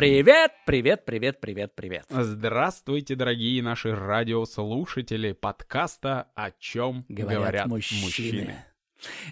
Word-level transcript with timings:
Привет, 0.00 0.52
привет, 0.64 1.04
привет, 1.04 1.40
привет, 1.42 1.74
привет. 1.74 2.06
Здравствуйте, 2.08 3.16
дорогие 3.16 3.62
наши 3.62 3.94
радиослушатели 3.94 5.32
подкаста 5.32 6.28
«О 6.34 6.52
чем 6.52 7.04
говорят, 7.10 7.38
говорят 7.38 7.66
мужчины». 7.66 8.04
мужчины. 8.06 8.64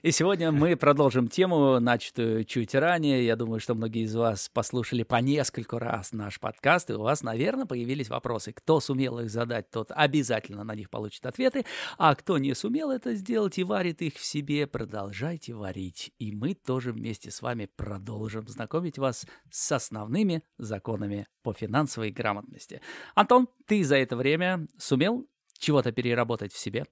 И 0.02 0.10
сегодня 0.10 0.52
мы 0.52 0.76
продолжим 0.78 1.28
тему, 1.28 1.80
начатую 1.80 2.44
чуть 2.44 2.74
ранее. 2.74 3.24
Я 3.24 3.36
думаю, 3.36 3.60
что 3.60 3.74
многие 3.74 4.04
из 4.04 4.14
вас 4.14 4.48
послушали 4.48 5.02
по 5.02 5.16
нескольку 5.16 5.78
раз 5.78 6.12
наш 6.12 6.40
подкаст, 6.40 6.90
и 6.90 6.94
у 6.94 7.02
вас, 7.02 7.22
наверное, 7.22 7.66
появились 7.66 8.08
вопросы. 8.08 8.52
Кто 8.52 8.80
сумел 8.80 9.18
их 9.20 9.30
задать, 9.30 9.70
тот 9.70 9.90
обязательно 9.90 10.64
на 10.64 10.74
них 10.74 10.90
получит 10.90 11.26
ответы, 11.26 11.64
а 11.96 12.14
кто 12.14 12.38
не 12.38 12.54
сумел 12.54 12.90
это 12.90 13.14
сделать 13.14 13.58
и 13.58 13.64
варит 13.64 14.02
их 14.02 14.14
в 14.14 14.24
себе, 14.24 14.66
продолжайте 14.66 15.54
варить. 15.54 16.12
И 16.18 16.32
мы 16.32 16.54
тоже 16.54 16.92
вместе 16.92 17.30
с 17.30 17.42
вами 17.42 17.68
продолжим 17.76 18.46
знакомить 18.48 18.98
вас 18.98 19.26
с 19.50 19.72
основными 19.72 20.42
законами 20.58 21.26
по 21.42 21.52
финансовой 21.52 22.10
грамотности. 22.10 22.80
Антон, 23.14 23.48
ты 23.66 23.84
за 23.84 23.96
это 23.96 24.16
время 24.16 24.66
сумел 24.78 25.26
чего-то 25.58 25.92
переработать 25.92 26.52
в 26.52 26.58
себе? 26.58 26.86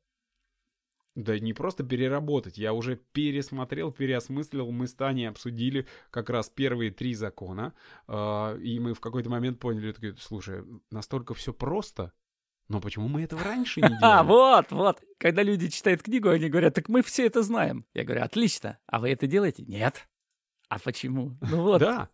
Да 1.16 1.38
не 1.38 1.54
просто 1.54 1.82
переработать, 1.82 2.58
я 2.58 2.74
уже 2.74 2.96
пересмотрел, 2.96 3.90
переосмыслил, 3.90 4.70
мы 4.70 4.86
с 4.86 4.92
Таней 4.92 5.28
обсудили 5.28 5.86
как 6.10 6.28
раз 6.28 6.50
первые 6.50 6.90
три 6.90 7.14
закона, 7.14 7.72
э, 8.06 8.58
и 8.60 8.78
мы 8.78 8.92
в 8.92 9.00
какой-то 9.00 9.30
момент 9.30 9.58
поняли, 9.58 9.92
такие, 9.92 10.14
слушай, 10.18 10.62
настолько 10.90 11.32
все 11.32 11.54
просто, 11.54 12.12
но 12.68 12.82
почему 12.82 13.08
мы 13.08 13.22
этого 13.22 13.42
раньше 13.42 13.80
не 13.80 13.88
делали? 13.98 14.02
А, 14.02 14.22
вот, 14.24 14.70
вот. 14.70 15.02
Когда 15.18 15.42
люди 15.42 15.68
читают 15.68 16.02
книгу, 16.02 16.28
они 16.28 16.50
говорят, 16.50 16.74
так 16.74 16.90
мы 16.90 17.02
все 17.02 17.24
это 17.24 17.42
знаем. 17.42 17.86
Я 17.94 18.04
говорю, 18.04 18.22
отлично. 18.22 18.78
А 18.86 19.00
вы 19.00 19.10
это 19.10 19.26
делаете? 19.26 19.64
Нет. 19.66 20.06
А 20.68 20.78
почему? 20.78 21.38
Ну 21.40 21.62
вот. 21.62 21.80
Да. 21.80 22.10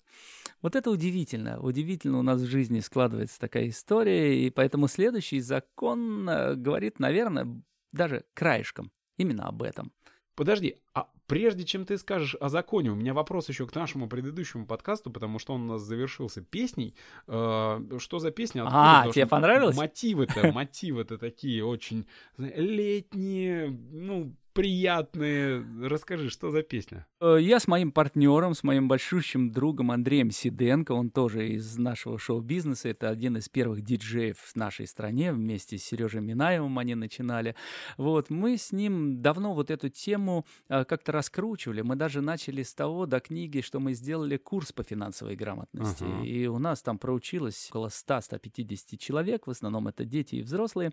Вот 0.61 0.77
это 0.77 0.91
удивительно. 0.93 1.59
Удивительно 1.59 2.21
у 2.21 2.23
нас 2.23 2.41
в 2.41 2.47
жизни 2.47 2.79
складывается 2.79 3.41
такая 3.41 3.69
история, 3.69 4.47
и 4.47 4.51
поэтому 4.51 4.87
следующий 4.87 5.41
закон 5.41 6.29
э, 6.29 6.55
говорит, 6.55 7.01
наверное, 7.01 7.63
даже 7.93 8.25
краешком. 8.35 8.91
Именно 9.17 9.45
об 9.45 9.63
этом. 9.63 9.93
Подожди, 10.35 10.77
а 10.95 11.09
прежде 11.27 11.65
чем 11.65 11.85
ты 11.85 11.99
скажешь 11.99 12.35
о 12.41 12.49
законе, 12.49 12.91
у 12.91 12.95
меня 12.95 13.13
вопрос 13.13 13.49
еще 13.51 13.67
к 13.67 13.75
нашему 13.75 14.09
предыдущему 14.09 14.67
подкасту, 14.67 15.11
потому 15.11 15.39
что 15.39 15.53
он 15.53 15.63
у 15.63 15.75
нас 15.75 15.83
завершился 15.83 16.41
песней. 16.41 16.95
Э, 17.27 17.81
что 17.99 18.19
за 18.19 18.31
песня? 18.31 18.63
Откуда? 18.63 19.03
А, 19.03 19.13
тебе 19.13 19.27
понравилось? 19.27 19.77
Мотивы-то, 19.77 20.53
мотивы-то 20.53 21.19
такие 21.19 21.65
очень 21.65 22.07
летние, 22.39 23.69
ну, 23.69 24.35
приятные. 24.53 25.65
Расскажи, 25.83 26.31
что 26.31 26.51
за 26.51 26.63
песня? 26.63 27.07
Э, 27.21 27.39
я 27.41 27.59
с 27.59 27.67
моим 27.67 27.93
партнером, 27.93 28.55
с 28.55 28.63
моим 28.63 28.89
большущим 28.89 29.51
другом 29.51 29.91
Андреем 29.91 30.31
Сиденко, 30.31 30.93
он 30.93 31.11
тоже 31.11 31.49
из 31.51 31.77
нашего 31.79 32.19
шоу-бизнеса, 32.19 32.89
это 32.89 33.09
один 33.09 33.37
из 33.37 33.49
первых 33.49 33.83
диджеев 33.83 34.39
в 34.39 34.57
нашей 34.57 34.87
стране, 34.87 35.33
вместе 35.33 35.79
с 35.79 35.85
Сережей 35.85 36.21
Минаевым 36.21 36.79
они 36.79 36.95
начинали. 36.95 37.55
Вот, 37.97 38.31
мы 38.31 38.57
с 38.57 38.73
ним 38.73 39.23
давно 39.23 39.55
вот 39.55 39.71
эту 39.71 39.89
тему 39.89 40.47
э, 40.69 40.85
как-то 40.85 41.13
раскручивали. 41.13 41.83
Мы 41.83 41.97
даже 41.97 42.21
начали 42.21 42.63
с 42.63 42.75
того 42.75 43.07
до 43.07 43.21
книги, 43.21 43.61
что 43.61 43.81
мы 43.81 43.95
сделали 43.95 44.37
курс 44.37 44.73
по 44.73 44.83
финансовой 44.83 45.37
грамотности. 45.37 46.05
Uh-huh. 46.05 46.27
И 46.27 46.47
у 46.47 46.59
нас 46.59 46.83
там 46.83 46.99
проучилось 46.99 47.69
около 47.71 47.89
100-150 47.89 48.97
человек, 48.99 49.47
в 49.47 49.51
основном 49.51 49.89
это 49.89 50.05
дети 50.05 50.37
и 50.37 50.43
взрослые. 50.43 50.93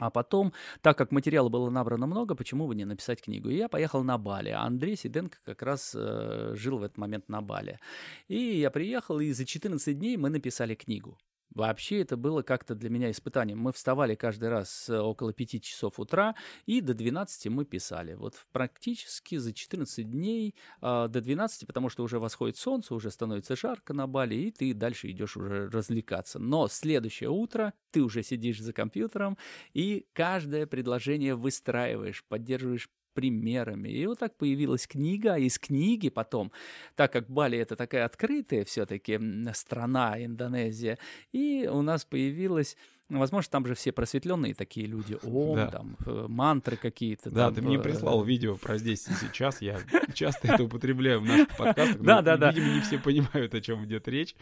А 0.00 0.10
потом, 0.10 0.52
так 0.80 0.96
как 0.96 1.12
материала 1.12 1.48
было 1.50 1.68
набрано 1.70 2.06
много, 2.06 2.34
почему 2.34 2.66
бы 2.66 2.74
не 2.74 2.86
написать 2.86 3.22
книгу? 3.22 3.50
И 3.50 3.56
я 3.56 3.68
поехал 3.68 4.02
на 4.02 4.16
Бали. 4.16 4.48
А 4.48 4.62
Андрей 4.62 4.96
Сиденко 4.96 5.38
как 5.44 5.62
раз 5.62 5.94
э, 5.94 6.54
жил 6.56 6.78
в 6.78 6.82
этот 6.82 6.96
момент 6.96 7.28
на 7.28 7.42
Бали. 7.42 7.78
И 8.26 8.58
я 8.58 8.70
приехал, 8.70 9.20
и 9.20 9.30
за 9.32 9.44
14 9.44 9.98
дней 9.98 10.16
мы 10.16 10.30
написали 10.30 10.74
книгу. 10.74 11.18
Вообще 11.50 12.00
это 12.00 12.16
было 12.16 12.42
как-то 12.42 12.74
для 12.74 12.90
меня 12.90 13.10
испытанием. 13.10 13.58
Мы 13.58 13.72
вставали 13.72 14.14
каждый 14.14 14.48
раз 14.50 14.88
э, 14.88 14.98
около 14.98 15.32
5 15.32 15.62
часов 15.62 15.98
утра, 15.98 16.36
и 16.66 16.80
до 16.80 16.94
12 16.94 17.48
мы 17.48 17.64
писали. 17.64 18.14
Вот 18.14 18.34
практически 18.52 19.36
за 19.36 19.52
14 19.52 20.08
дней 20.08 20.54
э, 20.80 21.08
до 21.08 21.20
12, 21.20 21.66
потому 21.66 21.88
что 21.88 22.04
уже 22.04 22.18
восходит 22.20 22.56
солнце, 22.56 22.94
уже 22.94 23.10
становится 23.10 23.56
жарко 23.56 23.92
на 23.92 24.06
Бали, 24.06 24.36
и 24.36 24.50
ты 24.52 24.74
дальше 24.74 25.10
идешь 25.10 25.36
уже 25.36 25.68
развлекаться. 25.68 26.38
Но 26.38 26.68
следующее 26.68 27.30
утро 27.30 27.74
ты 27.90 28.02
уже 28.02 28.22
сидишь 28.22 28.60
за 28.60 28.72
компьютером, 28.72 29.36
и 29.74 30.06
каждое 30.12 30.66
предложение 30.66 31.34
выстраиваешь, 31.34 32.24
поддерживаешь 32.28 32.88
примерами. 33.20 33.90
И 33.90 34.06
вот 34.06 34.18
так 34.18 34.34
появилась 34.36 34.86
книга, 34.86 35.34
а 35.34 35.38
из 35.38 35.58
книги 35.58 36.08
потом, 36.08 36.52
так 36.96 37.12
как 37.12 37.28
Бали 37.28 37.58
это 37.58 37.76
такая 37.76 38.06
открытая 38.06 38.64
все-таки 38.64 39.20
страна, 39.52 40.24
Индонезия, 40.24 40.98
и 41.32 41.68
у 41.70 41.82
нас 41.82 42.06
появилась 42.06 42.76
возможно, 43.18 43.50
там 43.50 43.66
же 43.66 43.74
все 43.74 43.92
просветленные 43.92 44.54
такие 44.54 44.86
люди, 44.86 45.18
ом, 45.22 45.56
да. 45.56 45.66
там, 45.68 45.96
э, 46.06 46.26
мантры 46.28 46.76
какие-то. 46.76 47.30
Да, 47.30 47.46
там, 47.46 47.54
ты 47.54 47.62
мне 47.62 47.76
э, 47.76 47.80
прислал 47.80 48.22
видео 48.22 48.56
про 48.56 48.78
здесь 48.78 49.08
и 49.08 49.12
сейчас, 49.12 49.60
я 49.60 49.78
часто 50.14 50.52
это 50.52 50.64
употребляю 50.64 51.20
в 51.20 51.24
наших 51.24 51.56
подкастах, 51.56 52.00
да, 52.00 52.22
да, 52.22 52.36
да. 52.36 52.50
видимо, 52.50 52.74
не 52.74 52.80
все 52.80 52.98
понимают, 52.98 53.54
о 53.54 53.60
чем 53.60 53.84
идет 53.84 54.08
речь. 54.08 54.34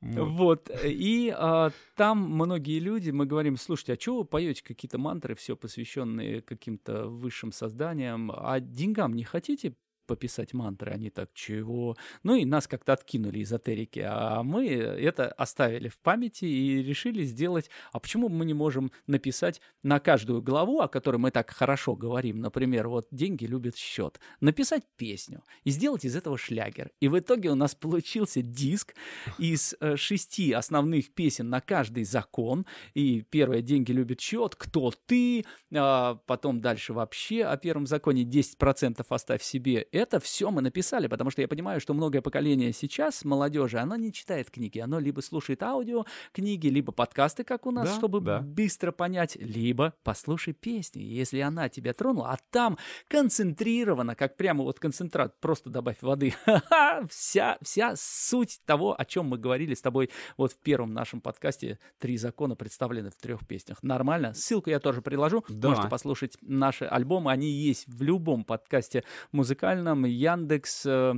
Вот, 0.00 0.70
и 0.82 1.34
а, 1.36 1.70
там 1.94 2.18
многие 2.18 2.78
люди, 2.78 3.10
мы 3.10 3.26
говорим, 3.26 3.56
слушайте, 3.58 3.92
а 3.92 4.00
что 4.00 4.18
вы 4.18 4.24
поете 4.24 4.62
какие-то 4.64 4.96
мантры, 4.96 5.34
все 5.34 5.56
посвященные 5.56 6.40
каким-то 6.40 7.06
высшим 7.06 7.52
созданиям, 7.52 8.32
а 8.34 8.60
деньгам 8.60 9.14
не 9.14 9.24
хотите 9.24 9.74
пописать 10.10 10.54
мантры. 10.54 10.90
Они 10.90 11.08
так, 11.08 11.30
чего? 11.34 11.96
Ну 12.24 12.34
и 12.34 12.44
нас 12.44 12.66
как-то 12.66 12.94
откинули 12.94 13.44
эзотерики, 13.44 14.00
а 14.04 14.42
мы 14.42 14.66
это 14.66 15.28
оставили 15.28 15.88
в 15.88 16.00
памяти 16.00 16.46
и 16.46 16.82
решили 16.82 17.22
сделать, 17.22 17.70
а 17.92 18.00
почему 18.00 18.28
мы 18.28 18.44
не 18.44 18.54
можем 18.54 18.90
написать 19.06 19.60
на 19.84 20.00
каждую 20.00 20.42
главу, 20.42 20.80
о 20.80 20.88
которой 20.88 21.18
мы 21.18 21.30
так 21.30 21.50
хорошо 21.50 21.94
говорим, 21.94 22.40
например, 22.40 22.88
вот 22.88 23.06
«Деньги 23.12 23.44
любят 23.44 23.76
счет», 23.76 24.18
написать 24.40 24.82
песню 24.96 25.44
и 25.62 25.70
сделать 25.70 26.04
из 26.04 26.16
этого 26.16 26.36
шлягер. 26.36 26.90
И 26.98 27.06
в 27.06 27.16
итоге 27.16 27.50
у 27.50 27.54
нас 27.54 27.76
получился 27.76 28.42
диск 28.42 28.96
из 29.38 29.76
э, 29.78 29.94
шести 29.94 30.50
основных 30.50 31.14
песен 31.14 31.50
на 31.50 31.60
каждый 31.60 32.02
закон. 32.02 32.66
И 32.94 33.22
первое 33.30 33.62
«Деньги 33.62 33.92
любят 33.92 34.20
счет», 34.20 34.56
«Кто 34.56 34.92
ты?», 35.06 35.44
а 35.72 36.16
потом 36.26 36.60
дальше 36.60 36.94
вообще 36.94 37.44
о 37.44 37.56
первом 37.56 37.86
законе 37.86 38.24
10% 38.24 39.06
оставь 39.08 39.42
себе 39.44 39.86
это 40.00 40.18
все 40.18 40.50
мы 40.50 40.62
написали, 40.62 41.06
потому 41.06 41.30
что 41.30 41.42
я 41.42 41.48
понимаю, 41.48 41.80
что 41.80 41.94
многое 41.94 42.22
поколение 42.22 42.72
сейчас, 42.72 43.24
молодежи, 43.24 43.78
оно 43.78 43.96
не 43.96 44.12
читает 44.12 44.50
книги, 44.50 44.78
оно 44.78 44.98
либо 44.98 45.20
слушает 45.20 45.62
аудио 45.62 46.04
книги, 46.32 46.68
либо 46.68 46.90
подкасты, 46.90 47.44
как 47.44 47.66
у 47.66 47.70
нас, 47.70 47.90
да, 47.90 47.96
чтобы 47.96 48.20
да. 48.20 48.40
быстро 48.40 48.92
понять, 48.92 49.36
либо 49.36 49.94
послушай 50.02 50.54
песни, 50.54 51.02
если 51.02 51.40
она 51.40 51.68
тебя 51.68 51.92
тронула, 51.92 52.30
а 52.30 52.38
там 52.50 52.78
концентрировано, 53.08 54.14
как 54.14 54.36
прямо 54.36 54.64
вот 54.64 54.80
концентрат, 54.80 55.38
просто 55.40 55.68
добавь 55.68 55.98
воды, 56.00 56.34
вся, 57.10 57.58
вся 57.62 57.94
суть 57.96 58.60
того, 58.64 58.98
о 58.98 59.04
чем 59.04 59.26
мы 59.26 59.38
говорили 59.38 59.74
с 59.74 59.82
тобой 59.82 60.10
вот 60.36 60.52
в 60.52 60.58
первом 60.58 60.94
нашем 60.94 61.20
подкасте 61.20 61.78
«Три 61.98 62.16
закона» 62.16 62.56
представлены 62.56 63.10
в 63.10 63.16
трех 63.16 63.46
песнях. 63.46 63.82
Нормально? 63.82 64.32
Ссылку 64.32 64.70
я 64.70 64.80
тоже 64.80 65.02
приложу. 65.02 65.44
Да. 65.48 65.70
Можете 65.70 65.88
послушать 65.88 66.38
наши 66.40 66.84
альбомы, 66.86 67.30
они 67.30 67.50
есть 67.50 67.86
в 67.86 68.02
любом 68.02 68.44
подкасте 68.44 69.04
музыкальном, 69.32 69.89
музыкальном, 69.94 70.04
Яндекс, 70.04 70.86
э, 70.86 71.14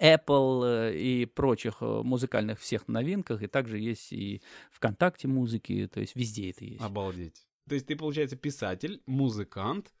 Apple 0.00 0.64
э, 0.64 0.96
и 0.96 1.26
прочих 1.26 1.78
э, 1.80 2.02
музыкальных 2.02 2.60
всех 2.60 2.88
новинках, 2.88 3.42
и 3.42 3.46
также 3.46 3.78
есть 3.78 4.12
и 4.12 4.42
ВКонтакте 4.70 5.28
музыки, 5.28 5.88
то 5.92 6.00
есть 6.00 6.14
везде 6.14 6.50
это 6.50 6.64
есть. 6.64 6.82
Обалдеть. 6.82 7.46
То 7.68 7.74
есть 7.74 7.86
ты, 7.86 7.96
получается, 7.96 8.36
писатель, 8.36 9.02
музыкант, 9.06 9.92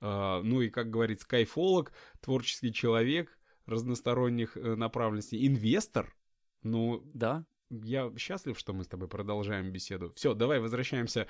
э, 0.00 0.40
ну 0.42 0.60
и, 0.60 0.70
как 0.70 0.90
говорится, 0.90 1.26
кайфолог, 1.26 1.92
творческий 2.20 2.72
человек 2.72 3.38
разносторонних 3.66 4.54
направленностей, 4.56 5.44
инвестор. 5.46 6.14
Ну, 6.62 7.02
да. 7.14 7.44
Я 7.68 8.12
счастлив, 8.16 8.56
что 8.56 8.72
мы 8.72 8.84
с 8.84 8.86
тобой 8.86 9.08
продолжаем 9.08 9.72
беседу. 9.72 10.12
Все, 10.14 10.34
давай 10.34 10.60
возвращаемся 10.60 11.26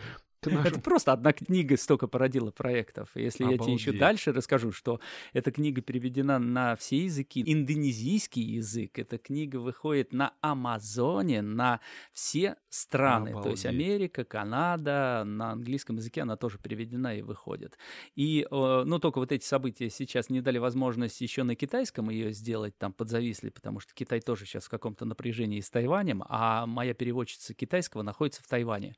нашим... 0.51 0.67
Это 0.73 0.81
просто 0.81 1.13
одна 1.13 1.33
книга 1.33 1.77
столько 1.77 2.07
породила 2.07 2.51
проектов. 2.51 3.11
Если 3.15 3.45
Обалдеть. 3.45 3.61
я 3.61 3.65
тебе 3.65 3.75
еще 3.75 3.93
дальше 3.93 4.33
расскажу, 4.33 4.73
что 4.73 5.01
эта 5.33 5.51
книга 5.51 5.83
переведена 5.83 6.39
на 6.39 6.77
все 6.77 7.05
языки, 7.05 7.43
индонезийский 7.45 8.43
язык, 8.43 8.99
эта 8.99 9.19
книга 9.19 9.57
выходит 9.57 10.13
на 10.13 10.35
Амазоне, 10.41 11.43
на 11.43 11.81
все 12.13 12.57
страны, 12.69 13.31
Обалдеть. 13.31 13.43
то 13.43 13.51
есть 13.51 13.67
Америка, 13.67 14.25
Канада, 14.25 15.23
на 15.25 15.53
английском 15.53 15.97
языке 15.97 16.23
она 16.23 16.37
тоже 16.37 16.59
переведена 16.59 17.17
и 17.17 17.23
выходит. 17.23 17.79
И, 18.15 18.47
э, 18.51 18.83
ну, 18.87 18.99
только 18.99 19.19
вот 19.19 19.33
эти 19.33 19.45
события 19.45 19.91
сейчас 19.91 20.31
не 20.31 20.41
дали 20.41 20.59
возможность 20.59 21.21
еще 21.21 21.43
на 21.43 21.55
китайском 21.55 22.11
ее 22.11 22.33
сделать, 22.33 22.77
там 22.79 22.93
подзависли, 22.93 23.51
потому 23.51 23.81
что 23.81 23.95
Китай 23.95 24.21
тоже 24.21 24.47
сейчас 24.47 24.65
в 24.65 24.69
каком-то 24.69 25.05
напряжении 25.05 25.61
с 25.61 25.71
Тайванем, 25.71 26.23
а 26.29 26.67
моя 26.67 26.95
переводчица 26.95 27.55
китайского 27.55 28.03
находится 28.03 28.43
в 28.43 28.49
Тайване. 28.49 28.97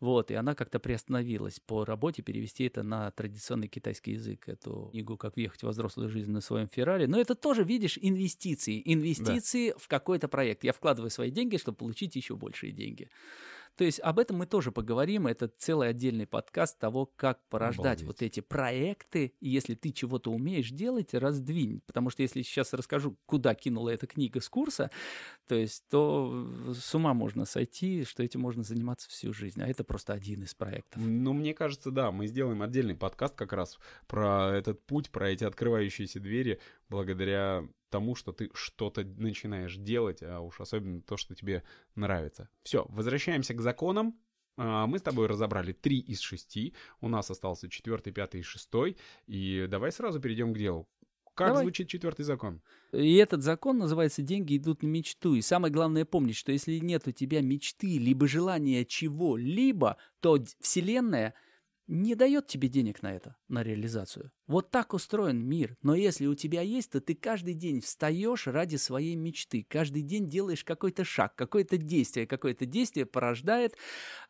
Вот, 0.00 0.30
и 0.30 0.34
она 0.34 0.54
как-то 0.54 0.78
приостановилась 0.84 1.60
по 1.60 1.86
работе 1.86 2.20
перевести 2.20 2.64
это 2.64 2.82
на 2.82 3.10
традиционный 3.10 3.68
китайский 3.68 4.12
язык, 4.12 4.46
эту 4.50 4.90
книгу 4.92 5.16
«Как 5.16 5.34
въехать 5.34 5.62
во 5.62 5.70
взрослую 5.70 6.10
жизнь 6.10 6.30
на 6.30 6.42
своем 6.42 6.68
Феррари». 6.68 7.06
Но 7.06 7.18
это 7.18 7.34
тоже, 7.34 7.64
видишь, 7.64 7.98
инвестиции. 7.98 8.82
Инвестиции 8.84 9.70
да. 9.70 9.76
в 9.78 9.88
какой-то 9.88 10.28
проект. 10.28 10.62
Я 10.62 10.74
вкладываю 10.74 11.08
свои 11.08 11.30
деньги, 11.30 11.56
чтобы 11.56 11.78
получить 11.78 12.16
еще 12.16 12.36
большие 12.36 12.70
деньги. 12.70 13.08
То 13.76 13.84
есть 13.84 14.00
об 14.00 14.18
этом 14.18 14.38
мы 14.38 14.46
тоже 14.46 14.72
поговорим. 14.72 15.26
Это 15.26 15.48
целый 15.48 15.88
отдельный 15.88 16.26
подкаст 16.26 16.78
того, 16.78 17.06
как 17.16 17.40
порождать 17.48 18.02
Обалдеть. 18.02 18.06
вот 18.06 18.22
эти 18.22 18.40
проекты. 18.40 19.34
И 19.40 19.48
если 19.48 19.74
ты 19.74 19.90
чего-то 19.90 20.30
умеешь 20.30 20.70
делать, 20.70 21.14
раздвинь. 21.14 21.80
Потому 21.86 22.10
что 22.10 22.22
если 22.22 22.42
сейчас 22.42 22.72
расскажу, 22.72 23.16
куда 23.26 23.54
кинула 23.54 23.90
эта 23.90 24.06
книга 24.06 24.40
с 24.40 24.48
курса, 24.48 24.90
то 25.48 25.54
есть 25.54 25.84
то 25.88 26.72
с 26.72 26.94
ума 26.94 27.14
можно 27.14 27.44
сойти, 27.44 28.04
что 28.04 28.22
этим 28.22 28.40
можно 28.40 28.62
заниматься 28.62 29.08
всю 29.08 29.32
жизнь. 29.32 29.60
А 29.60 29.66
это 29.66 29.84
просто 29.84 30.12
один 30.12 30.42
из 30.42 30.54
проектов. 30.54 31.02
Ну, 31.04 31.32
мне 31.32 31.54
кажется, 31.54 31.90
да, 31.90 32.12
мы 32.12 32.26
сделаем 32.26 32.62
отдельный 32.62 32.94
подкаст 32.94 33.34
как 33.34 33.52
раз 33.52 33.78
про 34.06 34.54
этот 34.54 34.84
путь, 34.86 35.10
про 35.10 35.30
эти 35.30 35.44
открывающиеся 35.44 36.20
двери 36.20 36.60
благодаря 36.88 37.64
тому, 37.94 38.16
что 38.16 38.32
ты 38.32 38.50
что-то 38.54 39.04
начинаешь 39.04 39.76
делать, 39.76 40.20
а 40.20 40.40
уж 40.40 40.60
особенно 40.60 41.00
то, 41.00 41.16
что 41.16 41.36
тебе 41.36 41.62
нравится. 41.94 42.48
Все, 42.64 42.86
возвращаемся 42.88 43.54
к 43.54 43.60
законам. 43.60 44.18
А, 44.56 44.88
мы 44.88 44.98
с 44.98 45.02
тобой 45.02 45.28
разобрали 45.28 45.72
три 45.72 46.00
из 46.00 46.18
шести. 46.18 46.74
У 47.00 47.08
нас 47.08 47.30
остался 47.30 47.68
четвертый, 47.68 48.12
пятый 48.12 48.40
и 48.40 48.42
шестой. 48.42 48.96
И 49.28 49.68
давай 49.70 49.92
сразу 49.92 50.18
перейдем 50.18 50.52
к 50.52 50.58
делу. 50.58 50.88
Как 51.34 51.48
Давай. 51.48 51.62
звучит 51.62 51.88
четвертый 51.88 52.24
закон? 52.24 52.62
И 52.92 53.14
этот 53.14 53.42
закон 53.42 53.78
называется 53.78 54.22
«деньги 54.22 54.56
идут 54.56 54.82
на 54.82 54.88
мечту». 54.88 55.34
И 55.34 55.40
самое 55.40 55.72
главное 55.72 56.04
помнить, 56.04 56.36
что 56.36 56.50
если 56.50 56.78
нет 56.78 57.06
у 57.06 57.12
тебя 57.12 57.42
мечты, 57.42 57.98
либо 57.98 58.26
желания 58.26 58.84
чего-либо, 58.84 59.98
то 60.20 60.44
Вселенная 60.60 61.34
не 61.86 62.14
дает 62.14 62.46
тебе 62.46 62.68
денег 62.68 63.02
на 63.02 63.14
это, 63.14 63.36
на 63.48 63.62
реализацию. 63.62 64.32
Вот 64.46 64.70
так 64.70 64.94
устроен 64.94 65.44
мир. 65.44 65.76
Но 65.82 65.94
если 65.94 66.26
у 66.26 66.34
тебя 66.34 66.62
есть, 66.62 66.92
то 66.92 67.00
ты 67.00 67.14
каждый 67.14 67.54
день 67.54 67.80
встаешь 67.80 68.46
ради 68.46 68.76
своей 68.76 69.16
мечты. 69.16 69.66
Каждый 69.68 70.02
день 70.02 70.28
делаешь 70.28 70.64
какой-то 70.64 71.04
шаг, 71.04 71.34
какое-то 71.36 71.76
действие. 71.76 72.26
Какое-то 72.26 72.66
действие 72.66 73.06
порождает 73.06 73.76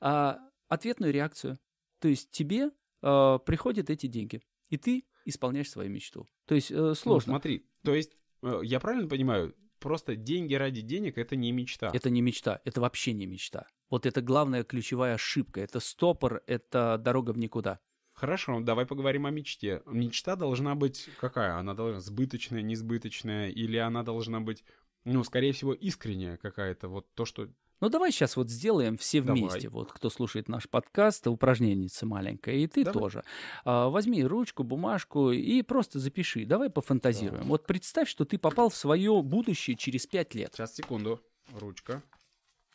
а, 0.00 0.38
ответную 0.68 1.12
реакцию. 1.12 1.58
То 2.00 2.08
есть 2.08 2.30
тебе 2.30 2.70
а, 3.02 3.38
приходят 3.38 3.90
эти 3.90 4.06
деньги, 4.06 4.42
и 4.68 4.76
ты 4.76 5.04
исполняешь 5.24 5.70
свою 5.70 5.90
мечту. 5.90 6.26
То 6.46 6.54
есть 6.54 6.70
э, 6.70 6.94
сложно. 6.94 7.32
Ну, 7.32 7.38
смотри, 7.38 7.66
то 7.82 7.94
есть 7.94 8.12
э, 8.42 8.60
я 8.62 8.78
правильно 8.80 9.08
понимаю, 9.08 9.54
просто 9.78 10.16
деньги 10.16 10.54
ради 10.54 10.80
денег 10.80 11.18
это 11.18 11.36
не 11.36 11.52
мечта. 11.52 11.90
Это 11.92 12.10
не 12.10 12.20
мечта, 12.20 12.60
это 12.64 12.80
вообще 12.80 13.12
не 13.12 13.26
мечта. 13.26 13.66
Вот 13.90 14.06
это 14.06 14.22
главная 14.22 14.64
ключевая 14.64 15.14
ошибка. 15.14 15.60
Это 15.60 15.80
стопор, 15.80 16.42
это 16.46 16.98
дорога 16.98 17.30
в 17.30 17.38
никуда. 17.38 17.80
Хорошо, 18.14 18.60
давай 18.60 18.86
поговорим 18.86 19.26
о 19.26 19.30
мечте. 19.30 19.82
Мечта 19.86 20.36
должна 20.36 20.76
быть 20.76 21.10
какая? 21.18 21.56
Она 21.56 21.74
должна 21.74 22.00
сбыточная, 22.00 22.62
несбыточная, 22.62 23.48
или 23.48 23.76
она 23.76 24.04
должна 24.04 24.40
быть, 24.40 24.64
ну, 25.04 25.24
скорее 25.24 25.52
всего, 25.52 25.74
искренняя 25.74 26.36
какая-то, 26.36 26.88
вот 26.88 27.12
то, 27.14 27.24
что... 27.24 27.48
Ну, 27.80 27.88
давай 27.88 28.12
сейчас 28.12 28.36
вот 28.36 28.48
сделаем 28.48 28.96
все 28.96 29.20
вместе, 29.20 29.68
давай. 29.68 29.82
вот 29.82 29.92
кто 29.92 30.10
слушает 30.10 30.48
наш 30.48 30.68
подкаст, 30.68 31.26
упражненница 31.26 32.06
маленькая, 32.06 32.54
и 32.54 32.68
ты 32.68 32.84
давай. 32.84 33.02
тоже. 33.02 33.24
А, 33.64 33.88
возьми 33.88 34.24
ручку, 34.24 34.62
бумажку 34.62 35.32
и 35.32 35.60
просто 35.62 35.98
запиши. 35.98 36.46
Давай 36.46 36.70
пофантазируем. 36.70 37.42
Да. 37.42 37.48
Вот 37.48 37.66
представь, 37.66 38.08
что 38.08 38.24
ты 38.24 38.38
попал 38.38 38.70
в 38.70 38.76
свое 38.76 39.20
будущее 39.22 39.76
через 39.76 40.06
пять 40.06 40.36
лет. 40.36 40.54
Сейчас, 40.54 40.74
секунду. 40.74 41.20
Ручка. 41.52 42.02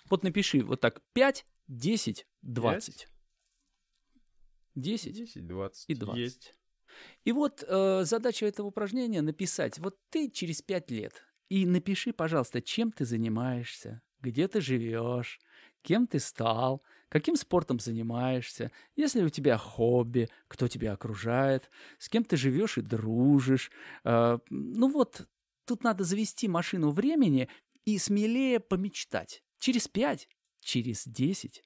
Вот 0.10 0.24
напиши 0.24 0.64
вот 0.64 0.82
так 0.82 1.02
5, 1.14 1.46
10, 1.68 2.28
20. 2.42 3.08
10, 4.76 5.14
10 5.14 5.48
20. 5.48 5.86
и 5.90 5.96
20. 5.96 6.18
Есть. 6.18 6.54
И 7.24 7.32
вот 7.32 7.64
э, 7.68 8.04
задача 8.04 8.46
этого 8.46 8.68
упражнения 8.68 9.22
написать, 9.22 9.78
вот 9.80 9.98
ты 10.10 10.30
через 10.30 10.62
5 10.62 10.92
лет, 10.92 11.24
и 11.50 11.66
напиши, 11.66 12.14
пожалуйста, 12.14 12.62
чем 12.62 12.92
ты 12.92 13.06
занимаешься, 13.06 14.02
где 14.22 14.48
ты 14.48 14.62
живешь, 14.62 15.40
кем 15.82 16.08
ты 16.08 16.20
стал, 16.20 16.84
каким 17.10 17.36
спортом 17.36 17.80
занимаешься, 17.80 18.72
если 18.96 19.24
у 19.24 19.30
тебя 19.30 19.58
хобби, 19.58 20.30
кто 20.48 20.68
тебя 20.68 20.94
окружает, 20.94 21.70
с 21.98 22.10
кем 22.10 22.24
ты 22.24 22.38
живешь 22.38 22.78
и 22.78 22.82
дружишь. 22.82 23.72
Э, 24.04 24.40
ну 24.50 24.90
вот, 24.90 25.28
тут 25.66 25.84
надо 25.84 26.04
завести 26.04 26.48
машину 26.48 26.92
времени 26.92 27.50
и 27.86 27.98
смелее 27.98 28.60
помечтать. 28.60 29.44
Через 29.60 29.88
5, 29.88 30.28
через 30.62 31.08
10 31.08 31.64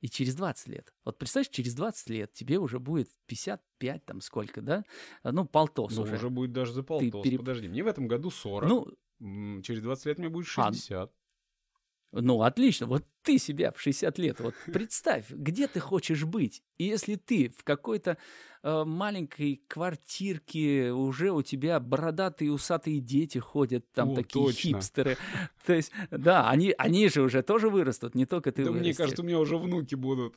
и 0.00 0.08
через 0.08 0.34
20 0.34 0.68
лет. 0.68 0.94
Вот 1.04 1.18
представь, 1.18 1.50
через 1.50 1.74
20 1.74 2.10
лет 2.10 2.32
тебе 2.32 2.58
уже 2.58 2.78
будет 2.78 3.10
55, 3.26 4.04
там 4.04 4.20
сколько, 4.20 4.60
да? 4.60 4.84
Ну, 5.24 5.44
полтос 5.44 5.96
ну, 5.96 6.02
уже. 6.02 6.16
уже 6.16 6.30
будет 6.30 6.52
даже 6.52 6.72
за 6.72 6.82
полтос. 6.82 7.22
Ты 7.22 7.30
переп... 7.30 7.40
Подожди, 7.40 7.68
мне 7.68 7.82
в 7.82 7.86
этом 7.86 8.06
году 8.06 8.30
40. 8.30 8.68
Ну, 8.68 9.62
через 9.62 9.82
20 9.82 10.06
лет 10.06 10.18
мне 10.18 10.28
будет 10.28 10.46
60. 10.46 11.10
А, 11.10 11.12
ну, 12.12 12.42
отлично. 12.42 12.86
Вот 12.86 13.04
ты 13.22 13.38
себя 13.38 13.70
в 13.70 13.80
60 13.80 14.18
лет, 14.18 14.40
вот 14.40 14.54
представь, 14.72 15.30
где 15.30 15.66
ты 15.66 15.80
хочешь 15.80 16.24
быть. 16.24 16.62
И 16.78 16.84
если 16.84 17.16
ты 17.16 17.50
в 17.50 17.64
какой-то 17.64 18.16
э, 18.62 18.84
маленькой 18.84 19.62
квартирке, 19.68 20.90
уже 20.92 21.30
у 21.32 21.42
тебя 21.42 21.78
бородатые 21.80 22.50
усатые 22.52 23.00
дети 23.00 23.38
ходят, 23.38 23.90
там 23.92 24.10
О, 24.10 24.14
такие 24.14 24.46
точно. 24.46 24.60
хипстеры. 24.60 25.16
То 25.66 25.74
есть, 25.74 25.92
да, 26.10 26.48
они, 26.48 26.74
они 26.78 27.08
же 27.08 27.20
уже 27.22 27.42
тоже 27.42 27.68
вырастут, 27.68 28.14
не 28.14 28.24
только 28.24 28.52
ты 28.52 28.64
Да 28.64 28.70
вырастешь. 28.70 28.86
мне 28.86 28.94
кажется, 28.94 29.22
у 29.22 29.26
меня 29.26 29.38
уже 29.38 29.58
внуки 29.58 29.94
будут. 29.94 30.34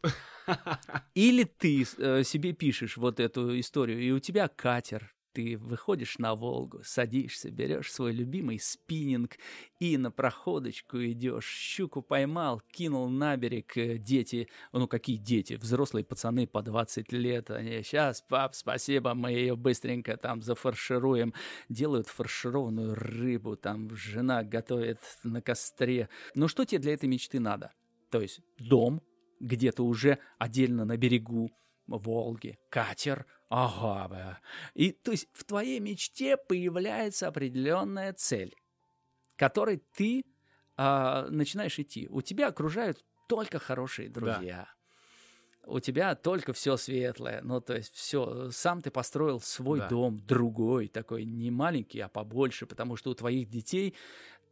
Или 1.14 1.44
ты 1.44 1.86
э, 1.98 2.24
себе 2.24 2.52
пишешь 2.54 2.98
вот 2.98 3.20
эту 3.20 3.58
историю, 3.60 4.02
и 4.02 4.12
у 4.12 4.20
тебя 4.20 4.48
катер, 4.50 5.14
ты 5.34 5.58
выходишь 5.58 6.18
на 6.18 6.36
Волгу, 6.36 6.82
садишься, 6.84 7.52
берешь 7.52 7.92
свой 7.92 8.12
любимый 8.12 8.60
спиннинг 8.60 9.38
и 9.80 9.98
на 9.98 10.12
проходочку 10.12 10.98
идешь. 10.98 11.48
Щуку 11.48 12.02
поймал, 12.02 12.62
кинул 12.72 13.10
на 13.10 13.36
берег. 13.38 13.78
Э, 13.78 13.98
дети, 13.98 14.48
ну 14.72 14.88
какие 14.88 15.18
дети? 15.18 15.54
Взрослые 15.54 16.04
пацаны 16.04 16.48
по 16.48 16.62
20 16.62 17.12
лет. 17.12 17.52
Они, 17.52 17.82
сейчас, 17.84 18.22
пап, 18.22 18.56
спасибо, 18.56 19.14
мы 19.14 19.32
ее 19.32 19.56
быстренько 19.56 20.18
там 20.18 20.42
зафаршируем. 20.42 21.34
Делают 21.70 22.08
фаршированную 22.08 22.96
рыбу, 22.96 23.56
там 23.56 23.96
жена 23.96 24.44
готовит 24.44 25.00
на 25.24 25.42
костре. 25.42 26.10
Ну 26.36 26.48
что 26.48 26.66
тебе 26.66 26.80
для 26.80 26.94
этой 26.94 27.08
мечты 27.08 27.40
надо? 27.40 27.72
То 28.10 28.22
есть 28.22 28.42
дом, 28.58 29.02
где-то 29.40 29.84
уже 29.84 30.20
отдельно 30.38 30.86
на 30.86 30.98
берегу, 30.98 31.52
Волги, 31.88 32.58
катер, 32.70 33.26
ага, 33.52 34.40
и 34.74 34.92
то 34.92 35.12
есть 35.12 35.28
в 35.32 35.44
твоей 35.44 35.80
мечте 35.80 36.38
появляется 36.38 37.28
определенная 37.28 38.14
цель, 38.14 38.56
которой 39.36 39.84
ты 39.96 40.24
а, 40.78 41.28
начинаешь 41.30 41.78
идти. 41.80 42.08
У 42.10 42.22
тебя 42.22 42.48
окружают 42.48 43.04
только 43.28 43.60
хорошие 43.60 44.10
друзья. 44.10 44.68
Да 44.68 44.82
у 45.66 45.80
тебя 45.80 46.16
только 46.16 46.54
все 46.54 46.78
светлое. 46.78 47.42
Ну, 47.44 47.62
то 47.62 47.76
есть 47.76 47.94
все, 47.94 48.50
сам 48.52 48.82
ты 48.82 48.92
построил 48.92 49.40
свой 49.40 49.80
да. 49.80 49.90
дом, 49.90 50.18
другой, 50.26 50.88
такой 50.88 51.26
не 51.26 51.52
маленький, 51.52 52.00
а 52.00 52.10
побольше, 52.10 52.66
потому 52.66 52.96
что 52.96 53.12
у 53.12 53.14
твоих 53.14 53.50
детей 53.50 53.96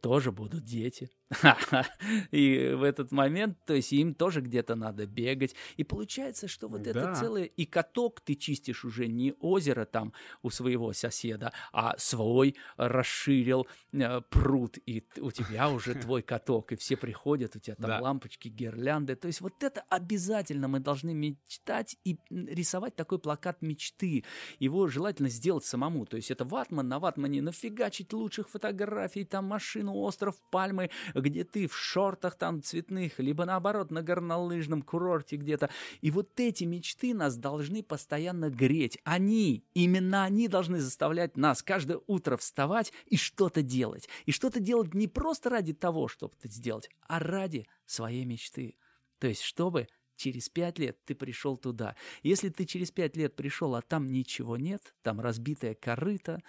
тоже 0.00 0.32
будут 0.32 0.64
дети. 0.64 1.10
И 2.32 2.72
в 2.74 2.82
этот 2.82 3.12
момент, 3.12 3.58
то 3.64 3.74
есть 3.74 3.92
им 3.92 4.14
тоже 4.14 4.40
где-то 4.40 4.74
надо 4.74 5.06
бегать. 5.06 5.54
И 5.76 5.84
получается, 5.84 6.48
что 6.48 6.68
вот 6.68 6.82
да. 6.82 6.90
это 6.90 7.14
целое... 7.14 7.44
И 7.44 7.66
каток 7.66 8.20
ты 8.20 8.34
чистишь 8.34 8.84
уже 8.84 9.06
не 9.06 9.34
озеро 9.40 9.84
там 9.84 10.12
у 10.42 10.50
своего 10.50 10.92
соседа, 10.92 11.52
а 11.72 11.96
свой 11.98 12.56
расширил 12.76 13.68
э, 13.92 14.20
пруд, 14.22 14.78
и 14.86 15.06
у 15.20 15.30
тебя 15.30 15.68
уже 15.70 15.94
твой 16.00 16.22
каток, 16.22 16.72
и 16.72 16.76
все 16.76 16.96
приходят, 16.96 17.54
у 17.54 17.60
тебя 17.60 17.76
там 17.76 17.90
да. 17.90 18.00
лампочки, 18.00 18.48
гирлянды. 18.48 19.14
То 19.14 19.28
есть 19.28 19.40
вот 19.40 19.62
это 19.62 19.82
обязательно 19.88 20.66
мы 20.66 20.80
должны 20.80 21.14
мечтать 21.14 21.96
и 22.04 22.18
рисовать 22.30 22.96
такой 22.96 23.20
плакат 23.20 23.62
мечты. 23.62 24.24
Его 24.58 24.88
желательно 24.88 25.28
сделать 25.28 25.64
самому. 25.64 26.06
То 26.06 26.16
есть 26.16 26.30
это 26.30 26.44
ватман, 26.44 26.88
на 26.88 26.98
ватмане 26.98 27.40
нафигачить 27.40 28.12
лучших 28.12 28.48
фотографий, 28.48 29.24
там 29.24 29.44
машину, 29.44 29.94
остров, 29.94 30.34
пальмы, 30.50 30.90
где 31.20 31.44
ты 31.44 31.66
в 31.66 31.76
шортах 31.76 32.36
там 32.36 32.62
цветных, 32.62 33.18
либо 33.18 33.44
наоборот 33.44 33.90
на 33.90 34.02
горнолыжном 34.02 34.82
курорте 34.82 35.36
где-то. 35.36 35.70
И 36.00 36.10
вот 36.10 36.38
эти 36.38 36.64
мечты 36.64 37.14
нас 37.14 37.36
должны 37.36 37.82
постоянно 37.82 38.50
греть. 38.50 38.98
Они, 39.04 39.64
именно 39.74 40.24
они 40.24 40.48
должны 40.48 40.80
заставлять 40.80 41.36
нас 41.36 41.62
каждое 41.62 42.00
утро 42.06 42.36
вставать 42.36 42.92
и 43.06 43.16
что-то 43.16 43.62
делать. 43.62 44.08
И 44.26 44.32
что-то 44.32 44.60
делать 44.60 44.94
не 44.94 45.08
просто 45.08 45.50
ради 45.50 45.72
того, 45.72 46.08
чтобы 46.08 46.34
это 46.38 46.52
сделать, 46.52 46.90
а 47.06 47.18
ради 47.18 47.66
своей 47.86 48.24
мечты. 48.24 48.76
То 49.18 49.26
есть, 49.26 49.42
чтобы 49.42 49.88
через 50.20 50.48
пять 50.48 50.78
лет 50.78 50.98
ты 51.04 51.14
пришел 51.14 51.56
туда. 51.56 51.96
Если 52.22 52.50
ты 52.50 52.66
через 52.66 52.90
пять 52.90 53.16
лет 53.16 53.34
пришел, 53.34 53.74
а 53.74 53.82
там 53.82 54.06
ничего 54.06 54.56
нет, 54.56 54.94
там 55.02 55.20
разбитая 55.20 55.74
корыта, 55.74 56.42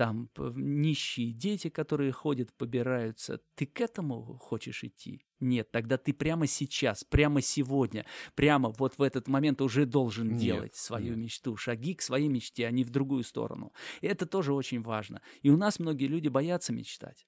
там 0.00 0.30
нищие 0.56 1.30
дети, 1.30 1.68
которые 1.68 2.10
ходят, 2.10 2.54
побираются. 2.54 3.42
Ты 3.54 3.66
к 3.66 3.82
этому 3.82 4.38
хочешь 4.38 4.82
идти? 4.82 5.26
Нет, 5.40 5.70
тогда 5.70 5.98
ты 5.98 6.14
прямо 6.14 6.46
сейчас, 6.46 7.04
прямо 7.04 7.42
сегодня, 7.42 8.06
прямо 8.34 8.70
вот 8.78 8.96
в 8.96 9.02
этот 9.02 9.28
момент 9.28 9.60
уже 9.60 9.84
должен 9.84 10.28
нет, 10.28 10.40
делать 10.40 10.74
свою 10.74 11.10
нет. 11.10 11.24
мечту. 11.24 11.54
Шаги 11.54 11.92
к 11.92 12.00
своей 12.00 12.28
мечте, 12.28 12.66
а 12.66 12.70
не 12.70 12.82
в 12.82 12.88
другую 12.88 13.24
сторону. 13.24 13.74
И 14.00 14.06
это 14.06 14.24
тоже 14.24 14.54
очень 14.54 14.80
важно. 14.80 15.20
И 15.42 15.50
у 15.50 15.58
нас 15.58 15.78
многие 15.78 16.06
люди 16.06 16.28
боятся 16.28 16.72
мечтать. 16.72 17.26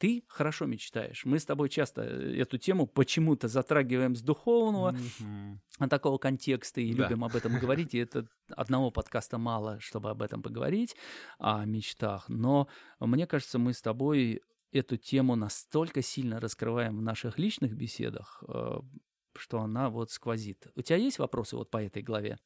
Ты 0.00 0.24
хорошо 0.28 0.64
мечтаешь. 0.64 1.26
Мы 1.26 1.38
с 1.38 1.44
тобой 1.44 1.68
часто 1.68 2.00
э, 2.00 2.40
эту 2.40 2.56
тему 2.56 2.86
почему-то 2.86 3.48
затрагиваем 3.48 4.16
с 4.16 4.22
духовного 4.22 4.94
mm-hmm. 4.94 5.88
такого 5.90 6.16
контекста 6.16 6.80
и 6.80 6.94
да. 6.94 7.04
любим 7.04 7.22
об 7.22 7.36
этом 7.36 7.58
говорить. 7.58 7.92
И 7.92 7.98
это 7.98 8.26
одного 8.48 8.90
подкаста 8.90 9.36
мало, 9.36 9.78
чтобы 9.78 10.08
об 10.08 10.22
этом 10.22 10.40
поговорить, 10.40 10.96
о 11.38 11.66
мечтах. 11.66 12.30
Но 12.30 12.66
мне 12.98 13.26
кажется, 13.26 13.58
мы 13.58 13.74
с 13.74 13.82
тобой 13.82 14.40
эту 14.72 14.96
тему 14.96 15.36
настолько 15.36 16.00
сильно 16.00 16.40
раскрываем 16.40 16.96
в 16.96 17.02
наших 17.02 17.38
личных 17.38 17.74
беседах, 17.74 18.42
э, 18.48 18.80
что 19.36 19.60
она 19.60 19.90
вот 19.90 20.10
сквозит. 20.10 20.66
У 20.76 20.80
тебя 20.80 20.96
есть 20.96 21.18
вопросы 21.18 21.56
вот 21.56 21.70
по 21.70 21.76
этой 21.76 22.02
главе? 22.02 22.38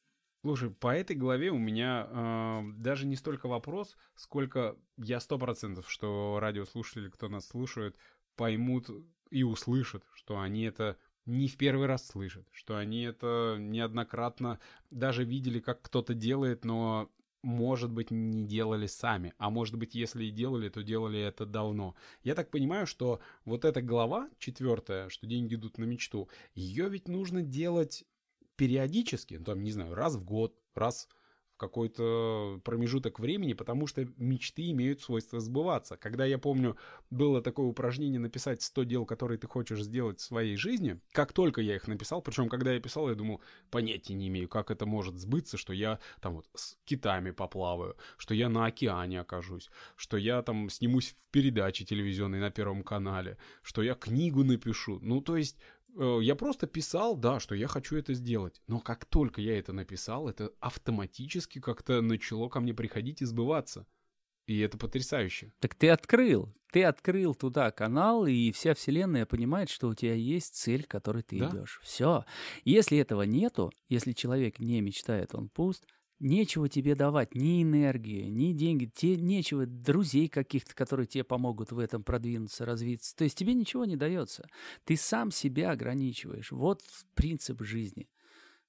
Слушай, 0.45 0.69
по 0.69 0.95
этой 0.95 1.15
главе 1.15 1.49
у 1.49 1.57
меня 1.57 2.07
э, 2.07 2.61
даже 2.77 3.07
не 3.07 3.15
столько 3.15 3.47
вопрос, 3.47 3.97
сколько 4.13 4.77
я 4.95 5.19
сто 5.19 5.39
процентов, 5.39 5.89
что 5.89 6.37
радиослушатели, 6.39 7.09
кто 7.09 7.29
нас 7.29 7.47
слушает, 7.47 7.97
поймут 8.35 8.87
и 9.31 9.41
услышат, 9.41 10.03
что 10.13 10.39
они 10.39 10.61
это 10.61 10.99
не 11.25 11.47
в 11.47 11.57
первый 11.57 11.87
раз 11.87 12.05
слышат, 12.05 12.45
что 12.51 12.77
они 12.77 13.01
это 13.01 13.55
неоднократно 13.57 14.59
даже 14.91 15.23
видели, 15.23 15.59
как 15.59 15.81
кто-то 15.81 16.13
делает, 16.13 16.63
но, 16.63 17.09
может 17.41 17.89
быть, 17.89 18.11
не 18.11 18.45
делали 18.45 18.85
сами. 18.85 19.33
А 19.39 19.49
может 19.49 19.77
быть, 19.79 19.95
если 19.95 20.25
и 20.25 20.29
делали, 20.29 20.69
то 20.69 20.83
делали 20.83 21.19
это 21.19 21.47
давно. 21.47 21.95
Я 22.21 22.35
так 22.35 22.51
понимаю, 22.51 22.85
что 22.85 23.19
вот 23.45 23.65
эта 23.65 23.81
глава, 23.81 24.29
четвертая, 24.37 25.09
что 25.09 25.25
деньги 25.25 25.55
идут 25.55 25.79
на 25.79 25.85
мечту, 25.85 26.29
ее 26.53 26.87
ведь 26.87 27.07
нужно 27.07 27.41
делать 27.41 28.05
периодически, 28.55 29.35
ну, 29.35 29.45
там, 29.45 29.63
не 29.63 29.71
знаю, 29.71 29.95
раз 29.95 30.15
в 30.15 30.23
год, 30.23 30.55
раз 30.73 31.07
в 31.55 31.57
какой-то 31.57 32.59
промежуток 32.65 33.17
времени, 33.19 33.53
потому 33.53 33.87
что 33.87 34.05
мечты 34.17 34.71
имеют 34.71 35.01
свойство 35.01 35.39
сбываться. 35.39 35.95
Когда 35.95 36.25
я 36.25 36.37
помню, 36.37 36.75
было 37.09 37.41
такое 37.41 37.65
упражнение 37.65 38.19
написать 38.19 38.61
100 38.61 38.83
дел, 38.83 39.05
которые 39.05 39.37
ты 39.37 39.47
хочешь 39.47 39.81
сделать 39.81 40.19
в 40.19 40.23
своей 40.23 40.57
жизни, 40.57 40.99
как 41.13 41.31
только 41.31 41.61
я 41.61 41.75
их 41.75 41.87
написал, 41.87 42.21
причем 42.21 42.49
когда 42.49 42.73
я 42.73 42.81
писал, 42.81 43.07
я 43.07 43.15
думал, 43.15 43.41
понятия 43.71 44.15
не 44.15 44.27
имею, 44.27 44.49
как 44.49 44.69
это 44.69 44.85
может 44.85 45.17
сбыться, 45.17 45.55
что 45.57 45.71
я 45.71 45.99
там 46.19 46.35
вот 46.35 46.47
с 46.55 46.77
китами 46.83 47.31
поплаваю, 47.31 47.95
что 48.17 48.33
я 48.33 48.49
на 48.49 48.65
океане 48.65 49.21
окажусь, 49.21 49.69
что 49.95 50.17
я 50.17 50.41
там 50.41 50.69
снимусь 50.69 51.11
в 51.11 51.31
передаче 51.31 51.85
телевизионной 51.85 52.41
на 52.41 52.51
Первом 52.51 52.83
канале, 52.83 53.37
что 53.61 53.81
я 53.81 53.95
книгу 53.95 54.43
напишу. 54.43 54.99
Ну, 55.01 55.21
то 55.21 55.37
есть 55.37 55.57
я 55.95 56.35
просто 56.35 56.67
писал, 56.67 57.15
да, 57.15 57.39
что 57.39 57.55
я 57.55 57.67
хочу 57.67 57.97
это 57.97 58.13
сделать. 58.13 58.61
Но 58.67 58.79
как 58.79 59.05
только 59.05 59.41
я 59.41 59.57
это 59.57 59.73
написал, 59.73 60.27
это 60.29 60.51
автоматически 60.59 61.59
как-то 61.59 62.01
начало 62.01 62.49
ко 62.49 62.59
мне 62.59 62.73
приходить 62.73 63.21
и 63.21 63.25
сбываться. 63.25 63.87
И 64.45 64.59
это 64.59 64.77
потрясающе. 64.77 65.53
Так 65.59 65.75
ты 65.75 65.89
открыл. 65.89 66.53
Ты 66.71 66.83
открыл 66.83 67.33
туда 67.33 67.71
канал, 67.71 68.25
и 68.25 68.51
вся 68.51 68.73
вселенная 68.73 69.25
понимает, 69.25 69.69
что 69.69 69.87
у 69.87 69.95
тебя 69.95 70.13
есть 70.13 70.55
цель, 70.55 70.83
к 70.83 70.89
которой 70.89 71.23
ты 71.23 71.39
да? 71.39 71.49
идешь. 71.49 71.79
Все. 71.81 72.25
Если 72.63 72.97
этого 72.97 73.21
нету, 73.21 73.71
если 73.87 74.11
человек 74.11 74.59
не 74.59 74.81
мечтает, 74.81 75.33
он 75.33 75.47
пуст, 75.49 75.87
Нечего 76.19 76.69
тебе 76.69 76.95
давать 76.95 77.35
ни 77.35 77.61
энергии, 77.61 78.23
ни 78.23 78.53
деньги, 78.53 78.85
тебе 78.85 79.17
нечего 79.17 79.65
друзей 79.65 80.29
каких-то, 80.29 80.73
которые 80.73 81.07
тебе 81.07 81.25
помогут 81.25 81.71
в 81.71 81.79
этом 81.79 82.03
продвинуться, 82.03 82.65
развиться. 82.65 83.15
То 83.15 83.25
есть 83.25 83.37
тебе 83.37 83.53
ничего 83.53 83.83
не 83.83 83.97
дается. 83.97 84.47
Ты 84.85 84.95
сам 84.95 85.29
себя 85.31 85.71
ограничиваешь. 85.71 86.51
Вот 86.51 86.81
принцип 87.15 87.61
жизни. 87.63 88.07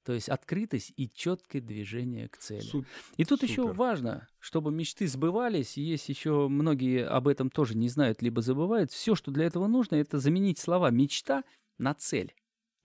То 0.07 0.12
есть 0.12 0.29
открытость 0.29 0.93
и 0.97 1.11
четкое 1.12 1.61
движение 1.61 2.29
к 2.29 2.37
цели. 2.37 2.61
Суп, 2.61 2.87
и 3.17 3.25
тут 3.25 3.41
супер. 3.41 3.50
еще 3.50 3.73
важно, 3.73 4.29
чтобы 4.38 4.71
мечты 4.71 5.09
сбывались. 5.09 5.76
Есть 5.76 6.09
еще 6.09 6.47
многие 6.49 7.05
об 7.05 7.26
этом 7.26 7.50
тоже 7.50 7.76
не 7.76 7.88
знают, 7.88 8.23
либо 8.23 8.41
забывают. 8.41 8.93
Все, 8.93 9.17
что 9.17 9.33
для 9.33 9.47
этого 9.47 9.67
нужно, 9.67 9.97
это 9.97 10.21
заменить 10.21 10.61
слова 10.61 10.91
мечта 10.91 11.43
на 11.79 11.93
цель. 11.93 12.35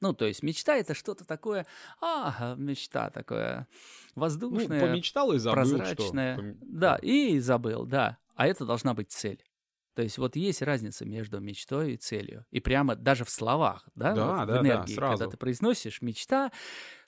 Ну, 0.02 0.14
то 0.14 0.26
есть 0.26 0.44
мечта 0.44 0.76
это 0.76 0.94
что-то 0.94 1.26
такое, 1.26 1.66
а, 2.02 2.56
мечта 2.58 3.10
такое 3.12 3.68
воздушное, 4.16 4.82
ну, 4.82 4.88
помечтал 4.88 5.32
и 5.32 5.38
забыл, 5.38 5.56
прозрачное. 5.56 6.38
Что? 6.38 6.56
Да, 6.62 6.96
и 6.98 7.40
забыл, 7.40 7.86
да. 7.86 8.18
А 8.36 8.48
это 8.48 8.66
должна 8.66 8.94
быть 8.94 9.12
цель. 9.12 9.44
То 9.94 10.02
есть 10.02 10.18
вот 10.18 10.36
есть 10.36 10.62
разница 10.62 11.06
между 11.06 11.40
мечтой 11.40 11.94
и 11.94 11.98
целью. 11.98 12.46
И 12.50 12.60
прямо 12.60 12.96
даже 12.96 13.26
в 13.26 13.30
словах, 13.30 13.88
да, 13.94 14.14
да, 14.14 14.26
вот 14.26 14.48
да 14.48 14.54
в 14.54 14.66
энергии, 14.66 14.96
да, 14.96 14.96
сразу. 14.96 15.18
когда 15.18 15.32
ты 15.32 15.38
произносишь 15.38 16.02
мечта, 16.02 16.52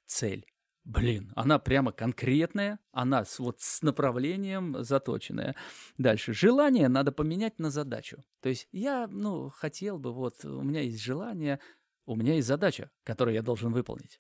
цель. 0.06 0.46
Блин, 0.86 1.32
она 1.36 1.60
прямо 1.60 1.94
конкретная, 1.94 2.78
она 2.92 3.24
с, 3.24 3.40
вот 3.40 3.62
с 3.62 3.82
направлением 3.84 4.84
заточенная. 4.84 5.56
Дальше. 5.98 6.34
Желание 6.34 6.90
надо 6.90 7.14
поменять 7.14 7.58
на 7.58 7.72
задачу. 7.72 8.22
То 8.42 8.50
есть 8.50 8.68
я, 8.74 9.08
ну, 9.08 9.50
хотел 9.50 9.98
бы, 9.98 10.12
вот, 10.12 10.44
у 10.44 10.62
меня 10.62 10.82
есть 10.82 11.02
желание 11.02 11.62
у 12.06 12.16
меня 12.16 12.36
есть 12.36 12.48
задача, 12.48 12.92
которую 13.04 13.36
я 13.36 13.42
должен 13.42 13.72
выполнить. 13.72 14.20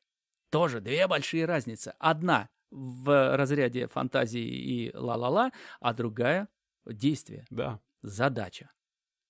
Тоже 0.49 0.81
две 0.81 1.07
большие 1.07 1.45
разницы. 1.45 1.93
Одна 1.99 2.49
в 2.69 3.35
разряде 3.37 3.87
фантазии 3.87 4.41
и 4.41 4.95
ла-ла-ла, 4.95 5.51
а 5.79 5.93
другая— 5.93 6.47
действие. 6.85 7.45
Да. 7.49 7.79
Задача. 8.01 8.71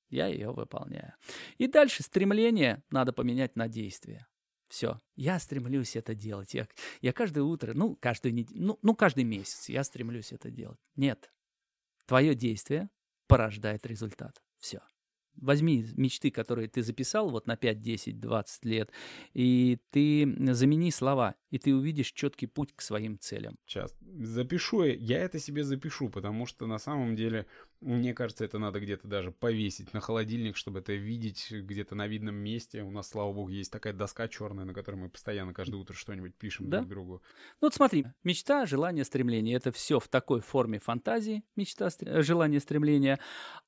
Я 0.10 0.28
ее 0.28 0.52
выполняю. 0.52 1.14
И 1.58 1.68
дальше 1.68 2.04
стремление 2.04 2.84
надо 2.90 3.14
поменять 3.14 3.56
на 3.56 3.68
действие. 3.68 4.28
Все, 4.68 5.00
я 5.16 5.38
стремлюсь 5.40 5.96
это 5.96 6.16
делать. 6.16 6.54
Я, 6.54 6.68
я 7.02 7.14
каждое 7.14 7.44
утро, 7.44 7.74
ну, 7.74 7.96
каждую 7.96 8.34
неделю, 8.34 8.60
ну, 8.60 8.80
ну, 8.82 8.96
каждый 8.96 9.24
месяц 9.24 9.70
я 9.70 9.84
стремлюсь 9.84 10.32
это 10.32 10.50
делать. 10.50 10.80
Нет. 10.96 11.32
Твое 12.08 12.34
действие 12.34 12.90
порождает 13.28 13.86
результат. 13.86 14.42
Все. 14.58 14.82
Возьми 15.36 15.86
мечты, 15.96 16.32
которые 16.32 16.68
ты 16.68 16.82
записал 16.84 17.30
вот 17.30 17.48
на 17.48 17.58
5, 17.58 17.82
10, 17.82 18.20
20 18.20 18.66
лет, 18.66 18.92
и 19.34 19.80
ты 19.92 20.54
замени 20.54 20.92
слова, 20.92 21.36
и 21.50 21.60
ты 21.60 21.76
увидишь 21.76 22.12
четкий 22.12 22.48
путь 22.48 22.74
к 22.76 22.82
своим 22.82 23.20
целям. 23.20 23.58
Сейчас 23.66 23.96
запишу, 24.02 24.84
я 24.84 25.20
это 25.20 25.40
себе 25.40 25.64
запишу, 25.64 26.10
потому 26.10 26.46
что 26.46 26.66
на 26.66 26.78
самом 26.78 27.16
деле, 27.16 27.46
мне 27.82 28.14
кажется, 28.14 28.46
это 28.46 28.58
надо 28.60 28.80
где-то 28.80 29.08
даже 29.08 29.32
повесить 29.32 29.94
на 29.94 30.00
холодильник, 30.00 30.56
чтобы 30.56 30.80
это 30.80 30.94
видеть 30.94 31.52
где-то 31.52 31.96
на 31.96 32.08
видном 32.08 32.36
месте. 32.36 32.84
У 32.84 32.92
нас, 32.92 33.10
слава 33.10 33.34
богу, 33.34 33.50
есть 33.50 33.72
такая 33.72 33.94
доска 33.94 34.28
черная, 34.28 34.66
на 34.66 34.74
которой 34.74 34.96
мы 34.96 35.10
постоянно 35.10 35.54
каждое 35.54 35.78
утро 35.78 35.94
что-нибудь 35.94 36.36
пишем 36.36 36.70
да? 36.70 36.80
друг 36.80 36.90
другу. 36.90 37.22
Ну 37.62 37.68
вот 37.68 37.74
смотри, 37.74 38.06
мечта, 38.24 38.66
желание, 38.66 39.04
стремление— 39.04 39.56
это 39.58 39.72
все 39.72 40.00
в 40.00 40.08
такой 40.08 40.42
форме 40.42 40.80
фантазии, 40.80 41.44
мечта, 41.56 41.90
желание, 42.22 42.60
стремление, 42.60 43.20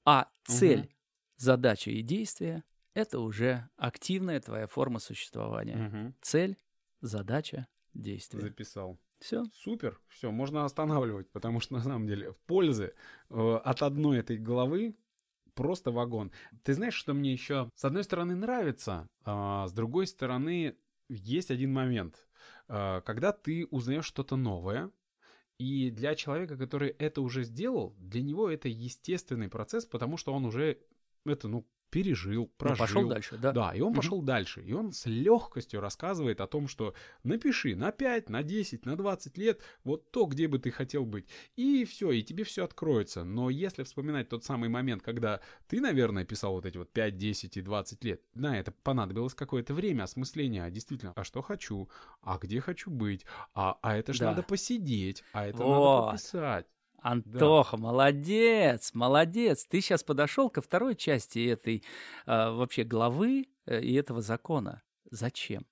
а 0.05 0.29
цель 0.45 0.81
угу 0.81 0.89
задача 1.37 1.91
и 1.91 2.01
действие— 2.01 2.63
это 2.93 3.19
уже 3.19 3.69
активная 3.77 4.39
твоя 4.39 4.67
форма 4.67 4.99
существования. 4.99 5.87
Угу. 5.87 6.15
Цель, 6.21 6.57
задача, 7.01 7.67
действие. 7.93 8.41
Записал. 8.41 8.99
Все. 9.19 9.45
Супер. 9.53 9.99
Все, 10.09 10.31
можно 10.31 10.65
останавливать, 10.65 11.29
потому 11.31 11.59
что 11.59 11.73
на 11.73 11.81
самом 11.81 12.07
деле 12.07 12.33
пользы 12.45 12.93
э, 13.29 13.55
от 13.63 13.81
одной 13.81 14.19
этой 14.19 14.37
головы 14.37 14.95
просто 15.53 15.91
вагон. 15.91 16.31
Ты 16.63 16.73
знаешь, 16.73 16.93
что 16.93 17.13
мне 17.13 17.31
еще 17.31 17.69
с 17.75 17.85
одной 17.85 18.03
стороны 18.03 18.35
нравится, 18.35 19.07
а 19.23 19.67
с 19.67 19.71
другой 19.71 20.07
стороны 20.07 20.77
есть 21.07 21.49
один 21.49 21.71
момент. 21.73 22.27
Э, 22.67 23.01
когда 23.05 23.31
ты 23.31 23.65
узнаешь 23.71 24.05
что-то 24.05 24.35
новое, 24.35 24.91
и 25.57 25.89
для 25.89 26.15
человека, 26.15 26.57
который 26.57 26.89
это 26.89 27.21
уже 27.21 27.43
сделал, 27.43 27.95
для 27.97 28.21
него 28.21 28.49
это 28.49 28.67
естественный 28.67 29.47
процесс, 29.47 29.85
потому 29.85 30.17
что 30.17 30.33
он 30.33 30.45
уже 30.45 30.79
это, 31.31 31.47
ну, 31.47 31.65
пережил, 31.95 32.51
прожил. 32.57 32.75
Ну, 32.75 32.87
пошел 32.87 33.07
дальше, 33.07 33.37
да? 33.37 33.51
Да, 33.53 33.71
и 33.73 33.79
он 33.79 33.91
угу. 33.91 33.95
пошел 33.95 34.21
дальше. 34.21 34.61
И 34.61 34.73
он 34.73 34.91
с 34.91 35.05
легкостью 35.05 35.79
рассказывает 35.79 36.41
о 36.41 36.47
том, 36.47 36.67
что 36.67 36.93
напиши 37.23 37.73
на 37.73 37.93
5, 37.93 38.29
на 38.29 38.43
10, 38.43 38.85
на 38.85 38.97
20 38.97 39.37
лет 39.37 39.61
вот 39.85 40.11
то, 40.11 40.25
где 40.25 40.49
бы 40.49 40.59
ты 40.59 40.71
хотел 40.71 41.05
быть. 41.05 41.25
И 41.55 41.85
все, 41.85 42.11
и 42.11 42.21
тебе 42.21 42.43
все 42.43 42.65
откроется. 42.65 43.23
Но 43.23 43.49
если 43.49 43.83
вспоминать 43.83 44.27
тот 44.27 44.43
самый 44.43 44.67
момент, 44.67 45.03
когда 45.03 45.39
ты, 45.69 45.79
наверное, 45.79 46.25
писал 46.25 46.51
вот 46.53 46.65
эти 46.65 46.77
вот 46.77 46.91
5, 46.91 47.15
10 47.15 47.55
и 47.55 47.61
20 47.61 48.03
лет, 48.03 48.21
на 48.33 48.59
это 48.59 48.73
понадобилось 48.73 49.33
какое-то 49.33 49.73
время 49.73 50.03
осмысления. 50.03 50.65
А 50.65 50.69
действительно, 50.69 51.13
а 51.15 51.23
что 51.23 51.41
хочу? 51.41 51.89
А 52.21 52.37
где 52.37 52.59
хочу 52.59 52.91
быть? 52.91 53.25
А, 53.53 53.77
а 53.81 53.95
это 53.95 54.11
же 54.11 54.19
да. 54.19 54.31
надо 54.31 54.43
посидеть, 54.43 55.23
а 55.31 55.47
это 55.47 55.63
вот. 55.63 56.01
надо 56.01 56.11
пописать. 56.11 56.65
Антоха, 57.05 57.77
да. 57.77 57.83
молодец, 57.83 58.91
молодец. 58.95 59.67
Ты 59.67 59.79
сейчас 59.79 60.03
подошел 60.03 60.49
ко 60.49 60.59
второй 60.61 60.95
части 60.95 61.45
этой 61.47 61.83
э, 62.25 62.49
вообще 62.49 62.83
главы 62.83 63.45
э, 63.67 63.79
и 63.81 63.93
этого 63.93 64.21
закона. 64.21 64.81
Зачем? 65.11 65.67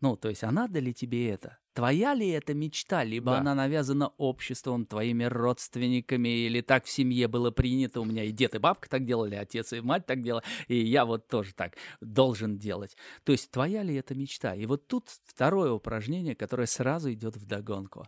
Ну, 0.00 0.16
то 0.16 0.28
есть, 0.28 0.44
а 0.44 0.52
надо 0.52 0.78
ли 0.78 0.94
тебе 0.94 1.28
это? 1.28 1.58
Твоя 1.72 2.14
ли 2.14 2.28
это 2.28 2.54
мечта, 2.54 3.02
либо 3.02 3.32
Да. 3.32 3.38
она 3.38 3.56
навязана 3.56 4.12
обществом, 4.16 4.86
твоими 4.86 5.24
родственниками, 5.24 6.28
или 6.28 6.60
так 6.60 6.84
в 6.84 6.90
семье 6.90 7.26
было 7.26 7.50
принято, 7.50 8.00
у 8.00 8.04
меня 8.04 8.22
и 8.22 8.30
дед, 8.30 8.54
и 8.54 8.58
бабка 8.58 8.88
так 8.88 9.04
делали, 9.04 9.34
отец 9.34 9.72
и 9.72 9.80
мать 9.80 10.06
так 10.06 10.22
делали, 10.22 10.44
и 10.68 10.76
я 10.76 11.04
вот 11.04 11.26
тоже 11.26 11.52
так 11.52 11.76
должен 12.00 12.58
делать. 12.58 12.96
То 13.24 13.32
есть, 13.32 13.50
твоя 13.50 13.82
ли 13.82 13.96
это 13.96 14.14
мечта? 14.14 14.54
И 14.54 14.66
вот 14.66 14.86
тут 14.86 15.08
второе 15.26 15.72
упражнение, 15.72 16.36
которое 16.36 16.66
сразу 16.66 17.12
идет 17.12 17.36
в 17.36 17.44
догонку. 17.44 18.06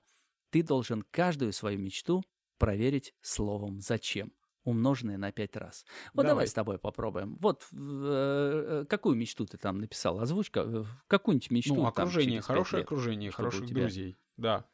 Ты 0.51 0.63
должен 0.63 1.03
каждую 1.11 1.53
свою 1.53 1.79
мечту 1.81 2.23
проверить 2.63 3.13
словом 3.23 3.81
«зачем», 3.81 4.33
умноженное 4.63 5.19
на 5.19 5.33
пять 5.33 5.57
раз. 5.57 5.85
Вот 6.15 6.23
давай, 6.23 6.31
Давай. 6.31 6.47
с 6.47 6.53
тобой 6.53 6.79
попробуем. 6.79 7.37
Вот 7.41 7.67
э, 7.73 7.75
э, 7.77 8.85
какую 8.89 9.17
мечту 9.17 9.47
ты 9.47 9.59
там 9.59 9.79
написал? 9.81 10.21
Озвучка, 10.21 10.61
э, 10.65 10.85
какую-нибудь 11.09 11.51
мечту 11.51 11.75
Ну, 11.75 11.81
там 11.83 12.05
окружение, 12.07 12.39
пять 12.39 12.47
хорошее 12.47 12.85
окружение, 12.85 13.33
хороших 13.33 13.67
тебя- 13.67 13.81
друзей. 13.83 14.17
Да. 14.37 14.65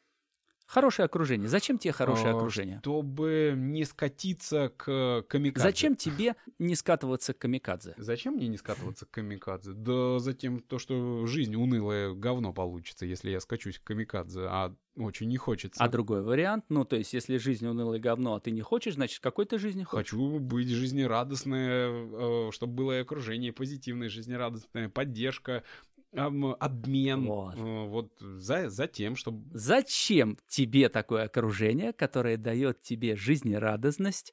Хорошее 0.69 1.07
окружение. 1.07 1.49
Зачем 1.49 1.79
тебе 1.79 1.93
хорошее 1.93 2.33
А, 2.33 2.37
окружение? 2.37 2.79
Чтобы 2.81 3.55
не 3.57 3.87
скатиться 3.87 4.71
к 4.77 5.25
камикадзе. 5.27 5.67
Зачем 5.67 5.97
тебе 5.97 6.37
не 6.59 6.75
скатываться 6.75 7.33
к 7.33 7.39
камикадзе? 7.39 7.95
Зачем 7.97 8.35
мне 8.35 8.49
не 8.49 8.59
скатываться 8.59 9.07
к 9.07 9.11
камикадзе? 9.11 9.73
Да 9.73 10.19
затем 10.19 10.61
то, 10.61 10.79
что 10.79 11.25
жизнь 11.25 11.55
унылое 11.55 12.13
говно 12.13 12.53
получится, 12.53 13.07
если 13.07 13.31
я 13.31 13.41
скачусь 13.41 13.79
к 13.79 13.85
камикадзе, 13.85 14.43
а 14.43 14.75
очень 14.95 15.29
не 15.29 15.39
хочется. 15.39 15.83
А 15.83 15.89
другой 15.89 16.23
вариант, 16.23 16.67
ну, 16.69 16.85
то 16.85 16.97
есть, 16.97 17.15
если 17.15 17.39
жизнь 17.39 17.67
унылое 17.67 17.99
говно, 17.99 18.35
а 18.35 18.41
ты 18.41 18.51
не 18.51 18.61
хочешь, 18.61 18.95
значит, 18.95 19.21
какой 19.21 19.47
ты 19.47 19.59
жизни 19.59 19.85
хочешь? 19.85 20.11
Хочу 20.11 20.39
быть 20.39 20.69
жизнерадостной, 20.69 22.53
чтобы 22.53 22.75
было 22.75 22.99
и 22.99 23.01
окружение 23.01 23.55
позитивное, 23.55 24.11
жизнерадостная 24.11 24.91
поддержка, 24.91 25.63
обмен. 26.12 27.27
Вот. 27.27 27.55
э, 27.57 27.87
Вот 27.87 28.12
за, 28.21 28.69
за 28.69 28.87
тем, 28.87 29.17
чтобы... 29.17 29.45
Зачем 29.57 30.37
тебе 30.47 30.88
такое 30.88 31.25
окружение, 31.25 31.93
которое 31.93 32.37
дает 32.37 32.81
тебе 32.83 33.17
жизнерадостность, 33.17 34.33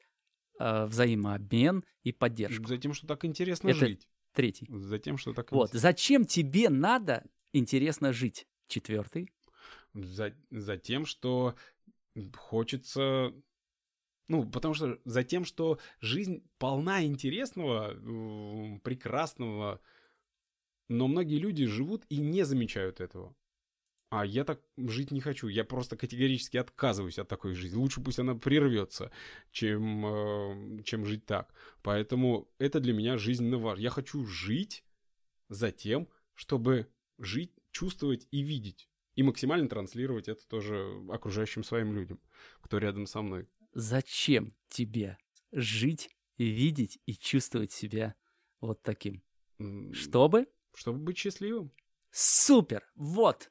э, 0.60 0.86
взаимообмен 0.86 1.84
и 2.04 2.12
поддержку? 2.12 2.66
За 2.68 2.78
тем, 2.78 2.94
что 2.94 3.08
так 3.08 3.26
интересно 3.26 3.70
Это 3.70 3.80
жить. 3.80 4.08
Третий. 4.34 4.68
За 4.70 5.00
тем, 5.00 5.18
что 5.18 5.34
так 5.34 5.52
Вот. 5.52 5.72
Зачем 5.72 6.26
тебе 6.26 6.70
надо 6.70 7.24
интересно 7.54 8.14
жить? 8.14 8.48
Четвертый. 8.68 9.32
За, 9.94 10.34
за 10.52 10.78
тем, 10.78 11.06
что 11.06 11.56
хочется... 12.36 13.34
Ну, 14.28 14.50
потому 14.50 14.74
что 14.74 14.98
за 15.06 15.24
тем, 15.24 15.46
что 15.46 15.78
жизнь 16.00 16.44
полна 16.58 17.06
интересного, 17.06 17.94
прекрасного, 18.80 19.80
но 20.88 21.08
многие 21.08 21.38
люди 21.38 21.66
живут 21.66 22.06
и 22.10 22.18
не 22.18 22.44
замечают 22.44 23.02
этого. 23.02 23.36
А 24.10 24.26
я 24.26 24.46
так 24.46 24.62
жить 24.78 25.12
не 25.12 25.20
хочу. 25.20 25.48
Я 25.48 25.64
просто 25.64 25.98
категорически 25.98 26.58
отказываюсь 26.58 27.20
от 27.20 27.28
такой 27.28 27.54
жизни. 27.54 27.78
Лучше 27.78 28.02
пусть 28.02 28.20
она 28.20 28.36
прервется, 28.36 29.12
чем, 29.52 30.06
э, 30.06 30.84
чем 30.84 31.06
жить 31.06 31.26
так. 31.26 31.54
Поэтому 31.82 32.50
это 32.60 32.80
для 32.80 32.94
меня 32.94 33.18
жизненно 33.18 33.58
важно. 33.58 33.82
Я 33.82 33.90
хочу 33.90 34.26
жить 34.26 34.86
за 35.50 35.72
тем, 35.72 36.08
чтобы 36.34 36.88
жить, 37.18 37.52
чувствовать 37.72 38.28
и 38.32 38.42
видеть. 38.42 38.90
И 39.16 39.24
максимально 39.24 39.68
транслировать 39.68 40.28
это 40.28 40.48
тоже 40.48 41.02
окружающим 41.10 41.64
своим 41.64 41.94
людям, 41.94 42.20
кто 42.62 42.78
рядом 42.78 43.08
со 43.08 43.22
мной. 43.22 43.48
Зачем 43.74 44.54
тебе 44.70 45.18
жить, 45.52 46.10
видеть 46.38 47.00
и 47.06 47.16
чувствовать 47.16 47.72
себя 47.72 48.16
вот 48.62 48.82
таким? 48.82 49.24
Чтобы 49.94 50.48
Чтобы 50.76 51.00
быть 51.00 51.18
счастливым. 51.18 51.72
Супер! 52.12 52.84
Вот! 52.96 53.50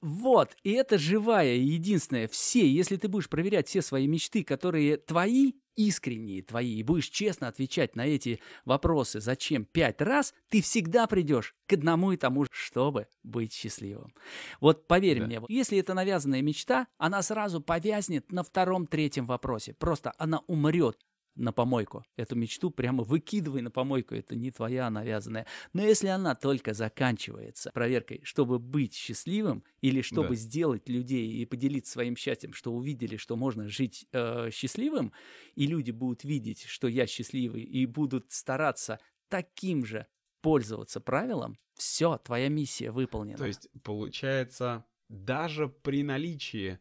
Вот! 0.00 0.56
И 0.62 0.72
это 0.72 0.98
живая 0.98 1.54
и 1.56 1.64
единственная. 1.64 2.28
Все, 2.28 2.68
если 2.68 2.96
ты 2.96 3.08
будешь 3.08 3.28
проверять 3.28 3.68
все 3.68 3.82
свои 3.82 4.06
мечты, 4.06 4.44
которые 4.44 4.96
твои, 4.96 5.54
искренние 5.74 6.42
твои, 6.42 6.76
и 6.76 6.82
будешь 6.82 7.08
честно 7.08 7.48
отвечать 7.48 7.96
на 7.96 8.06
эти 8.06 8.40
вопросы 8.64 9.20
«зачем?» 9.20 9.64
пять 9.64 10.00
раз, 10.00 10.34
ты 10.48 10.60
всегда 10.60 11.06
придешь 11.06 11.54
к 11.66 11.72
одному 11.72 12.12
и 12.12 12.16
тому 12.16 12.44
же, 12.44 12.50
чтобы 12.52 13.06
быть 13.22 13.52
счастливым. 13.52 14.12
Вот 14.60 14.86
поверь 14.88 15.20
Да. 15.20 15.26
мне, 15.26 15.40
если 15.48 15.78
это 15.78 15.94
навязанная 15.94 16.42
мечта, 16.42 16.88
она 16.98 17.22
сразу 17.22 17.60
повязнет 17.60 18.30
на 18.32 18.42
втором-третьем 18.42 19.26
вопросе. 19.26 19.74
Просто 19.74 20.12
она 20.18 20.40
умрет 20.46 20.98
на 21.38 21.52
помойку. 21.52 22.04
Эту 22.16 22.36
мечту 22.36 22.70
прямо 22.70 23.04
выкидывай 23.04 23.62
на 23.62 23.70
помойку. 23.70 24.14
Это 24.14 24.34
не 24.36 24.50
твоя 24.50 24.90
навязанная. 24.90 25.46
Но 25.72 25.82
если 25.82 26.08
она 26.08 26.34
только 26.34 26.74
заканчивается 26.74 27.70
проверкой, 27.72 28.20
чтобы 28.24 28.58
быть 28.58 28.94
счастливым 28.94 29.64
или 29.80 30.02
чтобы 30.02 30.30
Да. 30.30 30.34
сделать 30.34 30.88
людей 30.88 31.30
и 31.32 31.46
поделиться 31.46 31.92
своим 31.92 32.16
счастьем, 32.16 32.52
что 32.52 32.72
увидели, 32.72 33.16
что 33.16 33.36
можно 33.36 33.68
жить 33.68 34.06
э, 34.12 34.50
счастливым, 34.52 35.12
и 35.54 35.66
люди 35.66 35.90
будут 35.92 36.24
видеть, 36.24 36.64
что 36.64 36.88
я 36.88 37.06
счастливый, 37.06 37.62
и 37.62 37.86
будут 37.86 38.32
стараться 38.32 38.98
таким 39.28 39.84
же 39.84 40.06
пользоваться 40.40 41.00
правилом, 41.00 41.58
все, 41.74 42.18
твоя 42.18 42.48
миссия 42.48 42.90
выполнена. 42.90 43.38
То 43.38 43.46
есть, 43.46 43.68
получается, 43.84 44.84
даже 45.08 45.68
при 45.68 46.02
наличии 46.02 46.78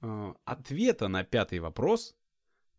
э, 0.00 0.34
ответа 0.44 1.08
на 1.08 1.24
пятый 1.24 1.58
вопрос, 1.60 2.16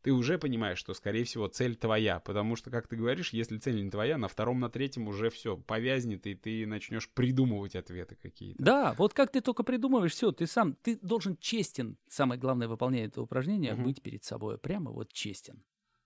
ты 0.04 0.12
уже 0.12 0.38
понимаешь, 0.38 0.78
что, 0.78 0.94
скорее 0.94 1.24
всего, 1.24 1.48
цель 1.48 1.76
твоя. 1.76 2.20
Потому 2.20 2.56
что, 2.56 2.70
как 2.70 2.88
ты 2.88 2.96
говоришь, 2.98 3.32
если 3.34 3.58
цель 3.58 3.84
не 3.84 3.90
твоя, 3.90 4.18
на 4.18 4.28
втором, 4.28 4.60
на 4.60 4.70
третьем 4.70 5.08
уже 5.08 5.30
все 5.30 5.58
повязнет, 5.58 6.28
и 6.28 6.36
ты 6.36 6.68
начнешь 6.68 7.10
придумывать 7.10 7.76
ответы 7.76 8.16
какие-то. 8.22 8.62
Да, 8.62 8.94
вот 8.98 9.14
как 9.14 9.32
ты 9.32 9.40
только 9.42 9.64
придумываешь, 9.64 10.12
все, 10.12 10.32
ты 10.32 10.46
сам, 10.46 10.76
ты 10.76 10.98
должен 10.98 11.38
честен, 11.38 11.98
самое 12.10 12.40
главное, 12.40 12.68
выполняя 12.68 13.08
это 13.08 13.22
упражнение, 13.22 13.74
Мгм. 13.74 13.84
быть 13.86 14.02
перед 14.02 14.24
собой 14.24 14.58
прямо 14.58 14.92
вот 14.92 15.12
честен. 15.14 15.64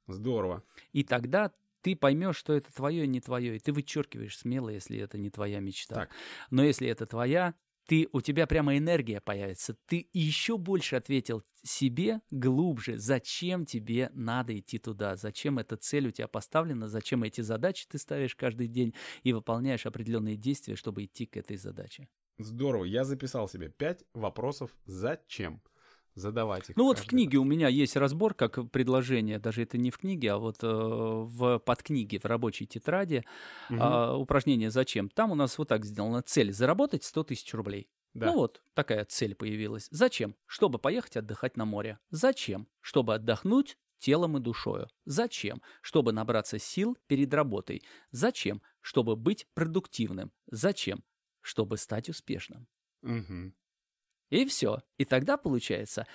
Здорово. 0.07 0.63
И 0.93 1.03
тогда 1.03 1.51
ты 1.81 1.95
поймешь, 1.95 2.37
что 2.37 2.53
это 2.53 2.73
твое, 2.73 3.07
не 3.07 3.19
твое, 3.19 3.55
и 3.55 3.59
ты 3.59 3.73
вычеркиваешь 3.73 4.37
смело, 4.37 4.69
если 4.69 4.99
это 4.99 5.17
не 5.17 5.29
твоя 5.29 5.59
мечта. 5.59 5.95
Так. 5.95 6.11
Но 6.51 6.63
если 6.63 6.87
это 6.87 7.05
твоя, 7.05 7.55
ты, 7.87 8.07
у 8.11 8.21
тебя 8.21 8.45
прямо 8.45 8.77
энергия 8.77 9.21
появится. 9.21 9.75
Ты 9.87 10.09
еще 10.13 10.57
больше 10.57 10.97
ответил 10.97 11.43
себе 11.63 12.21
глубже, 12.29 12.97
зачем 12.97 13.65
тебе 13.65 14.11
надо 14.13 14.57
идти 14.57 14.77
туда, 14.77 15.15
зачем 15.15 15.57
эта 15.57 15.77
цель 15.77 16.07
у 16.07 16.11
тебя 16.11 16.27
поставлена, 16.27 16.87
зачем 16.87 17.23
эти 17.23 17.41
задачи 17.41 17.87
ты 17.89 17.97
ставишь 17.97 18.35
каждый 18.35 18.67
день 18.67 18.93
и 19.23 19.33
выполняешь 19.33 19.85
определенные 19.85 20.35
действия, 20.35 20.75
чтобы 20.75 21.05
идти 21.05 21.25
к 21.25 21.37
этой 21.37 21.57
задаче. 21.57 22.07
Здорово. 22.37 22.83
Я 22.83 23.03
записал 23.03 23.47
себе 23.47 23.69
пять 23.69 24.03
вопросов 24.13 24.75
«Зачем?» 24.85 25.61
Задавать 26.17 26.71
их. 26.71 26.75
Ну 26.75 26.85
вот 26.85 26.97
в 26.97 27.05
книге 27.05 27.37
у 27.37 27.43
меня 27.43 27.67
есть 27.67 27.95
разбор, 27.95 28.33
как 28.33 28.71
предложение, 28.71 29.37
даже 29.37 29.61
это 29.61 29.77
не 29.77 29.91
в 29.91 29.99
книге, 29.99 30.31
а 30.31 30.37
вот 30.39 30.63
э, 30.63 30.67
в 30.67 31.59
подкниге, 31.59 32.19
в 32.19 32.25
рабочей 32.25 32.65
тетради, 32.65 33.17
раз. 33.17 33.23
Мгм. 33.69 33.79
а, 33.83 34.17
упражнение 34.17 34.71
«Зачем?». 34.71 35.09
Там 35.09 35.31
у 35.31 35.35
нас 35.35 35.57
вот 35.59 35.67
так 35.67 35.85
сделана 35.85 36.23
цель– 36.23 36.51
заработать 36.53 37.03
100 37.03 37.23
тысяч 37.25 37.53
рублей. 37.53 37.87
Да. 38.15 38.27
Ну 38.27 38.33
вот, 38.33 38.63
такая 38.73 39.05
цель 39.05 39.35
появилась. 39.35 39.89
Зачем? 39.91 40.35
Чтобы 40.47 40.79
поехать 40.79 41.17
отдыхать 41.17 41.55
на 41.55 41.65
море. 41.65 41.99
Зачем? 42.09 42.67
Чтобы 42.81 43.13
отдохнуть 43.13 43.77
телом 43.99 44.37
и 44.37 44.39
душою. 44.39 44.87
Зачем? 45.05 45.61
Чтобы 45.81 46.13
набраться 46.13 46.57
сил 46.57 46.97
перед 47.05 47.31
работой. 47.31 47.83
Зачем? 48.09 48.63
Чтобы 48.81 49.15
быть 49.15 49.47
продуктивным. 49.53 50.31
Зачем? 50.47 51.03
Чтобы 51.41 51.77
стать 51.77 52.09
успешным. 52.09 52.67
Мгм. 53.03 53.53
И 54.29 54.45
все. 54.45 54.79
И 54.97 55.05
тогда 55.05 55.37
получается, 55.37 56.05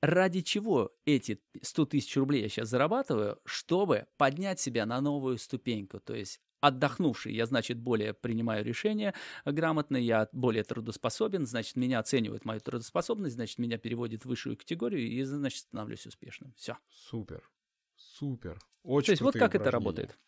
ради 0.00 0.40
чего 0.40 0.92
эти 1.04 1.40
100 1.60 1.86
тысяч 1.86 2.16
рублей 2.16 2.42
я 2.42 2.48
сейчас 2.48 2.68
зарабатываю, 2.68 3.40
чтобы 3.44 4.06
поднять 4.16 4.60
себя 4.60 4.86
на 4.86 5.00
новую 5.00 5.38
ступеньку. 5.38 6.00
То 6.00 6.14
есть 6.14 6.40
отдохнувший, 6.60 7.34
я, 7.34 7.46
значит, 7.46 7.78
более 7.78 8.14
принимаю 8.14 8.64
решения 8.64 9.14
грамотно, 9.44 9.96
я 9.96 10.28
более 10.32 10.64
трудоспособен, 10.64 11.46
значит, 11.46 11.76
меня 11.76 11.98
оценивают 11.98 12.44
мою 12.44 12.60
трудоспособность, 12.60 13.34
значит, 13.34 13.58
меня 13.58 13.78
переводят 13.78 14.22
в 14.22 14.26
высшую 14.26 14.56
категорию, 14.56 15.06
и, 15.06 15.22
значит, 15.22 15.60
становлюсь 15.60 16.06
успешным. 16.06 16.52
Все. 16.56 16.76
Супер. 16.88 17.48
Супер. 17.94 18.58
Очень 18.82 19.06
То 19.06 19.12
есть 19.12 19.22
вот 19.22 19.34
как 19.34 19.54
это 19.54 19.68
упражнения. 19.68 19.72
работает. 19.72 20.18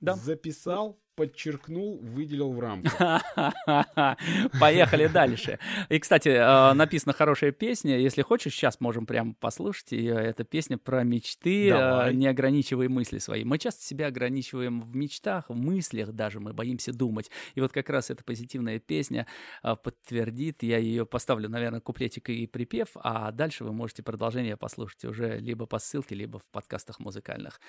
Да. 0.00 0.14
Записал, 0.16 1.00
подчеркнул, 1.16 1.98
выделил 2.02 2.52
в 2.52 2.60
рамку. 2.60 2.90
Поехали 4.60 5.06
дальше. 5.06 5.58
И, 5.88 5.98
кстати, 5.98 6.28
э, 6.28 6.72
написана 6.74 7.14
хорошая 7.14 7.52
песня. 7.52 7.98
Если 7.98 8.22
хочешь, 8.22 8.54
сейчас 8.54 8.80
можем 8.80 9.06
прямо 9.06 9.34
послушать 9.34 9.92
ее. 9.92 10.14
Это 10.14 10.44
песня 10.44 10.76
про 10.78 11.02
мечты. 11.02 11.68
э, 11.68 11.72
Давай. 11.72 12.14
Не 12.14 12.26
ограничивай 12.28 12.88
мысли 12.88 13.18
свои. 13.18 13.44
Мы 13.44 13.58
часто 13.58 13.82
себя 13.82 14.08
ограничиваем 14.08 14.82
в 14.82 14.94
мечтах, 14.94 15.48
в 15.48 15.54
мыслях 15.54 16.12
даже. 16.12 16.38
Мы 16.38 16.52
боимся 16.52 16.92
думать. 16.92 17.30
И 17.54 17.60
вот 17.60 17.72
как 17.72 17.88
раз 17.88 18.10
эта 18.10 18.22
позитивная 18.22 18.78
песня 18.78 19.26
э, 19.62 19.74
подтвердит. 19.74 20.62
Я 20.62 20.78
ее 20.78 21.06
поставлю, 21.06 21.48
наверное, 21.48 21.80
куплетик 21.80 22.28
и 22.28 22.46
припев, 22.46 22.88
а 22.96 23.32
дальше 23.32 23.64
вы 23.64 23.72
можете 23.72 24.02
продолжение 24.02 24.56
послушать 24.56 25.04
уже 25.06 25.38
либо 25.38 25.66
по 25.66 25.78
ссылке, 25.78 26.14
либо 26.14 26.38
в 26.38 26.44
подкастах 26.52 27.00
музыкальных. 27.00 27.60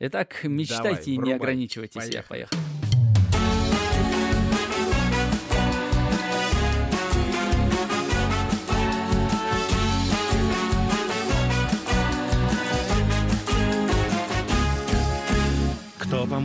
Итак, 0.00 0.40
мечтайте 0.42 1.12
и 1.12 1.16
не 1.16 1.32
ограничивайте 1.32 2.00
себя. 2.00 2.24
Поехали. 2.28 2.87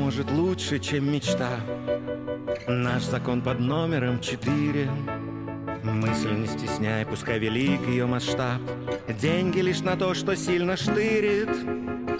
Поможет 0.03 0.31
лучше, 0.31 0.79
чем 0.79 1.13
мечта. 1.13 1.61
Наш 2.67 3.03
закон 3.03 3.41
под 3.41 3.61
номером 3.61 4.19
четыре. 4.19 4.89
Мысль 5.81 6.33
не 6.33 6.45
стесняй, 6.45 7.05
пускай 7.05 7.39
велик 7.39 7.87
ее 7.87 8.05
масштаб. 8.05 8.59
Деньги 9.07 9.61
лишь 9.61 9.79
на 9.79 9.95
то, 9.95 10.13
что 10.13 10.35
сильно 10.35 10.75
штырит. 10.75 11.47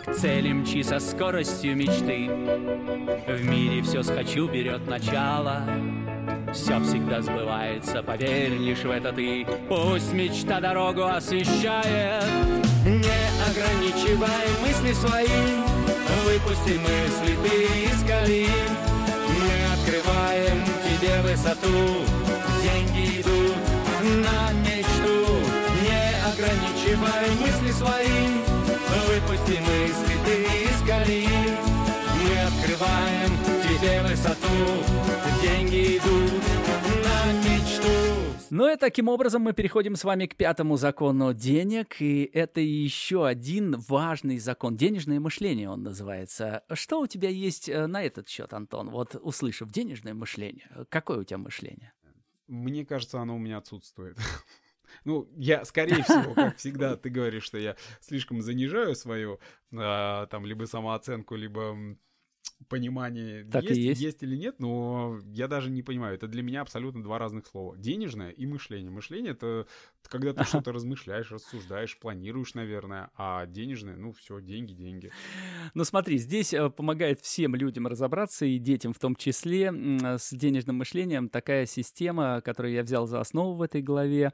К 0.06 0.13
цели 0.13 0.54
мчи 0.54 0.82
со 0.82 1.00
скоростью 1.00 1.76
мечты. 1.76 2.30
В 3.28 3.46
мире 3.46 3.82
все 3.82 4.02
схочу 4.02 4.48
берет 4.48 4.88
начало. 4.88 5.63
Все 6.54 6.80
всегда 6.84 7.22
сбывается, 7.22 8.02
поверь 8.02 8.54
лишь 8.60 8.86
в 8.86 8.91
это 8.91 9.12
ты. 9.12 9.46
Пусть 9.67 10.13
мечта 10.13 10.62
дорогу 10.62 11.04
освещает. 11.04 12.24
Не 12.86 13.24
ограничивай 13.50 14.48
мысли 14.62 14.93
свои, 14.93 15.83
выпусти 16.24 16.80
мысли 16.80 17.38
ты 17.44 17.90
из 17.90 18.04
колеи. 18.08 18.48
Мы 19.28 19.56
открываем 19.74 20.64
тебе 20.86 21.22
высоту, 21.22 22.06
деньги 22.64 23.22
идут 23.22 23.56
на 24.02 24.52
мечту. 24.54 25.38
Не 25.82 26.04
ограничивай 26.32 27.30
мысли 27.42 27.72
свои, 27.72 28.42
выпусти 29.08 29.60
мысли 29.60 30.16
ты 30.26 30.44
из 30.64 30.88
колеи. 30.88 31.58
Мы 32.24 32.40
открываем 32.40 33.32
тебе 33.64 34.02
высоту, 34.02 34.84
деньги 35.42 35.98
идут. 35.98 36.73
Ну 38.56 38.72
и 38.72 38.78
таким 38.78 39.08
образом 39.08 39.42
мы 39.42 39.54
переходим 39.54 39.96
с 39.96 40.04
вами 40.04 40.28
к 40.28 40.36
пятому 40.36 40.78
закону 40.78 41.34
денег, 41.34 42.00
и 42.00 42.30
это 42.32 42.62
еще 42.62 43.26
один 43.26 43.80
важный 43.80 44.38
закон. 44.38 44.78
Денежное 44.78 45.20
мышление 45.20 45.72
он 45.72 45.82
называется. 45.82 46.63
Что 46.72 47.02
у 47.02 47.08
тебя 47.08 47.30
есть 47.30 47.68
э, 47.68 47.88
на 47.88 48.04
этот 48.04 48.30
счет, 48.30 48.54
Антон? 48.54 48.92
Вот 48.92 49.16
услышав 49.16 49.72
денежное 49.72 50.13
мышление, 50.13 50.70
какое 50.89 51.22
у 51.22 51.24
тебя 51.24 51.39
мышление? 51.39 51.94
Мне 52.46 52.86
кажется, 52.86 53.20
оно 53.20 53.38
у 53.38 53.39
меня 53.39 53.58
отсутствует. 53.58 54.20
Ну, 55.06 55.28
я, 55.36 55.66
скорее 55.66 56.04
всего, 56.04 56.36
как 56.36 56.58
всегда, 56.58 56.96
ты 56.96 57.10
говоришь, 57.10 57.46
что 57.46 57.58
я 57.58 57.76
слишком 58.00 58.44
занижаю 58.44 58.94
свою 58.94 59.39
а, 59.76 60.28
там 60.28 60.46
либо 60.46 60.66
самооценку, 60.66 61.34
либо 61.34 61.76
понимание 62.67 63.45
Так 63.45 63.63
и 63.63 63.67
есть, 63.67 63.80
есть. 63.80 64.02
есть 64.02 64.23
или 64.23 64.36
нет, 64.36 64.60
но 64.60 65.19
я 65.26 65.47
даже 65.47 65.69
не 65.69 65.84
понимаю. 65.84 66.15
Это 66.15 66.28
для 66.28 66.43
меня 66.43 66.62
абсолютно 66.62 67.04
два 67.04 67.19
разных 67.19 67.45
слова. 67.45 67.78
Денежное 67.78 68.32
и 68.32 68.45
мышление. 68.45 68.91
Мышление— 68.91 69.32
это 69.34 69.67
когда 70.10 70.34
ты 70.34 70.43
что-то 70.43 70.71
размышляешь, 70.73 71.32
рассуждаешь, 71.32 71.97
планируешь, 71.97 72.54
наверное, 72.54 73.10
а 73.15 73.45
денежное, 73.45 73.95
ну, 73.95 74.12
все, 74.12 74.41
деньги, 74.41 74.73
деньги. 74.73 75.12
Ну 75.73 75.84
смотри, 75.84 76.17
здесь 76.17 76.54
э, 76.54 76.69
помогает 76.69 77.19
всем 77.21 77.56
людям 77.56 77.88
разобраться, 77.88 78.45
и 78.45 78.58
детям 78.58 78.93
в 78.93 78.99
том 78.99 79.15
числе, 79.15 79.71
с 80.17 80.34
денежным 80.34 80.78
мышлением 80.78 81.30
такая 81.30 81.65
система, 81.65 82.41
которую 82.41 82.73
я 82.73 82.84
взял 82.84 83.08
за 83.08 83.19
основу 83.19 83.56
в 83.56 83.62
этой 83.62 83.82
главе, 83.82 84.32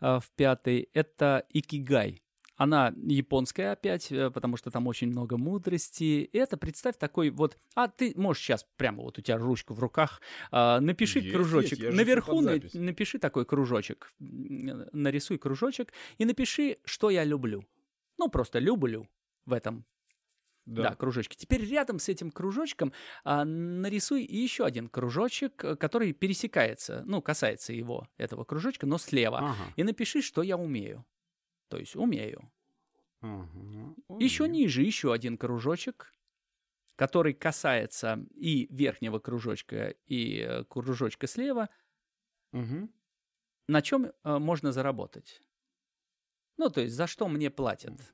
э, 0.00 0.18
в 0.20 0.30
пятой, 0.36 0.88
это 0.92 1.44
икигай. 1.50 2.22
Она 2.62 2.94
японская 2.96 3.72
опять, 3.72 4.12
э, 4.12 4.30
потому 4.30 4.56
что 4.56 4.70
там 4.70 4.86
очень 4.86 5.08
много 5.08 5.36
мудрости. 5.36 6.30
Это, 6.32 6.56
представь, 6.56 6.96
такой 6.96 7.30
вот... 7.30 7.58
А 7.74 7.88
ты 7.88 8.12
можешь 8.14 8.40
сейчас 8.44 8.64
прямо 8.76 9.02
вот 9.02 9.18
у 9.18 9.20
тебя 9.20 9.36
ручку 9.36 9.74
в 9.74 9.80
руках, 9.80 10.20
а, 10.52 10.78
напиши 10.78 11.18
Есть, 11.18 11.34
кружочек. 11.34 11.78
есть, 11.80 11.96
Наверху 11.96 12.40
на- 12.40 12.60
напиши 12.74 13.18
такой 13.18 13.46
кружочек. 13.46 14.12
Нарисуй 14.20 15.38
кружочек 15.38 15.92
и 16.18 16.24
напиши, 16.24 16.78
что 16.84 17.10
я 17.10 17.24
люблю. 17.24 17.66
Ну, 18.16 18.28
просто 18.28 18.60
люблю 18.60 19.08
в 19.44 19.54
этом 19.54 19.84
да. 20.64 20.94
кружочки. 20.94 21.36
Теперь 21.36 21.68
рядом 21.68 21.98
с 21.98 22.08
этим 22.08 22.30
кружочком 22.30 22.92
а, 23.24 23.44
нарисуй 23.44 24.22
еще 24.22 24.64
один 24.64 24.88
кружочек, 24.88 25.64
э, 25.64 25.74
который 25.74 26.12
пересекается, 26.12 27.02
ну, 27.06 27.20
касается 27.22 27.72
его, 27.72 28.06
этого 28.18 28.44
кружочка, 28.44 28.86
но 28.86 28.98
слева. 28.98 29.38
Ага. 29.38 29.72
И 29.74 29.82
напиши, 29.82 30.22
что 30.22 30.42
я 30.44 30.56
умею. 30.56 31.04
То 31.72 31.78
есть 31.78 31.96
умею. 31.96 32.52
Ага. 33.22 33.94
Еще 34.18 34.46
ниже 34.46 34.82
еще 34.82 35.14
один 35.14 35.38
кружочек, 35.38 36.12
который 36.96 37.32
касается 37.32 38.26
и 38.34 38.66
верхнего 38.70 39.20
кружочка, 39.20 39.94
и 40.04 40.40
э, 40.40 40.64
кружочка 40.64 41.26
слева, 41.26 41.70
Мгм. 42.52 42.88
на 43.66 43.82
чем 43.82 44.12
можно 44.22 44.70
заработать. 44.70 45.40
Ну, 46.56 46.70
то 46.70 46.80
есть, 46.80 46.94
за 46.94 47.06
что 47.06 47.28
мне 47.28 47.50
платят. 47.50 48.12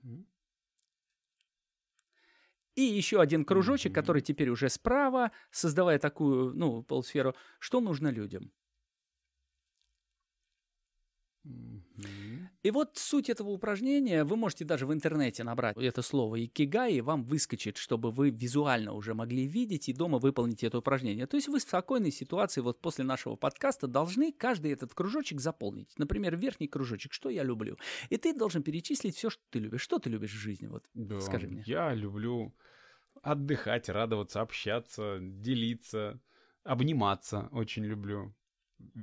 И 2.77 2.83
еще 2.83 3.21
один 3.21 3.45
кружочек, 3.45 3.93
который 3.95 4.23
теперь 4.23 4.51
уже 4.51 4.69
справа, 4.69 5.33
создавая 5.51 5.99
такую, 5.99 6.55
ну, 6.55 6.83
полусферу, 6.83 7.35
что 7.59 7.81
нужно 7.81 8.09
людям. 8.09 8.53
И 12.63 12.71
вот 12.71 12.97
суть 12.97 13.31
этого 13.31 13.51
упражнения, 13.51 14.25
вы 14.25 14.37
можете 14.37 14.65
даже 14.65 14.87
в 14.87 14.93
интернете 14.93 15.45
набрать 15.45 15.77
это 15.77 16.03
слово 16.03 16.45
«икигай», 16.45 16.95
и 16.95 17.01
вам 17.01 17.23
выскочит, 17.23 17.77
чтобы 17.77 18.11
вы 18.11 18.31
визуально 18.31 18.93
уже 18.93 19.15
могли 19.15 19.47
видеть 19.47 19.89
и 19.89 19.93
дома 19.93 20.19
выполнить 20.19 20.65
это 20.65 20.79
упражнение. 20.79 21.27
То 21.27 21.37
есть 21.37 21.49
вы 21.49 21.59
в 21.59 21.63
спокойной 21.63 22.11
ситуации, 22.11 22.61
вот 22.61 22.81
после 22.81 23.05
нашего 23.05 23.37
подкаста, 23.37 23.87
должны 23.87 24.33
каждый 24.33 24.73
этот 24.73 24.93
кружочек 24.93 25.41
заполнить. 25.41 25.97
Например, 25.99 26.37
верхний 26.37 26.67
кружочек 26.67 27.13
«Что 27.13 27.31
я 27.31 27.45
люблю?» 27.45 27.77
И 28.11 28.17
ты 28.17 28.35
должен 28.35 28.63
перечислить 28.63 29.17
все, 29.17 29.31
что 29.31 29.43
ты 29.51 29.61
любишь. 29.61 29.83
Что 29.83 29.99
ты 29.99 30.11
любишь 30.11 30.33
в 30.33 30.39
жизни? 30.39 30.67
Вот 30.67 30.85
Да, 30.95 31.21
скажи 31.21 31.47
мне. 31.47 31.63
Я 31.67 31.95
люблю 31.95 32.55
отдыхать, 33.23 33.89
радоваться, 33.89 34.41
общаться, 34.41 35.19
делиться, 35.21 36.21
обниматься 36.65 37.49
очень 37.53 37.85
люблю. 37.85 38.35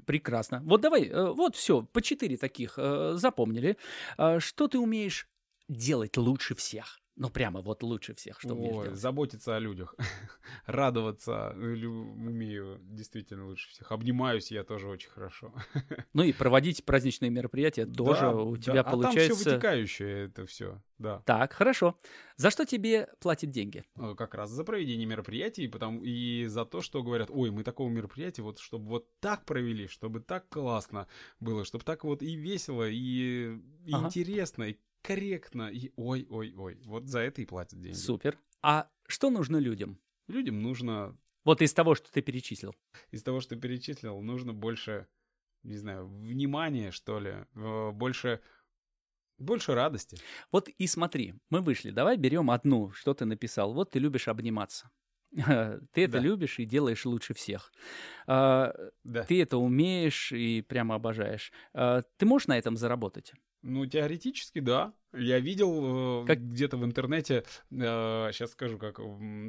Прекрасно. 0.05 0.61
Вот 0.65 0.81
давай, 0.81 1.07
э, 1.07 1.31
вот 1.31 1.55
все, 1.55 1.83
по 1.83 2.01
четыре 2.01 2.37
таких 2.37 2.75
э, 2.77 3.13
запомнили. 3.15 3.77
А 4.17 4.39
Что 4.39 4.67
ты 4.67 4.79
умеешь 4.79 5.27
делать 5.67 6.17
лучше 6.17 6.55
всех? 6.55 6.99
Ну, 7.17 7.29
прямо 7.29 7.61
вот 7.61 7.81
лучше 7.83 8.13
всех, 8.13 8.41
что 8.41 8.55
умеешь 8.55 8.75
Ой, 8.75 8.83
делать. 8.85 8.99
заботиться 8.99 9.55
о 9.55 9.59
людях, 9.59 9.95
радоваться 10.65 11.53
лю- 11.55 12.11
умею 12.13 12.77
действительно 12.81 13.45
лучше 13.47 13.69
всех. 13.69 13.91
Обнимаюсь 13.91 14.51
я 14.51 14.63
тоже 14.63 14.87
очень 14.87 15.09
хорошо. 15.09 15.53
Ну 16.13 16.23
и 16.23 16.31
проводить 16.33 16.85
праздничные 16.85 17.29
мероприятия 17.29 17.85
тоже 17.85 18.25
Да, 18.27 18.35
у 18.35 18.55
да. 18.55 18.61
тебя 18.61 18.79
а 18.81 18.83
там 18.83 19.01
получается. 19.01 19.35
все 19.35 19.49
вытекающее 19.51 20.25
это 20.25 20.45
все, 20.45 20.81
да. 20.97 21.19
Так, 21.25 21.53
хорошо. 21.53 21.97
За 22.37 22.49
что 22.51 22.65
тебе 22.65 23.09
платят 23.19 23.49
деньги? 23.51 23.83
Э, 23.97 24.13
Как 24.17 24.33
раз 24.33 24.49
за 24.49 24.63
проведение 24.63 25.05
мероприятий, 25.05 25.67
потому 25.67 26.01
и 26.03 26.45
за 26.47 26.63
то, 26.65 26.81
что 26.81 27.03
говорят, 27.03 27.29
ой, 27.31 27.51
мы 27.51 27.63
такого 27.63 27.89
мероприятия, 27.89 28.43
вот 28.43 28.59
чтобы 28.59 28.87
вот 28.87 29.19
так 29.19 29.45
провели, 29.45 29.87
чтобы 29.87 30.19
так 30.21 30.47
классно 30.49 31.07
было, 31.39 31.65
чтобы 31.65 31.83
так 31.83 32.03
вот 32.05 32.21
и 32.21 32.35
весело, 32.35 32.87
и, 32.89 33.57
и 33.85 33.91
Ага. 33.93 34.07
интересно, 34.07 34.63
и 34.63 34.77
корректно, 35.05 35.69
и 35.71 35.91
ой-ой-ой. 35.95 36.81
Вот 36.85 37.07
за 37.07 37.19
это 37.19 37.41
и 37.41 37.45
платят 37.45 37.79
деньги. 37.81 37.95
Супер. 37.97 38.37
А 38.61 38.89
что 39.07 39.29
нужно 39.29 39.57
людям? 39.57 39.99
Людям 40.27 40.61
нужно, 40.61 41.17
Вот 41.43 41.61
из 41.61 41.73
того, 41.73 41.95
что 41.95 42.11
ты 42.11 42.21
перечислил. 42.21 42.75
из 43.11 43.21
того, 43.23 43.39
что 43.41 43.55
перечислил, 43.55 44.19
нужно 44.21 44.53
больше, 44.53 45.07
не 45.63 45.77
знаю, 45.77 46.07
внимания, 46.07 46.91
что 46.91 47.19
ли, 47.19 47.45
больше, 47.53 48.41
больше 49.37 49.73
радости. 49.75 50.17
Вот 50.51 50.69
и 50.69 50.87
смотри, 50.87 51.35
мы 51.49 51.61
вышли. 51.61 51.91
Давай 51.91 52.17
берем 52.17 52.49
одну, 52.49 52.91
что 52.91 53.13
ты 53.13 53.25
написал. 53.25 53.73
Вот 53.73 53.91
ты 53.91 53.99
любишь 53.99 54.27
обниматься. 54.27 54.89
Ты 55.91 56.03
это 56.05 56.13
Да. 56.13 56.19
любишь 56.19 56.59
и 56.59 56.65
делаешь 56.65 57.05
лучше 57.05 57.33
всех. 57.33 57.73
А, 58.25 58.73
Да. 59.03 59.23
Ты 59.25 59.41
это 59.41 59.57
умеешь 59.57 60.31
и 60.31 60.61
прямо 60.61 60.95
обожаешь. 60.95 61.51
А, 61.73 62.03
Ты 62.17 62.25
можешь 62.25 62.47
на 62.47 62.57
этом 62.57 62.77
заработать? 62.77 63.33
Ну, 63.67 63.87
теоретически, 63.87 64.59
да. 64.59 64.93
Я 65.17 65.39
видел 65.39 66.23
э, 66.23 66.27
Как- 66.27 66.41
где-то 66.41 66.77
в 66.77 66.85
интернете, 66.85 67.43
сейчас 67.71 68.51
скажу, 68.51 68.77
как 68.77 68.99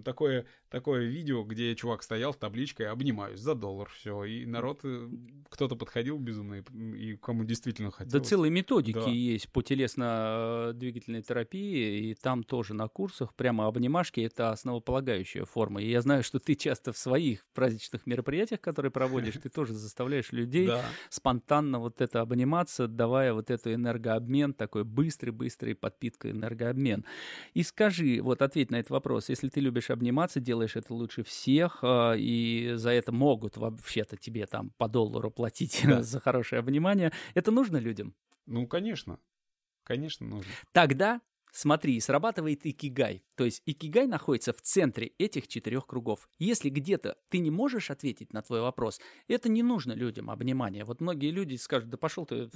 такое, 0.04 0.46
такое 0.70 1.04
видео, 1.06 1.42
где 1.44 1.74
чувак 1.74 2.02
стоял 2.02 2.32
с 2.32 2.36
табличкой 2.36 2.86
«Обнимаюсь 2.88 3.40
за 3.40 3.54
доллар», 3.54 3.88
все, 3.90 4.24
и 4.24 4.46
народ, 4.46 4.80
э, 4.84 5.08
кто-то 5.48 5.76
подходил 5.76 6.18
безумно, 6.18 6.62
и, 6.72 7.16
кому 7.16 7.44
действительно 7.44 7.90
Да 7.90 7.96
хотелось. 7.96 8.28
целые 8.28 8.50
методики 8.50 8.94
Да. 8.94 9.10
есть 9.10 9.50
по 9.50 9.62
телесно-двигательной 9.62 11.22
терапии, 11.22 12.10
и 12.10 12.14
там 12.14 12.42
тоже 12.42 12.74
на 12.74 12.88
курсах 12.88 13.34
прямо 13.34 13.66
обнимашки— 13.66 14.20
это 14.22 14.50
основополагающая 14.50 15.44
форма. 15.44 15.82
И 15.82 15.90
я 15.90 16.00
знаю, 16.00 16.22
что 16.22 16.38
ты 16.38 16.54
часто 16.54 16.92
в 16.92 16.98
своих 16.98 17.44
праздничных 17.54 18.06
мероприятиях, 18.06 18.60
которые 18.60 18.92
проводишь, 18.92 19.34
ты 19.42 19.48
тоже 19.48 19.72
заставляешь 19.74 20.32
людей 20.32 20.66
Да. 20.76 20.84
спонтанно 21.10 21.78
вот 21.80 22.00
это 22.00 22.20
обниматься, 22.20 22.86
давая 22.88 23.32
вот 23.32 23.50
эту 23.50 23.72
энергообмен, 23.72 24.52
такой 24.52 24.84
быстрый-быстрый 24.84 25.55
подпитка 25.74 26.30
энергообмен. 26.30 27.04
И 27.54 27.62
скажи, 27.62 28.20
вот 28.22 28.42
ответь 28.42 28.70
на 28.70 28.76
этот 28.76 28.90
вопрос, 28.90 29.28
если 29.28 29.48
ты 29.48 29.60
любишь 29.60 29.90
обниматься, 29.90 30.40
делаешь 30.40 30.76
это 30.76 30.92
лучше 30.92 31.22
всех, 31.22 31.78
а, 31.82 32.14
и 32.14 32.72
за 32.74 32.90
это 32.90 33.12
могут 33.12 33.56
вообще-то 33.56 34.16
тебе 34.16 34.46
там 34.46 34.70
по 34.76 34.88
доллару 34.88 35.30
платить 35.30 35.80
Да. 35.84 36.02
за 36.02 36.20
хорошее 36.20 36.60
обнимание, 36.60 37.12
это 37.34 37.50
нужно 37.50 37.78
людям? 37.78 38.14
Ну, 38.46 38.66
конечно. 38.66 39.18
Конечно, 39.84 40.26
нужно. 40.26 40.52
Тогда 40.72 41.20
Смотри, 41.56 41.98
срабатывает 42.00 42.66
икигай. 42.66 43.24
То 43.34 43.46
есть 43.46 43.62
икигай 43.64 44.06
находится 44.06 44.52
в 44.52 44.60
центре 44.60 45.12
этих 45.16 45.48
четырех 45.48 45.86
кругов. 45.86 46.28
Если 46.38 46.68
где-то 46.68 47.16
ты 47.30 47.38
не 47.38 47.50
можешь 47.50 47.90
ответить 47.90 48.34
на 48.34 48.42
твой 48.42 48.60
вопрос, 48.60 49.00
это 49.26 49.48
не 49.48 49.62
нужно 49.62 49.92
людям 49.92 50.28
обнимание. 50.28 50.84
Вот 50.84 51.00
многие 51.00 51.30
люди 51.30 51.56
скажут, 51.56 51.88
да 51.88 51.96
пошел 51.96 52.26
ты 52.26 52.50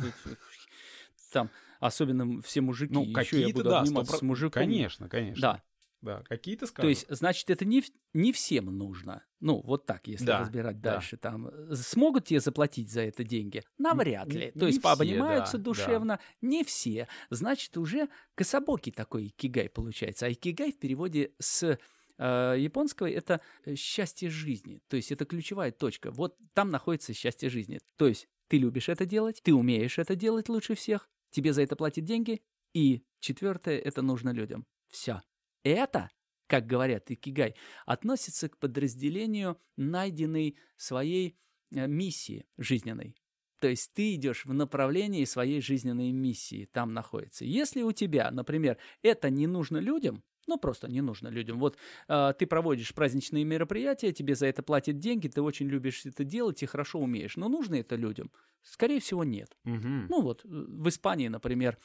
там, 1.30 1.50
особенно 1.80 2.40
все 2.42 2.60
мужики, 2.60 2.92
Ну, 2.92 3.04
еще 3.04 3.40
я 3.40 3.48
буду 3.54 3.70
да, 3.70 3.80
обниматься 3.80 4.14
100%. 4.16 4.18
с 4.18 4.22
мужиком. 4.22 4.50
Конечно, 4.62 5.08
конечно. 5.08 5.40
Да, 5.40 5.62
Да, 6.02 6.22
какие-то 6.22 6.66
скажут. 6.66 6.82
то 6.82 6.88
есть, 6.88 7.06
значит, 7.08 7.50
это 7.50 7.64
не, 7.64 7.82
не 8.14 8.32
всем 8.32 8.66
нужно. 8.66 9.24
Ну, 9.40 9.60
вот 9.62 9.86
так, 9.86 10.06
если 10.06 10.24
Да, 10.26 10.40
разбирать 10.40 10.80
да. 10.80 10.92
дальше. 10.94 11.16
Там, 11.16 11.48
э, 11.48 11.74
смогут 11.74 12.26
тебе 12.26 12.40
заплатить 12.40 12.90
за 12.90 13.02
это 13.02 13.24
деньги? 13.24 13.62
Навряд 13.78 14.28
ли. 14.28 14.46
не 14.46 14.60
То 14.60 14.66
есть, 14.66 14.78
все, 14.78 14.82
пообнимаются 14.96 15.58
да, 15.58 15.58
да. 15.58 15.64
душевно? 15.64 16.20
Не 16.40 16.64
все. 16.64 17.08
Значит, 17.30 17.76
уже 17.76 18.08
кособокий 18.34 18.92
такой 18.92 19.26
икигай 19.28 19.68
получается. 19.68 20.26
А 20.26 20.32
икигай 20.32 20.72
в 20.72 20.78
переводе 20.78 21.32
с 21.38 21.78
э, 22.18 22.54
японского 22.58 23.10
это 23.10 23.40
э, 23.64 23.74
счастье 23.76 24.28
жизни. 24.30 24.80
То 24.88 24.96
есть, 24.96 25.12
это 25.12 25.24
ключевая 25.24 25.70
точка. 25.72 26.10
Вот 26.10 26.36
там 26.54 26.70
находится 26.70 27.14
счастье 27.14 27.48
жизни. 27.50 27.80
То 27.96 28.06
есть, 28.06 28.28
ты 28.48 28.58
любишь 28.58 28.88
это 28.88 29.06
делать, 29.06 29.40
ты 29.42 29.54
умеешь 29.54 29.98
это 29.98 30.16
делать 30.16 30.48
лучше 30.48 30.74
всех, 30.74 31.08
тебе 31.30 31.52
за 31.52 31.62
это 31.62 31.76
платят 31.76 32.04
деньги, 32.04 32.42
и 32.74 33.02
четвертое, 33.20 33.78
это 33.78 34.02
нужно 34.02 34.30
людям. 34.30 34.66
Все. 34.88 35.22
Это, 35.62 36.10
как 36.46 36.66
говорят 36.66 37.10
икигай, 37.10 37.54
относится 37.86 38.48
к 38.48 38.58
подразделению 38.58 39.60
найденной 39.76 40.56
своей 40.76 41.36
э, 41.72 41.86
миссии 41.86 42.46
жизненной. 42.58 43.14
То 43.60 43.68
есть 43.68 43.92
ты 43.92 44.14
идешь 44.14 44.46
в 44.46 44.54
направлении 44.54 45.24
своей 45.24 45.60
жизненной 45.60 46.12
миссии, 46.12 46.68
там 46.72 46.94
находится. 46.94 47.44
Если 47.44 47.82
у 47.82 47.92
тебя, 47.92 48.30
например, 48.30 48.78
это 49.02 49.28
не 49.28 49.46
нужно 49.46 49.76
людям, 49.76 50.22
ну 50.46 50.58
просто 50.58 50.88
не 50.88 51.00
нужно 51.00 51.28
людям. 51.28 51.58
Вот 51.58 51.76
э, 52.08 52.32
ты 52.38 52.46
проводишь 52.46 52.94
праздничные 52.94 53.44
мероприятия, 53.44 54.12
тебе 54.12 54.34
за 54.34 54.46
это 54.46 54.62
платят 54.62 54.98
деньги, 54.98 55.28
ты 55.28 55.42
очень 55.42 55.68
любишь 55.68 56.06
это 56.06 56.24
делать 56.24 56.62
и 56.62 56.66
хорошо 56.66 56.98
умеешь. 57.00 57.36
Но 57.36 57.48
нужно 57.48 57.76
это 57.76 57.96
людям? 57.96 58.30
Скорее 58.62 59.00
всего, 59.00 59.24
нет. 59.24 59.56
Мгм. 59.64 60.10
Ну 60.10 60.22
вот 60.22 60.44
э, 60.44 60.48
в 60.48 60.88
Испании, 60.88 61.28
например, 61.28 61.78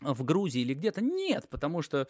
в 0.00 0.24
Грузии 0.24 0.62
или 0.62 0.74
где-то 0.74 1.02
нет, 1.02 1.48
потому 1.50 1.82
что 1.82 2.08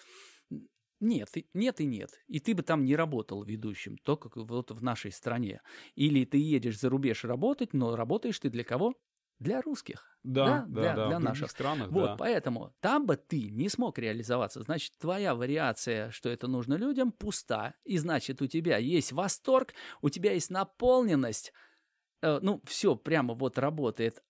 нет, 1.00 1.28
нет 1.54 1.80
и 1.80 1.86
нет. 1.86 2.10
И 2.26 2.40
ты 2.40 2.54
бы 2.54 2.62
там 2.62 2.84
не 2.84 2.96
работал 2.96 3.44
ведущим, 3.44 3.96
только 3.98 4.28
как 4.28 4.48
вот 4.48 4.70
в 4.72 4.82
нашей 4.82 5.12
стране. 5.12 5.60
Или 5.94 6.24
ты 6.24 6.38
едешь 6.38 6.78
за 6.78 6.88
рубеж 6.88 7.24
работать, 7.24 7.72
но 7.72 7.94
работаешь 7.94 8.38
ты 8.40 8.50
для 8.50 8.64
кого? 8.64 8.94
Для 9.38 9.60
русских. 9.62 10.04
да, 10.24 10.66
да, 10.66 10.66
да, 10.66 10.66
для- 10.66 10.94
да, 10.94 11.06
для 11.08 11.18
в 11.18 11.22
наших. 11.22 11.50
странах, 11.50 11.90
Вот, 11.90 12.06
да. 12.06 12.16
поэтому 12.16 12.74
там 12.80 13.06
бы 13.06 13.16
ты 13.16 13.50
не 13.50 13.68
смог 13.68 13.98
реализоваться. 13.98 14.62
Значит, 14.62 14.94
твоя 14.98 15.34
вариация, 15.34 16.10
что 16.10 16.28
это 16.28 16.48
нужно 16.48 16.74
людям, 16.74 17.12
пуста. 17.12 17.74
И 17.84 17.98
значит, 17.98 18.42
у 18.42 18.46
тебя 18.46 18.76
есть 18.78 19.12
восторг, 19.12 19.74
у 20.02 20.08
тебя 20.10 20.32
есть 20.32 20.50
наполненность. 20.50 21.52
Э, 22.22 22.40
ну, 22.42 22.62
все 22.66 22.96
прямо 22.96 23.34
вот 23.34 23.58
работает. 23.58 24.22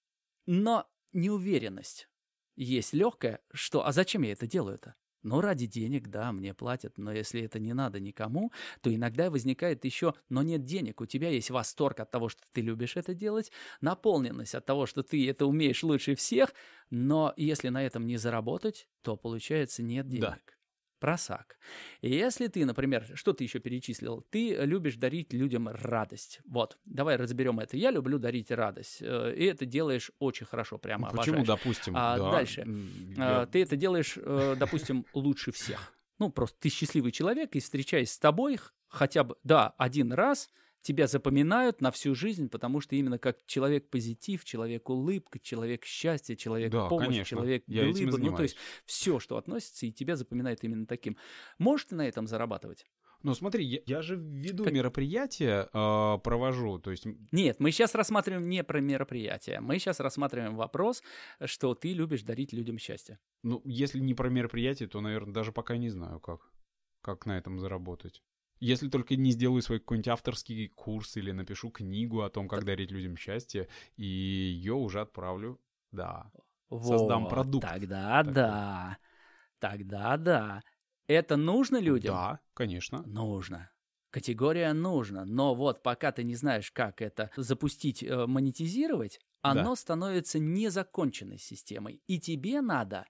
Но 0.47 0.89
неуверенность. 1.13 2.09
Есть 2.57 2.93
легкая, 2.93 3.41
что, 3.53 3.87
а 3.87 3.93
зачем 3.93 4.23
я 4.23 4.33
это 4.33 4.47
делаю-то? 4.47 4.95
Ну, 5.29 5.41
ради 5.41 5.67
денег, 5.67 6.09
да, 6.09 6.33
мне 6.33 6.55
платят, 6.55 6.97
но 6.97 7.13
если 7.13 7.43
это 7.43 7.59
не 7.59 7.75
надо 7.75 8.01
никому, 8.01 8.51
то 8.81 8.95
иногда 8.95 9.31
возникает 9.31 9.85
еще, 9.85 10.15
но 10.29 10.43
нет 10.43 10.65
денег, 10.65 11.01
у 11.01 11.07
тебя 11.07 11.29
есть 11.29 11.51
восторг 11.51 12.01
от 12.01 12.11
того, 12.11 12.29
что 12.29 12.43
ты 12.53 12.63
любишь 12.63 12.97
это 12.97 13.15
делать, 13.15 13.53
наполненность 13.81 14.55
от 14.55 14.65
того, 14.65 14.87
что 14.87 15.03
ты 15.03 15.29
это 15.29 15.45
умеешь 15.47 15.83
лучше 15.83 16.15
всех, 16.15 16.55
но 16.91 17.35
если 17.37 17.69
на 17.69 17.85
этом 17.85 18.07
не 18.07 18.17
заработать, 18.17 18.89
то 19.03 19.17
получается 19.17 19.83
нет 19.83 20.09
денег. 20.09 20.23
Да. 20.23 20.58
Просак. 20.99 21.59
Если 22.03 22.49
ты, 22.49 22.65
например, 22.65 23.07
что 23.15 23.33
ты 23.33 23.45
еще 23.45 23.59
перечислил? 23.61 24.27
Ты 24.31 24.55
любишь 24.65 24.97
дарить 24.97 25.33
людям 25.33 25.69
радость. 25.69 26.41
Вот, 26.45 26.79
давай 26.85 27.17
разберем 27.17 27.61
это. 27.61 27.77
Я 27.77 27.91
люблю 27.91 28.19
дарить 28.19 28.51
радость. 28.51 28.99
э, 29.01 29.35
И 29.37 29.45
это 29.45 29.65
делаешь 29.67 30.11
очень 30.19 30.47
хорошо, 30.47 30.79
прямо 30.79 31.09
Ну, 31.11 31.17
Почему, 31.19 31.39
обожаешь. 31.41 31.47
допустим? 31.63 31.95
А 31.97 32.19
да, 32.19 32.31
дальше? 32.33 32.67
А, 33.17 33.41
я- 33.41 33.47
Ты 33.47 33.63
это 33.63 33.77
делаешь, 33.77 34.15
э, 34.17 34.55
допустим, 34.59 35.07
лучше 35.13 35.53
всех. 35.53 35.93
Ну, 36.19 36.31
просто 36.31 36.59
ты 36.61 36.69
счастливый 36.69 37.13
человек, 37.13 37.55
и 37.55 37.61
встречаясь 37.61 38.11
с 38.11 38.19
тобой 38.19 38.59
хотя 38.89 39.23
бы, 39.23 39.37
да, 39.45 39.69
один 39.79 40.13
раз, 40.13 40.49
тебя 40.83 41.07
запоминают 41.07 41.81
на 41.81 41.91
всю 41.91 42.15
жизнь, 42.15 42.49
потому 42.49 42.81
что 42.81 42.97
именно 42.97 43.19
как 43.19 43.39
человек 43.47 43.89
позитив, 43.91 44.45
человек 44.45 44.89
улыбка, 44.89 45.39
человек 45.39 45.85
счастья, 45.85 46.37
человек 46.37 46.71
Да, 46.73 46.89
помощь, 46.89 47.09
конечно. 47.09 47.37
человек 47.37 47.65
глыба. 47.67 48.19
Ну, 48.19 48.37
то 48.37 48.43
есть 48.43 48.57
все, 48.85 49.19
что 49.21 49.37
относится, 49.37 49.87
и 49.87 49.93
тебя 49.93 50.17
запоминают 50.17 50.63
именно 50.65 50.87
таким. 50.87 51.17
Можешь 51.59 51.87
ты 51.87 51.95
на 51.95 52.07
этом 52.07 52.27
зарабатывать? 52.27 52.87
Ну, 53.25 53.35
смотри, 53.35 53.65
я, 53.65 53.81
я 53.87 54.01
же 54.01 54.15
веду 54.15 54.63
Как- 54.65 54.73
мероприятия, 54.73 55.69
а, 55.73 56.19
провожу, 56.19 56.79
то 56.79 56.93
есть... 56.93 57.05
Нет, 57.33 57.59
мы 57.59 57.73
сейчас 57.73 57.97
рассматриваем 57.97 58.49
не 58.49 58.63
про 58.63 58.81
мероприятие. 58.81 59.61
Мы 59.61 59.81
сейчас 59.81 59.99
рассматриваем 59.99 60.55
вопрос, 60.55 61.03
что 61.45 61.75
ты 61.75 61.93
любишь 61.95 62.23
дарить 62.23 62.53
людям 62.53 62.79
счастье. 62.79 63.19
Ну, 63.43 63.61
если 63.65 63.99
не 63.99 64.15
про 64.15 64.29
мероприятие, 64.29 64.89
то, 64.89 65.01
наверное, 65.01 65.35
даже 65.35 65.51
пока 65.51 65.77
не 65.77 65.89
знаю, 65.89 66.21
как, 66.21 66.53
как 67.01 67.27
на 67.27 67.37
этом 67.37 67.59
заработать. 67.59 68.23
Если 68.61 68.89
только 68.89 69.17
не 69.17 69.31
сделаю 69.31 69.63
свой 69.63 69.79
какой-нибудь 69.79 70.09
авторский 70.09 70.69
курс 70.69 71.17
или 71.17 71.33
напишу 71.33 71.71
книгу 71.71 72.23
о 72.23 72.31
том, 72.31 72.49
как 72.49 72.65
дарить 72.65 72.91
людям 72.91 73.17
счастье, 73.17 73.69
и 73.97 74.05
ее 74.05 74.75
уже 74.75 75.01
отправлю. 75.01 75.61
Да. 75.93 76.31
Создам 76.71 77.23
Вот, 77.23 77.31
продукт 77.31 77.67
Тогда 77.67 78.19
такой. 78.19 78.35
да. 78.35 78.99
Тогда 79.59 80.17
да. 80.17 80.63
Это 81.07 81.37
нужно 81.37 81.79
людям? 81.79 82.15
Да, 82.15 82.41
конечно. 82.55 83.03
Нужно. 83.07 83.71
Категория 84.11 84.73
нужно. 84.73 85.25
Но 85.25 85.55
вот 85.55 85.83
пока 85.83 86.13
ты 86.13 86.25
не 86.25 86.35
знаешь, 86.35 86.71
как 86.71 87.01
это 87.01 87.31
запустить, 87.37 88.03
э, 88.03 88.27
монетизировать, 88.27 89.21
оно 89.41 89.75
становится 89.77 90.39
незаконченной 90.39 91.39
системой. 91.39 92.03
И 92.07 92.19
тебе 92.19 92.61
надо 92.61 93.07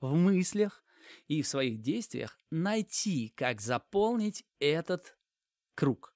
в 0.00 0.14
мыслях 0.14 0.82
и 1.28 1.42
в 1.42 1.48
своих 1.48 1.80
действиях 1.80 2.38
найти, 2.50 3.32
как 3.36 3.60
заполнить 3.60 4.44
этот 4.60 5.18
круг. 5.74 6.14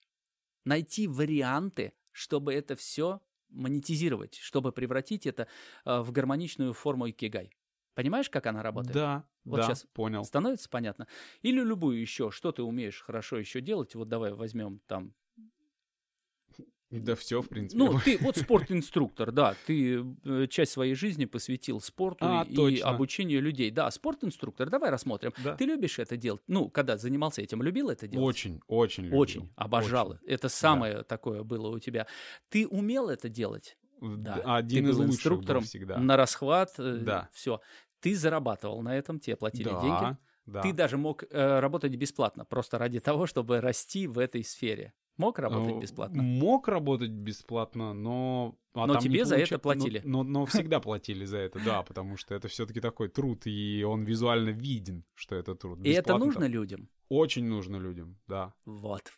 Найти 0.64 1.06
варианты, 1.08 1.94
чтобы 2.12 2.54
это 2.54 2.76
все 2.76 3.22
монетизировать, 3.48 4.36
чтобы 4.36 4.72
превратить 4.72 5.26
это 5.26 5.48
э, 5.84 6.00
в 6.00 6.12
гармоничную 6.12 6.72
форму 6.72 7.10
икигай. 7.10 7.52
Понимаешь, 7.94 8.30
как 8.30 8.46
она 8.46 8.62
работает? 8.62 9.00
Да, 9.00 9.28
Вот 9.48 9.62
да, 9.62 9.64
щас 9.64 9.86
понял. 9.92 10.24
Становится 10.24 10.68
понятно? 10.68 11.08
Или 11.42 11.60
любую 11.60 12.00
еще, 12.00 12.30
что 12.30 12.52
ты 12.52 12.62
умеешь 12.62 13.02
хорошо 13.02 13.38
еще 13.38 13.60
делать, 13.60 13.94
вот 13.94 14.08
давай 14.08 14.32
возьмем 14.32 14.80
там. 14.86 15.14
Да 16.90 17.14
все, 17.14 17.40
в 17.40 17.48
принципе. 17.48 17.78
Ну, 17.82 18.00
ты 18.04 18.18
вот 18.20 18.36
спорт-инструктор, 18.36 19.30
да, 19.30 19.54
ты 19.66 20.04
э, 20.24 20.46
часть 20.48 20.72
своей 20.72 20.94
жизни 20.94 21.24
посвятил 21.24 21.80
спорту 21.80 22.24
А, 22.26 22.44
и 22.48 22.54
точно. 22.54 22.88
обучению 22.88 23.40
людей. 23.42 23.70
Да, 23.70 23.88
спорт-инструктор, 23.90 24.68
давай 24.68 24.90
рассмотрим. 24.90 25.32
Да. 25.44 25.54
Ты 25.56 25.66
любишь 25.66 26.00
это 26.00 26.16
делать? 26.16 26.42
Ну, 26.48 26.68
когда 26.68 26.96
занимался 26.96 27.42
этим, 27.42 27.62
любил 27.62 27.90
это 27.90 28.08
делать? 28.08 28.26
Очень, 28.26 28.60
очень 28.66 29.04
любил. 29.04 29.18
Очень, 29.20 29.52
обожал. 29.54 30.10
Очень. 30.10 30.26
Это 30.26 30.48
самое 30.48 31.02
такое 31.04 31.44
было 31.44 31.68
у 31.68 31.78
тебя. 31.78 32.08
Ты 32.48 32.66
умел 32.66 33.08
это 33.08 33.28
делать? 33.28 33.78
Да. 34.00 34.40
Да. 34.44 34.56
Один 34.56 34.84
ты 34.84 34.90
из 34.90 34.96
был 34.96 35.04
лучших 35.04 35.16
инструктором 35.18 35.60
был 35.60 35.66
всегда. 35.68 35.98
на 35.98 36.16
расхват. 36.16 36.72
Да. 36.76 37.28
Все. 37.32 37.60
Ты 38.00 38.16
зарабатывал 38.16 38.82
на 38.82 38.96
этом, 38.96 39.20
тебе 39.20 39.36
платили 39.36 39.68
да, 39.68 39.80
деньги. 39.80 40.16
да. 40.46 40.62
Ты 40.62 40.72
даже 40.72 40.96
мог 40.96 41.22
э, 41.30 41.60
работать 41.60 41.94
бесплатно, 41.94 42.44
просто 42.44 42.78
ради 42.78 42.98
того, 42.98 43.26
чтобы 43.26 43.60
расти 43.60 44.06
в 44.08 44.18
этой 44.18 44.42
сфере. 44.42 44.92
Мог 45.20 45.38
работать 45.38 45.74
Ну, 45.74 45.80
бесплатно? 45.80 46.22
Мог 46.22 46.68
работать 46.68 47.10
бесплатно, 47.10 47.92
но... 47.92 48.54
а 48.74 48.86
Но 48.86 48.96
тебе 48.96 49.24
за 49.24 49.36
это 49.36 49.58
платили. 49.58 50.00
Но, 50.04 50.22
но- 50.22 50.40
но 50.40 50.46
всегда 50.46 50.80
платили 50.80 51.26
за 51.26 51.36
это, 51.38 51.60
да, 51.64 51.82
потому 51.82 52.16
что 52.16 52.34
это 52.34 52.48
все-таки 52.48 52.80
такой 52.80 53.08
труд, 53.08 53.46
и 53.46 53.84
он 53.84 54.04
визуально 54.04 54.50
виден, 54.50 55.04
что 55.14 55.36
это 55.36 55.54
труд. 55.54 55.78
И 55.84 55.90
это 55.90 56.16
нужно 56.16 56.46
людям. 56.46 56.88
Очень 57.10 57.44
нужно 57.44 57.76
людям, 57.76 58.16
да. 58.28 58.54
Вот. 58.64 59.12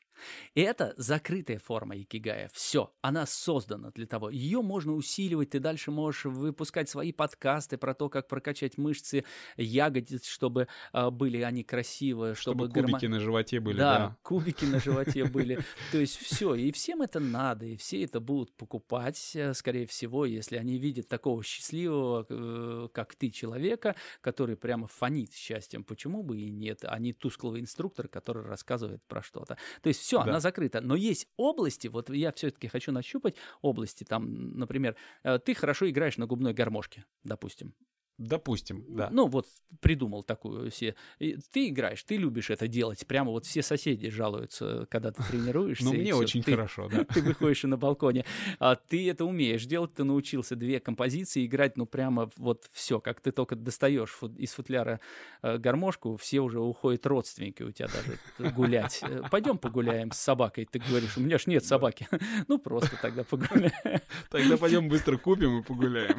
И 0.54 0.60
это 0.60 0.94
закрытая 0.96 1.58
форма 1.58 1.96
икигая. 1.98 2.50
Все, 2.52 2.92
она 3.00 3.26
создана 3.26 3.90
для 3.90 4.06
того. 4.06 4.30
Ее 4.30 4.62
можно 4.62 4.92
усиливать, 4.92 5.50
ты 5.50 5.60
дальше 5.60 5.90
можешь 5.90 6.24
выпускать 6.24 6.88
свои 6.88 7.12
подкасты 7.12 7.76
про 7.78 7.94
то, 7.94 8.08
как 8.08 8.28
прокачать 8.28 8.78
мышцы 8.78 9.24
ягодиц, 9.56 10.26
чтобы 10.26 10.68
а, 10.92 11.10
были 11.10 11.40
они 11.42 11.64
красивые, 11.64 12.34
Чтобы, 12.34 12.66
чтобы, 12.66 12.86
кубики 12.86 13.06
на 13.06 13.20
животе 13.20 13.60
были, 13.60 13.78
да, 13.78 13.98
да. 13.98 14.16
кубики 14.22 14.64
на 14.64 14.80
животе 14.80 15.24
были. 15.32 15.58
То 15.90 15.98
есть 15.98 16.16
все, 16.16 16.54
и 16.54 16.72
всем 16.72 17.02
это 17.02 17.20
надо, 17.20 17.66
и 17.66 17.76
все 17.76 18.02
это 18.04 18.20
будут 18.20 18.54
покупать, 18.56 19.32
э, 19.34 19.54
скорее 19.54 19.86
всего, 19.86 20.24
если 20.26 20.56
они 20.56 20.78
видят 20.78 21.08
такого 21.08 21.42
счастливого, 21.42 22.26
э, 22.28 22.88
как 22.92 23.14
ты, 23.14 23.30
человека, 23.30 23.96
который 24.20 24.56
прямо 24.56 24.86
фонит 24.86 25.32
счастьем. 25.32 25.84
Почему 25.84 26.22
бы 26.22 26.38
и 26.40 26.50
нет, 26.50 26.80
а 26.84 26.98
не 26.98 27.12
тусклого 27.12 27.60
инструктора, 27.60 28.08
который 28.08 28.44
рассказывает 28.44 29.02
про 29.04 29.22
что-то. 29.22 29.56
То 29.82 29.88
есть 29.88 30.00
все, 30.00 30.11
Да. 30.18 30.30
она 30.30 30.40
закрыта. 30.40 30.80
Но 30.80 30.96
есть 30.96 31.28
области, 31.36 31.88
вот 31.88 32.10
я 32.10 32.32
все-таки 32.32 32.68
хочу 32.68 32.92
нащупать 32.92 33.36
области, 33.60 34.04
там, 34.04 34.56
например, 34.58 34.96
э, 35.22 35.38
ты 35.38 35.54
хорошо 35.54 35.88
играешь 35.88 36.18
на 36.18 36.26
губной 36.26 36.52
гармошке, 36.52 37.04
допустим. 37.24 37.74
Допустим, 38.22 38.84
да. 38.88 39.08
Ну, 39.10 39.26
вот 39.26 39.46
придумал 39.80 40.22
такую 40.22 40.70
себе. 40.70 40.94
И 41.18 41.36
ты 41.50 41.68
играешь, 41.68 42.02
ты 42.04 42.16
любишь 42.16 42.50
это 42.50 42.68
делать. 42.68 43.04
Прямо 43.06 43.32
вот 43.32 43.46
все 43.46 43.62
соседи 43.62 44.08
жалуются, 44.10 44.86
когда 44.90 45.10
ты 45.10 45.22
тренируешься. 45.24 45.84
Ну, 45.84 45.92
мне 45.92 46.14
очень 46.14 46.42
хорошо, 46.42 46.88
да. 46.88 47.04
Ты 47.12 47.20
выходишь 47.20 47.64
и 47.64 47.66
на 47.66 47.76
балконе. 47.76 48.24
А 48.58 48.76
ты 48.76 49.10
это 49.10 49.24
умеешь 49.24 49.64
делать, 49.66 49.94
ты 49.94 50.04
научился 50.04 50.56
две 50.56 50.80
композиции 50.80 51.44
играть, 51.44 51.76
ну, 51.76 51.86
прямо 51.86 52.30
вот 52.36 52.68
все, 52.72 53.00
как 53.00 53.20
ты 53.20 53.32
только 53.32 53.56
достаешь 53.56 54.16
из 54.38 54.52
футляра 54.52 55.00
э, 55.42 55.58
гармошку, 55.58 56.16
все 56.16 56.40
уже 56.40 56.60
уходят 56.60 57.06
родственники 57.06 57.62
у 57.62 57.72
тебя 57.72 57.88
даже 57.88 58.52
гулять. 58.52 59.00
Э, 59.02 59.22
Пойдем 59.30 59.58
погуляем 59.58 60.12
с 60.12 60.18
собакой. 60.18 60.68
Ты 60.70 60.78
говоришь, 60.78 61.16
у 61.16 61.20
меня 61.20 61.38
ж 61.38 61.46
нет 61.46 61.64
собаки. 61.64 62.08
Ну, 62.48 62.58
просто 62.58 62.98
тогда 63.00 63.24
погуляем. 63.24 64.00
Тогда 64.30 64.56
пойдем 64.56 64.88
быстро 64.88 65.16
купим 65.16 65.60
и 65.60 65.62
погуляем. 65.62 66.16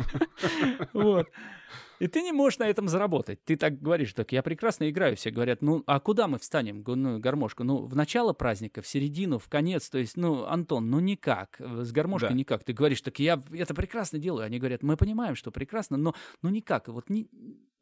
Вот. 0.94 1.30
И 2.00 2.08
ты 2.08 2.22
не 2.22 2.32
можешь 2.32 2.60
на 2.60 2.68
этом 2.68 2.88
заработать. 2.88 3.44
Ты 3.44 3.56
так 3.56 3.82
говоришь, 3.82 4.14
так 4.14 4.32
я 4.32 4.44
прекрасно 4.44 4.90
играю. 4.90 5.16
Все 5.16 5.32
говорят, 5.32 5.62
ну, 5.62 5.84
а 5.86 6.00
куда 6.00 6.28
мы 6.28 6.40
встанем, 6.40 6.84
ну, 6.86 7.20
гармошку? 7.20 7.64
Ну, 7.64 7.86
в 7.86 7.96
начало 7.96 8.34
праздника, 8.34 8.82
в 8.82 8.88
середину, 8.88 9.40
в 9.40 9.48
конец. 9.48 9.90
То 9.90 9.98
есть, 9.98 10.18
ну, 10.18 10.46
Антон, 10.46 10.90
ну, 10.90 11.00
никак. 11.00 11.60
С 11.60 11.92
гармошкой 11.92 12.30
Да. 12.30 12.36
никак. 12.36 12.64
Ты 12.64 12.74
говоришь, 12.74 13.02
так 13.02 13.20
я 13.20 13.42
это 13.52 13.74
прекрасно 13.74 14.20
делаю. 14.20 14.46
Они 14.46 14.60
говорят, 14.60 14.84
мы 14.84 14.98
понимаем, 14.98 15.36
что 15.36 15.52
прекрасно, 15.52 15.98
но 15.98 16.14
ну, 16.42 16.50
никак. 16.50 16.88
Вот 16.88 17.10
не, 17.10 17.28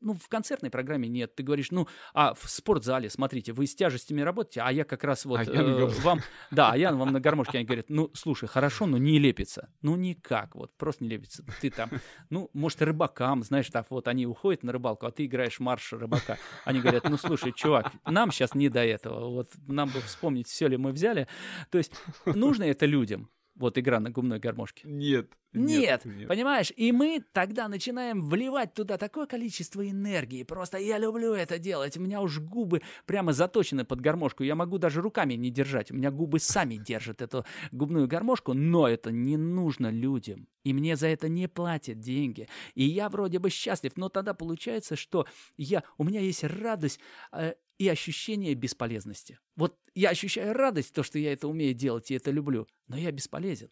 ну, 0.02 0.14
в 0.14 0.28
концертной 0.28 0.70
программе 0.70 1.08
нет. 1.08 1.36
Ты 1.36 1.44
говоришь, 1.44 1.72
ну, 1.72 1.88
а 2.14 2.34
в 2.34 2.50
спортзале, 2.50 3.10
смотрите, 3.10 3.54
вы 3.54 3.68
с 3.68 3.76
тяжестями 3.76 4.22
работаете, 4.22 4.62
а 4.62 4.72
я 4.72 4.84
как 4.84 5.04
раз 5.04 5.26
вот 5.26 5.40
А 5.40 5.44
я 5.44 5.62
э, 5.62 5.86
вам... 5.86 6.22
Да, 6.52 6.72
а 6.72 6.78
я 6.78 6.92
вам 6.92 7.14
на 7.14 7.20
гармошке. 7.20 7.60
Они 7.60 7.66
говорят, 7.66 7.90
ну, 7.90 8.10
слушай, 8.14 8.48
хорошо, 8.48 8.86
но 8.88 8.98
не 8.98 9.20
лепится. 9.20 9.70
Ну, 9.82 9.96
никак, 9.96 10.56
вот, 10.56 10.76
просто 10.76 11.04
не 11.04 11.10
лепится. 11.10 11.46
Ты 11.62 11.70
там, 11.70 11.90
ну, 12.30 12.50
может, 12.54 12.82
рыбакам, 12.82 13.44
знаешь, 13.44 13.70
так 13.70 13.88
вот 13.90 14.08
они 14.08 14.26
уходят 14.26 14.64
на 14.64 14.72
рыбалку, 14.72 15.06
а 15.06 15.12
ты 15.12 15.26
играешь 15.26 15.60
марш 15.60 15.94
рыбака. 15.94 16.38
Они 16.66 16.82
говорят, 16.82 17.08
ну, 17.10 17.18
слушай, 17.18 17.54
чувак, 17.54 17.92
нам 18.06 18.32
сейчас 18.32 18.56
не 18.56 18.70
до 18.70 18.84
этого. 18.84 19.30
Вот 19.30 19.52
нам 19.68 19.90
бы 19.90 20.02
вспомнить, 20.02 20.48
все 20.48 20.68
ли 20.68 20.78
мы 20.78 20.92
взяли. 20.92 21.28
То 21.70 21.78
есть 21.78 21.94
нужно 22.26 22.64
это 22.64 22.86
людям, 22.86 23.30
вот 23.62 23.78
игра 23.78 24.00
на 24.00 24.10
губной 24.10 24.40
гармошке. 24.40 24.88
Нет. 24.88 25.32
Нет, 25.54 26.04
понимаешь? 26.30 26.72
И 26.78 26.94
мы 26.94 27.24
тогда 27.34 27.68
начинаем 27.68 28.30
вливать 28.30 28.74
туда 28.74 28.98
такое 28.98 29.26
количество 29.26 29.88
энергии. 29.88 30.44
Просто 30.44 30.78
я 30.78 30.98
люблю 30.98 31.34
это 31.34 31.60
делать. 31.60 31.98
У 31.98 32.02
меня 32.02 32.22
уж 32.22 32.40
губы 32.40 32.82
прямо 33.06 33.34
заточены 33.34 33.84
под 33.84 34.00
гармошку. 34.00 34.44
Я 34.44 34.56
могу 34.56 34.78
даже 34.78 35.02
руками 35.02 35.34
не 35.34 35.50
держать. 35.50 35.92
У 35.92 35.96
меня 35.96 36.10
губы 36.10 36.40
сами 36.40 36.76
держат 36.76 37.22
эту 37.22 37.46
губную 37.74 38.08
гармошку, 38.08 38.54
но 38.54 38.88
это 38.88 39.12
не 39.12 39.36
нужно 39.36 39.92
людям. 39.92 40.48
И 40.64 40.74
мне 40.74 40.96
за 40.96 41.08
это 41.08 41.28
не 41.28 41.48
платят 41.50 42.00
деньги. 42.00 42.48
И 42.76 42.84
я 42.84 43.10
вроде 43.10 43.40
бы 43.40 43.50
счастлив, 43.50 43.92
но 43.98 44.08
тогда 44.08 44.34
получается, 44.34 44.96
что 44.96 45.26
я, 45.58 45.84
у 45.98 46.06
меня 46.06 46.22
есть 46.22 46.46
радость 46.46 47.00
э, 47.34 47.56
и 47.82 47.88
ощущение 47.90 48.54
бесполезности. 48.54 49.40
Вот 49.56 49.76
я 49.96 50.12
ощущаю 50.12 50.54
радость, 50.54 50.94
то, 50.94 51.02
что 51.02 51.18
я 51.18 51.34
это 51.34 51.48
умею 51.48 51.74
делать 51.74 52.12
и 52.12 52.14
это 52.14 52.30
люблю, 52.30 52.68
но 52.88 52.96
я 52.96 53.12
бесполезен. 53.12 53.72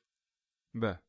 Да. 0.73 0.99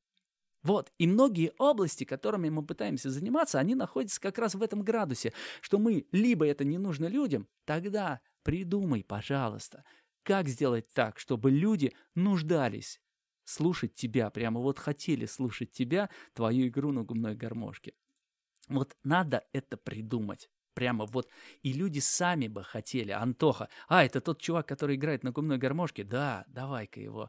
Вот. 0.62 0.92
И 0.98 1.06
многие 1.06 1.54
области, 1.56 2.04
которыми 2.04 2.50
мы 2.50 2.62
пытаемся 2.62 3.08
заниматься, 3.08 3.58
они 3.58 3.74
находятся 3.74 4.20
как 4.20 4.36
раз 4.36 4.54
в 4.54 4.62
этом 4.62 4.82
градусе, 4.82 5.32
что 5.62 5.78
мы 5.78 6.04
либо 6.12 6.46
это 6.46 6.64
не 6.64 6.76
нужно 6.76 7.06
людям, 7.06 7.48
тогда 7.64 8.20
придумай, 8.42 9.02
пожалуйста, 9.02 9.82
как 10.22 10.46
сделать 10.46 10.92
так, 10.92 11.18
чтобы 11.18 11.50
люди 11.50 11.94
нуждались 12.14 13.00
слушать 13.44 13.94
тебя, 13.94 14.28
прямо 14.28 14.60
вот 14.60 14.78
хотели 14.78 15.24
слушать 15.24 15.72
тебя, 15.72 16.10
твою 16.34 16.68
игру 16.68 16.92
на 16.92 17.02
губной 17.02 17.34
гармошке. 17.34 17.94
Вот 18.68 18.94
надо 19.04 19.42
это 19.54 19.78
придумать. 19.78 20.50
Прямо 20.74 21.06
вот. 21.06 21.28
И 21.62 21.72
люди 21.72 21.98
сами 21.98 22.48
бы 22.48 22.62
хотели. 22.62 23.10
Антоха, 23.10 23.68
а, 23.88 24.04
это 24.04 24.20
тот 24.20 24.40
чувак, 24.40 24.68
который 24.68 24.96
играет 24.96 25.24
на 25.24 25.32
губной 25.32 25.58
гармошке? 25.58 26.04
Да, 26.04 26.44
давай-ка 26.48 27.00
его 27.00 27.28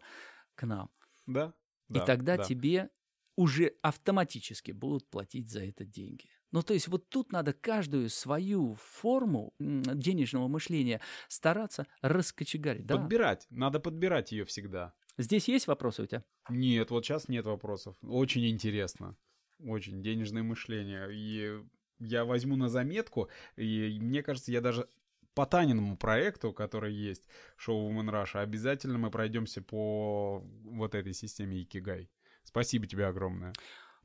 к 0.55 0.63
нам. 0.63 0.89
Да. 1.25 1.53
И 1.89 1.93
да, 1.93 2.05
тогда 2.05 2.37
да. 2.37 2.43
тебе 2.43 2.89
уже 3.35 3.73
автоматически 3.81 4.71
будут 4.71 5.09
платить 5.09 5.49
за 5.49 5.63
это 5.63 5.85
деньги. 5.85 6.29
Ну, 6.51 6.61
то 6.61 6.73
есть 6.73 6.87
вот 6.87 7.09
тут 7.09 7.31
надо 7.31 7.53
каждую 7.53 8.09
свою 8.09 8.75
форму 8.75 9.53
денежного 9.57 10.47
мышления 10.47 10.99
стараться 11.29 11.87
раскочегарить. 12.01 12.85
Да. 12.85 12.97
Подбирать. 12.97 13.47
Надо 13.49 13.79
подбирать 13.79 14.31
ее 14.31 14.45
всегда. 14.45 14.93
Здесь 15.17 15.47
есть 15.47 15.67
вопросы 15.67 16.03
у 16.03 16.05
тебя? 16.05 16.23
Нет, 16.49 16.91
вот 16.91 17.05
сейчас 17.05 17.27
нет 17.27 17.45
вопросов. 17.45 17.95
Очень 18.01 18.47
интересно. 18.49 19.15
Очень 19.59 20.01
денежное 20.01 20.43
мышление. 20.43 21.09
И 21.11 21.63
я 22.01 22.25
возьму 22.25 22.55
на 22.55 22.69
заметку, 22.69 23.29
и 23.55 23.97
мне 23.99 24.23
кажется, 24.23 24.51
я 24.51 24.61
даже 24.61 24.87
по 25.33 25.45
Таниному 25.45 25.95
проекту, 25.95 26.51
который 26.51 26.93
есть, 26.93 27.27
шоу 27.55 27.89
Woman 27.89 28.11
Rush, 28.11 28.39
обязательно 28.39 28.97
мы 28.97 29.11
пройдемся 29.11 29.61
по 29.61 30.43
вот 30.63 30.95
этой 30.95 31.13
системе 31.13 31.61
Икигай. 31.61 32.09
Спасибо 32.43 32.87
тебе 32.87 33.05
огромное. 33.05 33.53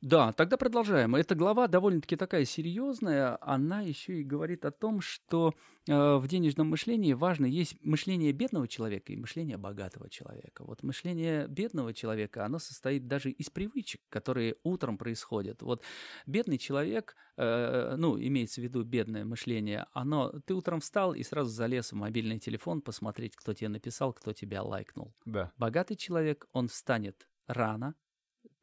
Да, 0.02 0.32
тогда 0.32 0.56
продолжаем. 0.56 1.16
Эта 1.16 1.34
глава 1.34 1.68
довольно-таки 1.68 2.16
такая 2.16 2.44
серьезная. 2.44 3.38
Она 3.40 3.80
еще 3.80 4.20
и 4.20 4.24
говорит 4.24 4.64
о 4.66 4.70
том, 4.70 5.00
что 5.00 5.54
э, 5.88 6.16
в 6.16 6.28
денежном 6.28 6.68
мышлении 6.68 7.14
важно 7.14 7.46
есть 7.46 7.76
мышление 7.82 8.32
бедного 8.32 8.68
человека 8.68 9.12
и 9.12 9.16
мышление 9.16 9.56
богатого 9.56 10.10
человека. 10.10 10.64
Вот 10.64 10.82
мышление 10.82 11.48
бедного 11.48 11.94
человека, 11.94 12.44
оно 12.44 12.58
состоит 12.58 13.06
даже 13.06 13.30
из 13.30 13.48
привычек, 13.48 14.02
которые 14.10 14.56
утром 14.64 14.98
происходят. 14.98 15.62
Вот 15.62 15.82
бедный 16.26 16.58
человек, 16.58 17.16
э, 17.38 17.94
ну, 17.96 18.20
имеется 18.20 18.60
в 18.60 18.64
виду 18.64 18.84
бедное 18.84 19.24
мышление, 19.24 19.86
оно, 19.92 20.30
ты 20.44 20.54
утром 20.54 20.80
встал 20.80 21.14
и 21.14 21.22
сразу 21.22 21.50
залез 21.50 21.92
в 21.92 21.96
мобильный 21.96 22.38
телефон 22.38 22.82
посмотреть, 22.82 23.34
кто 23.34 23.54
тебе 23.54 23.70
написал, 23.70 24.12
кто 24.12 24.34
тебя 24.34 24.62
лайкнул. 24.62 25.14
Да. 25.24 25.52
Богатый 25.56 25.96
человек, 25.96 26.46
он 26.52 26.68
встанет 26.68 27.26
рано, 27.46 27.94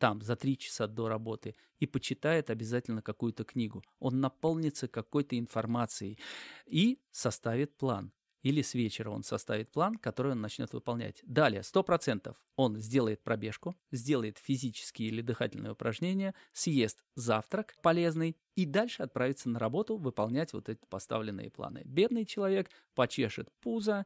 там, 0.04 0.22
за 0.22 0.36
три 0.36 0.58
часа 0.58 0.86
до 0.88 1.08
работы, 1.08 1.56
и 1.80 1.86
почитает 1.88 2.50
обязательно 2.50 3.02
какую-то 3.02 3.46
книгу. 3.46 3.82
Он 4.00 4.20
наполнится 4.20 4.90
какой-то 4.90 5.40
информацией 5.40 6.20
и 6.66 7.00
составит 7.12 7.78
план. 7.78 8.12
Или 8.42 8.62
с 8.64 8.74
вечера 8.74 9.12
он 9.12 9.24
составит 9.24 9.72
план, 9.72 9.96
который 9.96 10.34
он 10.34 10.42
начнет 10.42 10.74
выполнять. 10.74 11.22
Далее, 11.26 11.62
100% 11.62 12.36
он 12.58 12.82
сделает 12.82 13.24
пробежку, 13.24 13.78
сделает 13.92 14.40
физические 14.40 15.08
или 15.08 15.22
дыхательные 15.22 15.72
упражнения, 15.72 16.36
съест 16.52 17.02
завтрак 17.16 17.74
полезный 17.82 18.36
и 18.56 18.66
дальше 18.66 19.04
отправится 19.04 19.48
на 19.48 19.58
работу 19.58 19.96
выполнять 19.96 20.52
вот 20.52 20.68
эти 20.68 20.82
поставленные 20.90 21.50
планы. 21.50 21.84
Бедный 21.86 22.26
человек 22.26 22.70
почешет 22.94 23.48
пузо, 23.62 24.06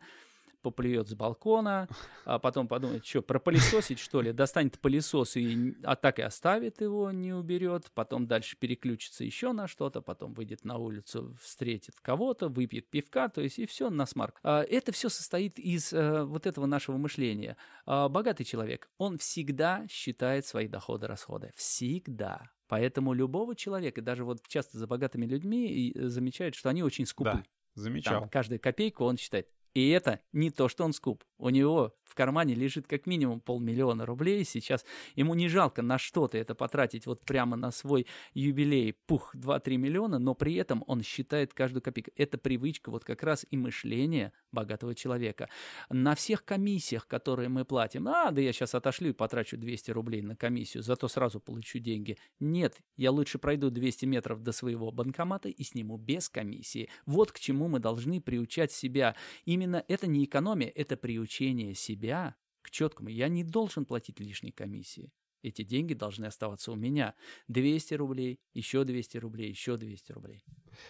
поплюет 0.71 1.07
с 1.07 1.13
балкона, 1.13 1.87
а 2.25 2.39
потом 2.39 2.67
подумает, 2.67 3.05
что, 3.05 3.21
пропылесосить, 3.21 3.99
что 3.99 4.21
ли? 4.21 4.33
Достанет 4.33 4.79
пылесос 4.79 5.37
и 5.37 5.75
а 5.83 5.95
так 5.95 6.19
и 6.19 6.21
оставит 6.21 6.81
его, 6.81 7.11
не 7.11 7.33
уберет. 7.33 7.91
Потом 7.93 8.27
дальше 8.27 8.57
переключится 8.57 9.23
еще 9.23 9.53
на 9.53 9.67
что-то, 9.67 10.01
потом 10.01 10.33
выйдет 10.33 10.65
на 10.65 10.77
улицу, 10.77 11.35
встретит 11.41 11.95
кого-то, 12.01 12.49
выпьет 12.49 12.89
пивка, 12.89 13.29
то 13.29 13.41
есть 13.41 13.59
и 13.59 13.65
все 13.65 13.89
на 13.89 14.05
смарк. 14.05 14.39
А, 14.43 14.63
Это 14.63 14.91
все 14.91 15.09
состоит 15.09 15.57
из 15.59 15.93
э, 15.93 16.23
вот 16.23 16.45
этого 16.45 16.65
нашего 16.65 16.97
мышления. 16.97 17.55
А, 17.85 18.09
Богатый 18.09 18.43
человек, 18.43 18.89
он 18.97 19.17
всегда 19.17 19.85
считает 19.89 20.45
свои 20.45 20.67
доходы-расходы. 20.67 21.53
Всегда. 21.55 22.51
Поэтому 22.67 23.13
любого 23.13 23.55
человека, 23.55 24.01
даже 24.01 24.25
вот 24.25 24.45
часто 24.47 24.77
за 24.77 24.87
богатыми 24.87 25.25
людьми, 25.25 25.93
э, 25.95 26.07
замечают, 26.07 26.55
что 26.55 26.69
они 26.69 26.83
очень 26.83 27.05
скупы. 27.05 27.31
Да. 27.31 27.43
Замечал. 27.75 28.21
Там 28.21 28.29
каждую 28.29 28.59
копейку 28.59 29.05
он 29.05 29.17
считает. 29.17 29.47
И 29.73 29.89
это 29.89 30.21
не 30.31 30.49
то, 30.49 30.67
что 30.69 30.83
он 30.85 30.93
скуп. 30.93 31.23
У 31.37 31.49
него 31.49 31.93
в 32.03 32.15
кармане 32.15 32.55
лежит 32.55 32.87
как 32.87 33.05
минимум 33.05 33.39
полмиллиона 33.39 34.05
рублей. 34.05 34.43
Сейчас 34.43 34.83
ему 35.15 35.35
не 35.35 35.47
жалко 35.49 35.81
на 35.81 35.99
что-то 35.99 36.37
это 36.37 36.55
потратить 36.55 37.05
вот 37.05 37.23
прямо 37.25 37.55
на 37.55 37.69
свой 37.71 38.07
юбилей, 38.33 38.93
пух, 38.93 39.35
2-3 39.35 39.77
миллиона, 39.77 40.17
но 40.17 40.33
при 40.33 40.55
этом 40.55 40.83
он 40.87 41.03
считает 41.03 41.53
каждую 41.53 41.83
копейку. 41.83 42.11
Это 42.15 42.37
привычка 42.37 42.89
вот 42.89 43.03
как 43.03 43.21
раз 43.21 43.45
и 43.51 43.57
мышления 43.57 44.33
богатого 44.51 44.95
человека. 44.95 45.49
На 45.89 46.15
всех 46.15 46.43
комиссиях, 46.43 47.07
которые 47.07 47.49
мы 47.49 47.65
платим, 47.65 48.07
а, 48.07 48.31
да 48.31 48.41
я 48.41 48.53
сейчас 48.53 48.73
отошлю 48.73 49.09
и 49.09 49.13
потрачу 49.13 49.57
200 49.57 49.91
рублей 49.91 50.21
на 50.21 50.35
комиссию, 50.35 50.81
зато 50.81 51.07
сразу 51.07 51.39
получу 51.39 51.77
деньги. 51.79 52.17
Нет, 52.39 52.77
я 52.95 53.11
лучше 53.11 53.37
пройду 53.37 53.69
200 53.69 54.05
метров 54.05 54.41
до 54.41 54.51
своего 54.53 54.91
банкомата 54.91 55.49
и 55.49 55.63
сниму 55.63 55.97
без 55.97 56.29
комиссии. 56.29 56.89
Вот 57.05 57.31
к 57.31 57.39
чему 57.39 57.67
мы 57.67 57.79
должны 57.79 58.21
приучать 58.21 58.71
себя. 58.71 59.15
Именно 59.57 59.83
это 59.87 60.05
не 60.05 60.23
экономия, 60.23 60.71
это 60.75 60.95
приучение 60.97 61.73
себя 61.73 62.35
к 62.61 62.69
четкому. 62.69 63.09
Я 63.09 63.27
не 63.27 63.43
должен 63.43 63.85
платить 63.85 64.19
лишней 64.19 64.51
комиссии. 64.51 65.11
Эти 65.41 65.63
деньги 65.63 65.95
должны 65.95 66.25
оставаться 66.25 66.71
у 66.71 66.75
меня. 66.75 67.15
200 67.47 67.95
рублей, 67.95 68.39
еще 68.53 68.83
200 68.83 69.17
рублей, 69.17 69.49
еще 69.49 69.77
200 69.77 70.11
рублей. 70.11 70.45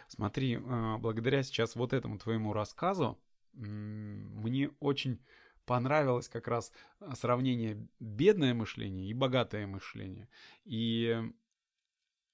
Смотри, 0.09 0.59
а, 0.61 0.97
благодаря 0.97 1.43
сейчас 1.43 1.77
вот 1.77 1.93
этому 1.93 2.19
твоему 2.19 2.51
рассказу, 2.51 3.17
мне 3.53 4.69
очень 4.81 5.19
понравилось 5.65 6.27
как 6.27 6.49
раз 6.49 6.73
а, 6.99 7.15
сравнение 7.15 7.87
бедное 8.01 8.53
мышление 8.53 9.09
и 9.09 9.13
богатое 9.13 9.65
мышление. 9.65 10.27
И 10.65 11.15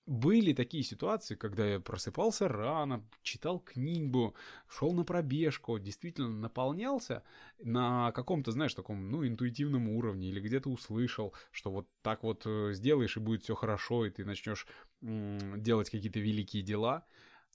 были 0.05 0.53
такие 0.53 0.83
ситуации, 0.83 1.35
когда 1.35 1.65
я 1.65 1.79
просыпался 1.79 2.47
рано, 2.47 3.07
читал 3.21 3.59
книгу, 3.59 4.35
шел 4.67 4.91
на 4.91 5.03
пробежку, 5.03 5.79
действительно 5.79 6.29
наполнялся 6.29 7.23
на 7.59 8.11
каком-то, 8.11 8.51
знаешь, 8.51 8.73
таком, 8.73 9.09
ну, 9.09 9.25
интуитивном 9.25 9.89
уровне, 9.89 10.29
или 10.29 10.41
где-то 10.41 10.69
услышал, 10.69 11.33
что 11.51 11.71
вот 11.71 11.87
так 12.01 12.23
вот 12.23 12.43
э, 12.45 12.73
сделаешь, 12.73 13.15
и 13.15 13.21
будет 13.21 13.43
все 13.43 13.55
хорошо, 13.55 14.05
и 14.05 14.09
ты 14.09 14.25
начнешь 14.25 14.67
делать 15.01 15.89
какие-то 15.89 16.19
великие 16.19 16.63
дела, 16.63 17.05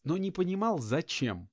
но 0.04 0.16
не 0.16 0.30
понимал, 0.30 0.78
зачем. 0.78 1.50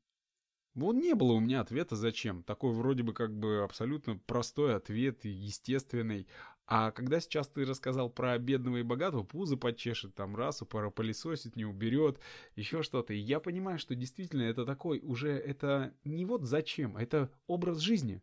Вот 0.75 0.93
не 0.93 1.15
было 1.15 1.31
у 1.31 1.39
меня 1.39 1.61
ответа 1.61 1.95
«зачем?». 1.95 2.43
Такой 2.43 2.73
вроде 2.73 3.01
бы 3.01 3.13
как 3.13 3.33
бы 3.33 3.63
абсолютно 3.63 4.17
простой 4.17 4.75
ответ, 4.75 5.23
естественный. 5.23 6.27
А 6.68 6.91
когда 6.91 7.20
сейчас 7.20 7.47
ты 7.47 7.63
рассказал 7.63 8.09
про 8.09 8.38
бедного 8.39 8.78
и 8.78 8.84
богатого, 8.84 9.24
пузо 9.24 9.55
подчешет, 9.55 10.16
там 10.16 10.36
расу 10.36 10.66
пылесосит, 10.66 11.55
не 11.55 11.66
уберет, 11.66 12.20
еще 12.55 12.82
что-то. 12.82 13.13
И 13.13 13.18
я 13.18 13.39
понимаю, 13.39 13.78
что 13.78 13.93
действительно 13.93 14.41
это 14.41 14.66
такой 14.66 14.99
уже, 15.03 15.30
это 15.32 15.93
не 16.03 16.26
вот 16.26 16.43
зачем, 16.43 16.97
а 16.97 17.03
это 17.03 17.30
образ 17.47 17.80
жизни. 17.80 18.22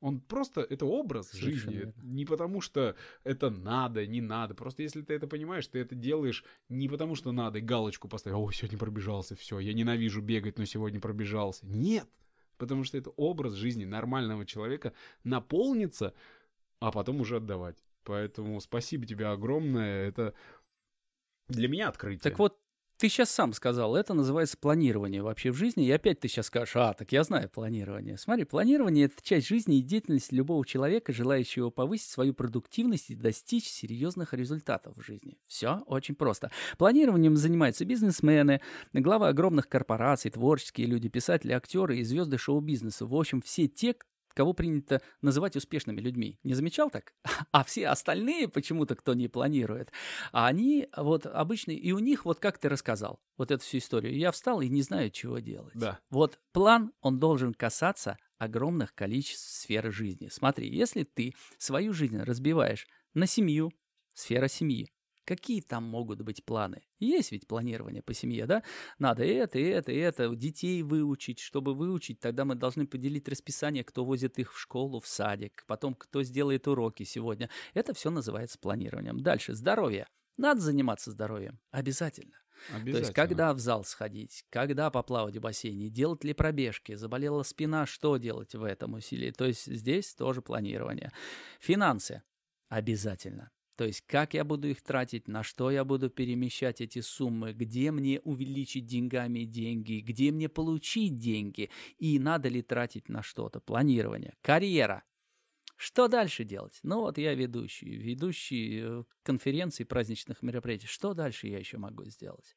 Он 0.00 0.20
просто, 0.20 0.62
это 0.62 0.84
образ 0.84 1.28
Совершенно 1.28 1.54
жизни. 1.54 1.74
Верно. 1.76 1.94
Не 2.02 2.24
потому 2.24 2.60
что 2.60 2.96
это 3.22 3.50
надо, 3.50 4.04
не 4.04 4.20
надо. 4.20 4.52
Просто 4.54 4.82
если 4.82 5.02
ты 5.02 5.14
это 5.14 5.28
понимаешь, 5.28 5.66
ты 5.68 5.78
это 5.78 5.94
делаешь 5.94 6.44
не 6.68 6.88
потому 6.88 7.14
что 7.14 7.30
надо, 7.30 7.58
и 7.58 7.62
галочку 7.62 8.08
поставить, 8.08 8.36
о, 8.36 8.50
сегодня 8.50 8.78
пробежался, 8.78 9.36
все, 9.36 9.60
я 9.60 9.72
ненавижу 9.72 10.20
бегать, 10.20 10.58
но 10.58 10.64
сегодня 10.64 10.98
пробежался. 10.98 11.64
Нет, 11.66 12.08
потому 12.58 12.82
что 12.82 12.98
это 12.98 13.10
образ 13.10 13.52
жизни 13.52 13.84
нормального 13.84 14.44
человека 14.44 14.92
наполнится, 15.22 16.14
а 16.82 16.90
потом 16.90 17.20
уже 17.20 17.36
отдавать. 17.36 17.76
Поэтому 18.04 18.60
спасибо 18.60 19.06
тебе 19.06 19.26
огромное. 19.26 20.08
Это 20.08 20.34
для 21.48 21.68
меня 21.68 21.88
открытие. 21.88 22.30
Так 22.30 22.38
вот, 22.38 22.58
ты 22.98 23.08
сейчас 23.08 23.30
сам 23.30 23.52
сказал, 23.52 23.96
это 23.96 24.14
называется 24.14 24.56
планирование 24.56 25.22
вообще 25.22 25.50
в 25.50 25.56
жизни, 25.56 25.86
и 25.86 25.90
опять 25.90 26.20
ты 26.20 26.28
сейчас 26.28 26.46
скажешь, 26.46 26.76
а, 26.76 26.92
так 26.92 27.10
я 27.10 27.24
знаю 27.24 27.48
планирование. 27.48 28.16
Смотри, 28.16 28.44
планирование– 28.44 29.04
это 29.06 29.14
часть 29.22 29.48
жизни 29.48 29.78
и 29.78 29.82
деятельности 29.82 30.34
любого 30.34 30.64
человека, 30.64 31.12
желающего 31.12 31.70
повысить 31.70 32.10
свою 32.10 32.32
продуктивность 32.32 33.10
и 33.10 33.16
достичь 33.16 33.68
серьезных 33.68 34.34
результатов 34.34 34.96
в 34.96 35.02
жизни. 35.02 35.38
Все 35.46 35.82
очень 35.86 36.14
просто. 36.14 36.50
Планированием 36.78 37.36
занимаются 37.36 37.84
бизнесмены, 37.84 38.60
главы 38.92 39.28
огромных 39.28 39.68
корпораций, 39.68 40.30
творческие 40.30 40.86
люди, 40.86 41.08
писатели, 41.08 41.52
актеры 41.52 41.98
и 41.98 42.04
звезды 42.04 42.38
шоу-бизнеса. 42.38 43.06
В 43.06 43.14
общем, 43.14 43.40
все 43.40 43.66
те, 43.66 43.96
кого 44.34 44.52
принято 44.52 45.00
называть 45.20 45.56
успешными 45.56 46.00
людьми. 46.00 46.38
Не 46.42 46.54
замечал 46.54 46.90
так? 46.90 47.14
А 47.50 47.64
все 47.64 47.88
остальные 47.88 48.48
почему-то, 48.48 48.94
кто 48.94 49.14
не 49.14 49.28
планирует, 49.28 49.90
они 50.32 50.88
вот 50.96 51.26
обычные, 51.26 51.78
и 51.78 51.92
у 51.92 51.98
них, 51.98 52.24
вот 52.24 52.40
как 52.40 52.58
ты 52.58 52.68
рассказал, 52.68 53.20
вот 53.36 53.50
эту 53.50 53.62
всю 53.62 53.78
историю, 53.78 54.16
я 54.16 54.30
встал 54.32 54.60
и 54.60 54.68
не 54.68 54.82
знаю, 54.82 55.10
чего 55.10 55.38
делать. 55.38 55.74
Да. 55.74 56.00
Вот 56.10 56.38
план, 56.52 56.92
он 57.00 57.18
должен 57.18 57.54
касаться 57.54 58.18
огромных 58.38 58.94
количеств 58.94 59.48
сфер 59.48 59.92
жизни. 59.92 60.28
Смотри, 60.28 60.68
если 60.68 61.04
ты 61.04 61.34
свою 61.58 61.92
жизнь 61.92 62.18
разбиваешь 62.18 62.86
на 63.14 63.26
семью, 63.26 63.72
сфера 64.14 64.48
семьи, 64.48 64.90
Какие 65.24 65.60
там 65.60 65.84
могут 65.84 66.20
быть 66.22 66.44
планы? 66.44 66.82
Есть 66.98 67.32
ведь 67.32 67.46
планирование 67.46 68.02
по 68.02 68.12
семье, 68.12 68.46
да? 68.46 68.62
Надо 68.98 69.24
это, 69.24 69.58
это, 69.58 69.92
это, 69.92 70.34
детей 70.34 70.82
выучить. 70.82 71.38
Чтобы 71.38 71.74
выучить, 71.74 72.18
тогда 72.18 72.44
мы 72.44 72.56
должны 72.56 72.86
поделить 72.86 73.28
расписание, 73.28 73.84
кто 73.84 74.04
возит 74.04 74.38
их 74.38 74.52
в 74.52 74.58
школу, 74.58 75.00
в 75.00 75.06
садик, 75.06 75.64
потом 75.66 75.94
кто 75.94 76.22
сделает 76.22 76.66
уроки 76.66 77.04
сегодня. 77.04 77.50
Это 77.74 77.94
все 77.94 78.10
называется 78.10 78.58
планированием. 78.58 79.22
Дальше, 79.22 79.54
здоровье. 79.54 80.06
Надо 80.36 80.60
заниматься 80.60 81.10
здоровьем. 81.10 81.60
Обязательно. 81.70 82.36
То 82.68 82.98
есть, 82.98 83.12
когда 83.12 83.52
в 83.54 83.58
зал 83.58 83.84
сходить, 83.84 84.44
когда 84.50 84.90
поплавать 84.90 85.36
в 85.36 85.40
бассейне, 85.40 85.88
делать 85.88 86.24
ли 86.24 86.32
пробежки, 86.32 86.94
заболела 86.94 87.42
спина, 87.42 87.86
что 87.86 88.16
делать 88.16 88.54
в 88.54 88.62
этом 88.62 88.94
усилии. 88.94 89.30
То 89.30 89.46
есть, 89.46 89.66
здесь 89.66 90.14
тоже 90.14 90.42
планирование. 90.42 91.12
Финансы. 91.60 92.22
Обязательно. 92.68 93.50
То 93.76 93.84
есть 93.84 94.02
как 94.02 94.34
я 94.34 94.44
буду 94.44 94.68
их 94.68 94.82
тратить, 94.82 95.28
на 95.28 95.42
что 95.42 95.70
я 95.70 95.84
буду 95.84 96.10
перемещать 96.10 96.80
эти 96.80 97.00
суммы, 97.00 97.52
где 97.52 97.90
мне 97.90 98.20
увеличить 98.20 98.86
деньгами 98.86 99.44
деньги, 99.44 100.00
где 100.00 100.30
мне 100.30 100.48
получить 100.48 101.18
деньги 101.18 101.70
и 101.98 102.18
надо 102.18 102.48
ли 102.48 102.62
тратить 102.62 103.08
на 103.08 103.22
что-то. 103.22 103.60
Планирование. 103.60 104.34
Карьера. 104.42 105.04
Что 105.76 106.06
дальше 106.06 106.44
делать? 106.44 106.78
Ну 106.82 107.00
вот 107.00 107.18
я 107.18 107.34
ведущий, 107.34 107.96
ведущий 107.96 108.80
э, 108.84 109.04
конференций, 109.24 109.84
праздничных 109.84 110.42
мероприятий. 110.42 110.86
Что 110.86 111.12
дальше 111.12 111.48
я 111.48 111.58
еще 111.58 111.78
могу 111.78 112.04
сделать? 112.04 112.54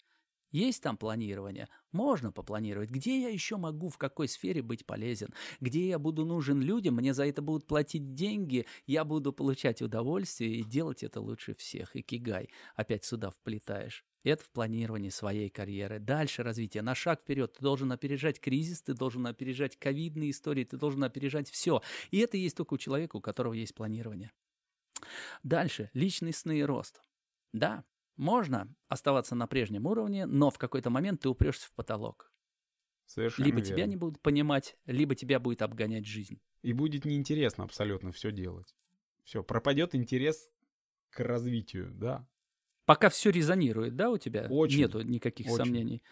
Есть 0.56 0.84
там 0.84 0.96
планирование? 0.96 1.68
Можно 1.92 2.32
попланировать. 2.32 2.90
Где 2.90 3.24
я 3.24 3.28
еще 3.28 3.58
могу, 3.58 3.90
в 3.90 3.98
какой 3.98 4.30
сфере 4.30 4.62
быть 4.62 4.86
полезен? 4.86 5.34
Где 5.60 5.86
я 5.86 6.00
буду 6.00 6.24
нужен 6.24 6.62
людям, 6.62 6.96
мне 6.96 7.14
за 7.14 7.26
это 7.26 7.42
будут 7.42 7.68
платить 7.68 8.14
деньги, 8.14 8.66
я 8.88 9.04
буду 9.04 9.34
получать 9.34 9.82
удовольствие 9.82 10.56
и 10.56 10.64
делать 10.64 11.04
это 11.04 11.20
лучше 11.20 11.56
всех. 11.56 11.94
И 11.98 12.02
кигай. 12.02 12.50
Опять 12.78 13.04
сюда 13.04 13.32
вплетаешь. 13.32 14.06
Это 14.24 14.46
в 14.46 14.50
планировании 14.50 15.10
своей 15.10 15.50
карьеры. 15.50 16.00
Дальше 16.00 16.42
развитие, 16.42 16.84
на 16.84 16.96
шаг 16.96 17.20
вперед. 17.20 17.52
Ты 17.52 17.62
должен 17.62 17.92
опережать 17.92 18.40
кризис, 18.40 18.82
ты 18.82 18.94
должен 18.94 19.28
опережать 19.28 19.76
ковидные 19.76 20.32
истории, 20.32 20.64
ты 20.64 20.78
должен 20.78 21.04
опережать 21.04 21.50
все. 21.50 21.82
И 22.12 22.20
это 22.20 22.38
есть 22.38 22.56
только 22.56 22.76
у 22.76 22.78
человека, 22.78 23.18
у 23.18 23.22
которого 23.22 23.52
есть 23.52 23.76
планирование. 23.76 24.32
Дальше, 25.44 25.90
личностный 25.94 26.64
рост. 26.64 27.02
Да, 27.52 27.84
можно 28.18 28.74
оставаться 28.88 29.36
на 29.36 29.48
прежнем 29.48 29.86
уровне, 29.86 30.26
но 30.26 30.50
в 30.50 30.58
какой-то 30.58 30.90
момент 30.90 31.22
ты 31.22 31.30
упрешься 31.30 31.68
в 31.68 31.74
потолок. 31.74 32.32
Совершенно 33.06 33.46
либо 33.46 33.60
верно. 33.60 33.76
тебя 33.76 33.86
не 33.86 33.96
будут 33.96 34.22
понимать, 34.22 34.78
либо 34.86 35.16
тебя 35.16 35.40
будет 35.40 35.62
обгонять 35.62 36.06
жизнь. 36.06 36.40
И 36.62 36.74
будет 36.74 37.06
неинтересно 37.06 37.64
абсолютно 37.64 38.12
все 38.12 38.32
делать. 38.32 38.76
Все, 39.24 39.44
пропадет 39.44 39.94
интерес 39.96 40.50
к 41.12 41.20
развитию, 41.20 41.92
да. 41.94 42.28
Пока 42.86 43.10
все 43.10 43.32
резонирует, 43.32 43.96
да, 43.96 44.12
у 44.12 44.18
тебя? 44.18 44.48
Очень, 44.50 44.80
Нету 44.80 45.02
никаких 45.02 45.48
очень. 45.48 45.58
сомнений. 45.58 46.04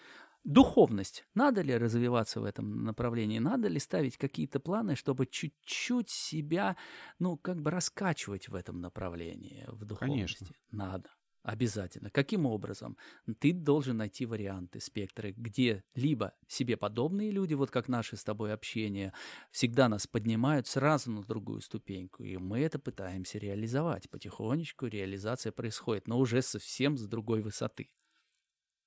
Духовность. 0.44 1.26
Надо 1.36 1.62
ли 1.62 1.78
развиваться 1.78 2.42
в 2.42 2.44
этом 2.44 2.84
направлении? 2.84 3.40
Надо 3.40 3.70
ли 3.70 3.80
ставить 3.80 4.18
какие-то 4.18 4.60
планы, 4.60 4.96
чтобы 4.96 5.26
чуть-чуть 5.26 6.10
себя, 6.10 6.76
ну, 7.18 7.38
как 7.38 7.62
бы 7.62 7.72
раскачивать 7.72 8.50
в 8.50 8.56
этом 8.56 8.82
направлении, 8.82 9.64
в 9.68 9.86
духовности? 9.86 10.40
Конечно. 10.40 10.56
Надо. 10.72 11.10
Обязательно. 11.44 12.10
Каким 12.10 12.46
образом? 12.46 12.98
Ты 13.40 13.52
должен 13.52 13.98
найти 13.98 14.26
варианты, 14.26 14.80
спектры, 14.80 15.34
где 15.36 15.84
либо 15.94 16.34
себе 16.48 16.78
подобные 16.78 17.32
люди, 17.32 17.54
вот 17.54 17.70
как 17.70 17.90
наши 17.90 18.16
с 18.16 18.24
тобой 18.24 18.54
общения, 18.54 19.14
всегда 19.52 19.90
нас 19.90 20.08
поднимают 20.08 20.68
сразу 20.68 21.12
на 21.12 21.22
другую 21.22 21.60
ступеньку, 21.60 22.24
и 22.24 22.38
мы 22.38 22.62
это 22.62 22.80
пытаемся 22.80 23.40
реализовать. 23.40 24.10
Потихонечку 24.10 24.86
реализация 24.86 25.52
происходит, 25.52 26.08
но 26.08 26.18
уже 26.18 26.42
совсем 26.42 26.98
с 26.98 27.06
другой 27.08 27.42
высоты. 27.42 27.92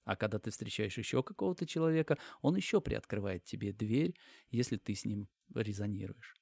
А 0.04 0.16
когда 0.16 0.38
ты 0.38 0.50
встречаешь 0.50 0.96
еще 0.96 1.22
какого-то 1.22 1.66
человека, 1.66 2.16
он 2.40 2.56
еще 2.56 2.80
приоткрывает 2.80 3.44
тебе 3.44 3.74
дверь, 3.74 4.14
если 4.48 4.78
ты 4.78 4.94
с 4.94 5.04
ним 5.04 5.28
резонируешь. 5.54 6.36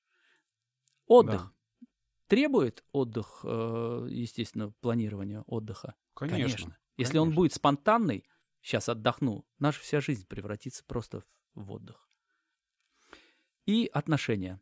Отдых. 1.06 1.40
Да. 1.40 1.88
Требует 2.28 2.84
отдых, 2.92 3.40
э, 3.44 4.06
естественно, 4.10 4.70
планирования 4.80 5.42
отдыха. 5.42 5.94
Конечно. 6.14 6.44
Конечно. 6.44 6.78
Если 6.96 7.12
конечно. 7.12 7.22
он 7.22 7.34
будет 7.34 7.52
спонтанный, 7.52 8.24
сейчас 8.62 8.88
отдохну, 8.88 9.46
наша 9.58 9.80
вся 9.80 10.00
жизнь 10.00 10.26
превратится 10.26 10.84
просто 10.84 11.24
в 11.54 11.72
отдых. 11.72 12.08
И 13.66 13.90
отношения. 13.92 14.60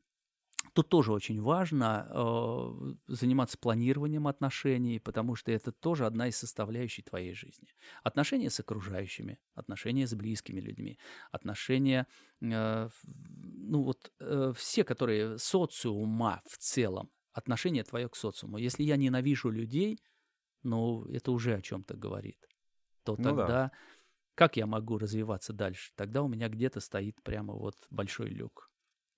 Тут 0.74 0.88
тоже 0.88 1.12
очень 1.12 1.42
важно 1.42 2.06
э, 2.08 2.94
заниматься 3.08 3.58
планированием 3.58 4.26
отношений, 4.26 5.00
потому 5.00 5.34
что 5.34 5.50
это 5.50 5.72
тоже 5.72 6.06
одна 6.06 6.28
из 6.28 6.36
составляющих 6.36 7.04
твоей 7.06 7.34
жизни. 7.34 7.68
Отношения 8.04 8.48
с 8.48 8.60
окружающими, 8.60 9.38
отношения 9.54 10.06
с 10.06 10.14
близкими 10.14 10.60
людьми, 10.60 10.98
отношения, 11.30 12.06
э, 12.40 12.88
ну 13.04 13.82
вот 13.82 14.12
э, 14.20 14.52
все, 14.56 14.84
которые 14.84 15.36
социума 15.38 16.42
в 16.48 16.56
целом, 16.58 17.10
отношение 17.32 17.82
твое 17.82 18.08
к 18.08 18.16
социуму. 18.16 18.56
Если 18.56 18.84
я 18.84 18.96
ненавижу 18.96 19.50
людей, 19.50 19.98
ну, 20.62 21.04
это 21.06 21.32
уже 21.32 21.54
о 21.54 21.62
чем-то 21.62 21.96
говорит. 21.96 22.38
То 23.04 23.16
ну 23.18 23.24
тогда 23.24 23.46
да. 23.46 23.72
как 24.34 24.56
я 24.56 24.66
могу 24.66 24.98
развиваться 24.98 25.52
дальше? 25.52 25.92
Тогда 25.96 26.22
у 26.22 26.28
меня 26.28 26.48
где-то 26.48 26.80
стоит 26.80 27.20
прямо 27.22 27.54
вот 27.54 27.76
большой 27.90 28.28
люк. 28.28 28.70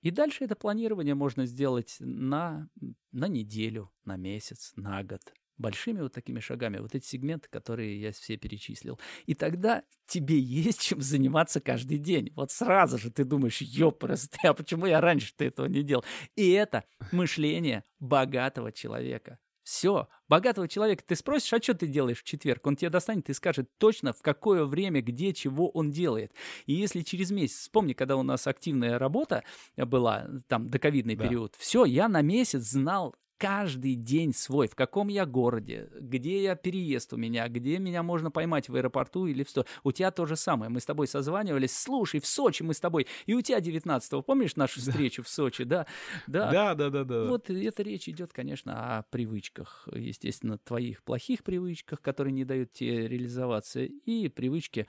И 0.04 0.10
дальше 0.10 0.44
это 0.44 0.54
планирование 0.54 1.14
можно 1.14 1.46
сделать 1.46 1.96
на, 1.98 2.68
на 3.10 3.26
неделю, 3.26 3.90
на 4.04 4.16
месяц, 4.16 4.74
на 4.76 5.02
год. 5.02 5.22
Большими 5.56 6.02
вот 6.02 6.12
такими 6.12 6.40
шагами, 6.40 6.78
вот 6.78 6.94
эти 6.94 7.06
сегменты, 7.06 7.48
которые 7.48 7.98
я 7.98 8.12
все 8.12 8.36
перечислил. 8.36 9.00
И 9.24 9.34
тогда 9.34 9.82
тебе 10.06 10.38
есть 10.38 10.82
чем 10.82 11.00
заниматься 11.00 11.60
каждый 11.60 11.96
день. 11.96 12.32
Вот 12.34 12.50
сразу 12.50 12.98
же 12.98 13.10
ты 13.10 13.24
думаешь, 13.24 13.62
ёпрст, 13.62 14.36
а 14.44 14.52
почему 14.52 14.84
я 14.84 15.00
раньше-то 15.00 15.42
этого 15.42 15.66
не 15.66 15.82
делал? 15.82 16.04
И 16.36 16.50
это 16.50 16.84
мышление 17.10 17.84
богатого 17.98 18.72
человека. 18.72 19.38
Все. 19.64 20.08
Богатого 20.28 20.68
человека 20.68 21.02
ты 21.06 21.16
спросишь, 21.16 21.52
а 21.54 21.60
что 21.60 21.74
ты 21.74 21.86
делаешь 21.86 22.20
в 22.20 22.24
четверг? 22.24 22.66
Он 22.66 22.76
тебе 22.76 22.90
достанет 22.90 23.30
и 23.30 23.32
скажет 23.32 23.68
точно, 23.78 24.12
в 24.12 24.20
какое 24.20 24.64
время, 24.64 25.00
где, 25.00 25.32
чего 25.32 25.70
он 25.70 25.90
делает. 25.90 26.32
И 26.66 26.74
если 26.74 27.00
через 27.00 27.30
месяц, 27.30 27.60
вспомни, 27.60 27.94
когда 27.94 28.16
у 28.16 28.22
нас 28.22 28.46
активная 28.46 28.98
работа 28.98 29.42
была, 29.76 30.28
там, 30.48 30.68
доковидный 30.68 31.16
да. 31.16 31.24
период, 31.24 31.54
все, 31.56 31.86
я 31.86 32.08
на 32.08 32.20
месяц 32.20 32.62
знал 32.62 33.16
каждый 33.38 33.94
день 33.94 34.32
свой, 34.32 34.68
в 34.68 34.74
каком 34.74 35.08
я 35.08 35.26
городе, 35.26 35.90
где 36.00 36.42
я 36.42 36.54
переезд 36.54 37.12
у 37.12 37.16
меня, 37.16 37.48
где 37.48 37.78
меня 37.78 38.02
можно 38.02 38.30
поймать 38.30 38.68
в 38.68 38.76
аэропорту 38.76 39.26
или 39.26 39.42
в 39.42 39.50
сто. 39.50 39.64
У 39.82 39.92
тебя 39.92 40.10
то 40.10 40.26
же 40.26 40.36
самое. 40.36 40.70
Мы 40.70 40.80
с 40.80 40.86
тобой 40.86 41.06
созванивались. 41.06 41.76
Слушай, 41.76 42.20
в 42.20 42.26
Сочи 42.26 42.62
мы 42.62 42.74
с 42.74 42.80
тобой. 42.80 43.06
И 43.26 43.34
у 43.34 43.42
тебя 43.42 43.58
19-го. 43.58 44.22
Помнишь 44.22 44.56
нашу 44.56 44.80
встречу 44.80 45.22
да. 45.22 45.26
в 45.26 45.28
Сочи? 45.28 45.64
Да, 45.64 45.86
да. 46.26 46.50
Да, 46.50 46.74
да, 46.74 46.90
да, 46.90 47.04
да. 47.04 47.24
Вот 47.24 47.50
эта 47.50 47.82
речь 47.82 48.08
идет, 48.08 48.32
конечно, 48.32 48.98
о 48.98 49.02
привычках. 49.04 49.88
Естественно, 49.92 50.58
твоих 50.58 51.02
плохих 51.02 51.42
привычках, 51.42 52.00
которые 52.00 52.32
не 52.32 52.44
дают 52.44 52.72
тебе 52.72 53.08
реализоваться, 53.08 53.82
и 53.82 54.28
привычки 54.28 54.86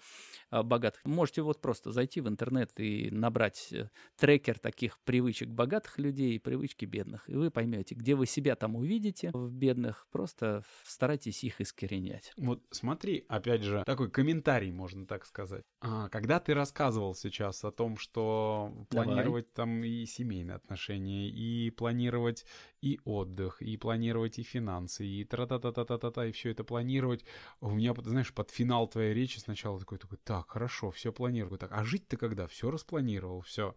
а, 0.49 0.63
богатых. 0.63 1.03
Можете 1.05 1.41
вот 1.41 1.61
просто 1.61 1.91
зайти 1.91 2.21
в 2.21 2.27
интернет 2.27 2.71
и 2.79 3.09
набрать 3.11 3.69
э, 3.71 3.89
трекер 4.17 4.59
таких 4.59 4.99
привычек 4.99 5.49
богатых 5.49 5.97
людей 5.99 6.35
и 6.35 6.39
привычки 6.39 6.85
бедных. 6.85 7.27
И 7.29 7.35
вы 7.35 7.51
поймете, 7.51 7.95
где 7.95 8.15
вы 8.15 8.25
себя 8.35 8.55
там 8.55 8.75
увидите 8.75 9.31
в 9.33 9.51
бедных, 9.51 10.07
просто 10.11 10.63
старайтесь 10.83 11.43
их 11.43 11.61
искоренять. 11.61 12.33
Вот 12.37 12.63
смотри, 12.71 13.25
опять 13.29 13.63
же, 13.63 13.83
такой 13.85 14.11
комментарий, 14.11 14.71
можно 14.71 15.05
так 15.05 15.25
сказать. 15.25 15.63
А, 15.81 16.09
когда 16.09 16.39
ты 16.39 16.53
рассказывал 16.53 17.15
сейчас 17.15 17.63
о 17.63 17.71
том, 17.71 17.97
что 17.97 18.71
планировать 18.89 19.47
Давай. 19.53 19.67
там 19.67 19.83
и 19.83 20.05
семейные 20.05 20.55
отношения, 20.55 21.29
и 21.29 21.69
планировать 21.69 22.45
и 22.81 22.99
отдых, 23.05 23.61
и 23.61 23.77
планировать 23.77 24.37
и 24.39 24.43
финансы, 24.43 25.05
и 25.05 25.23
тра-та-та-та-та-та, 25.23 26.25
и 26.25 26.31
все 26.31 26.51
это 26.51 26.63
планировать, 26.63 27.23
у 27.61 27.71
меня, 27.71 27.93
знаешь, 28.03 28.33
под 28.33 28.51
финал 28.51 28.87
твоей 28.87 29.13
речи 29.13 29.39
сначала 29.39 29.79
такой, 29.79 29.97
такой, 29.97 30.17
так, 30.23 30.49
хорошо, 30.49 30.91
все 30.91 31.11
планирую, 31.11 31.57
так, 31.57 31.71
а 31.71 31.83
жить-то 31.83 32.17
когда? 32.17 32.47
Все 32.47 32.69
распланировал, 32.69 33.41
все. 33.41 33.75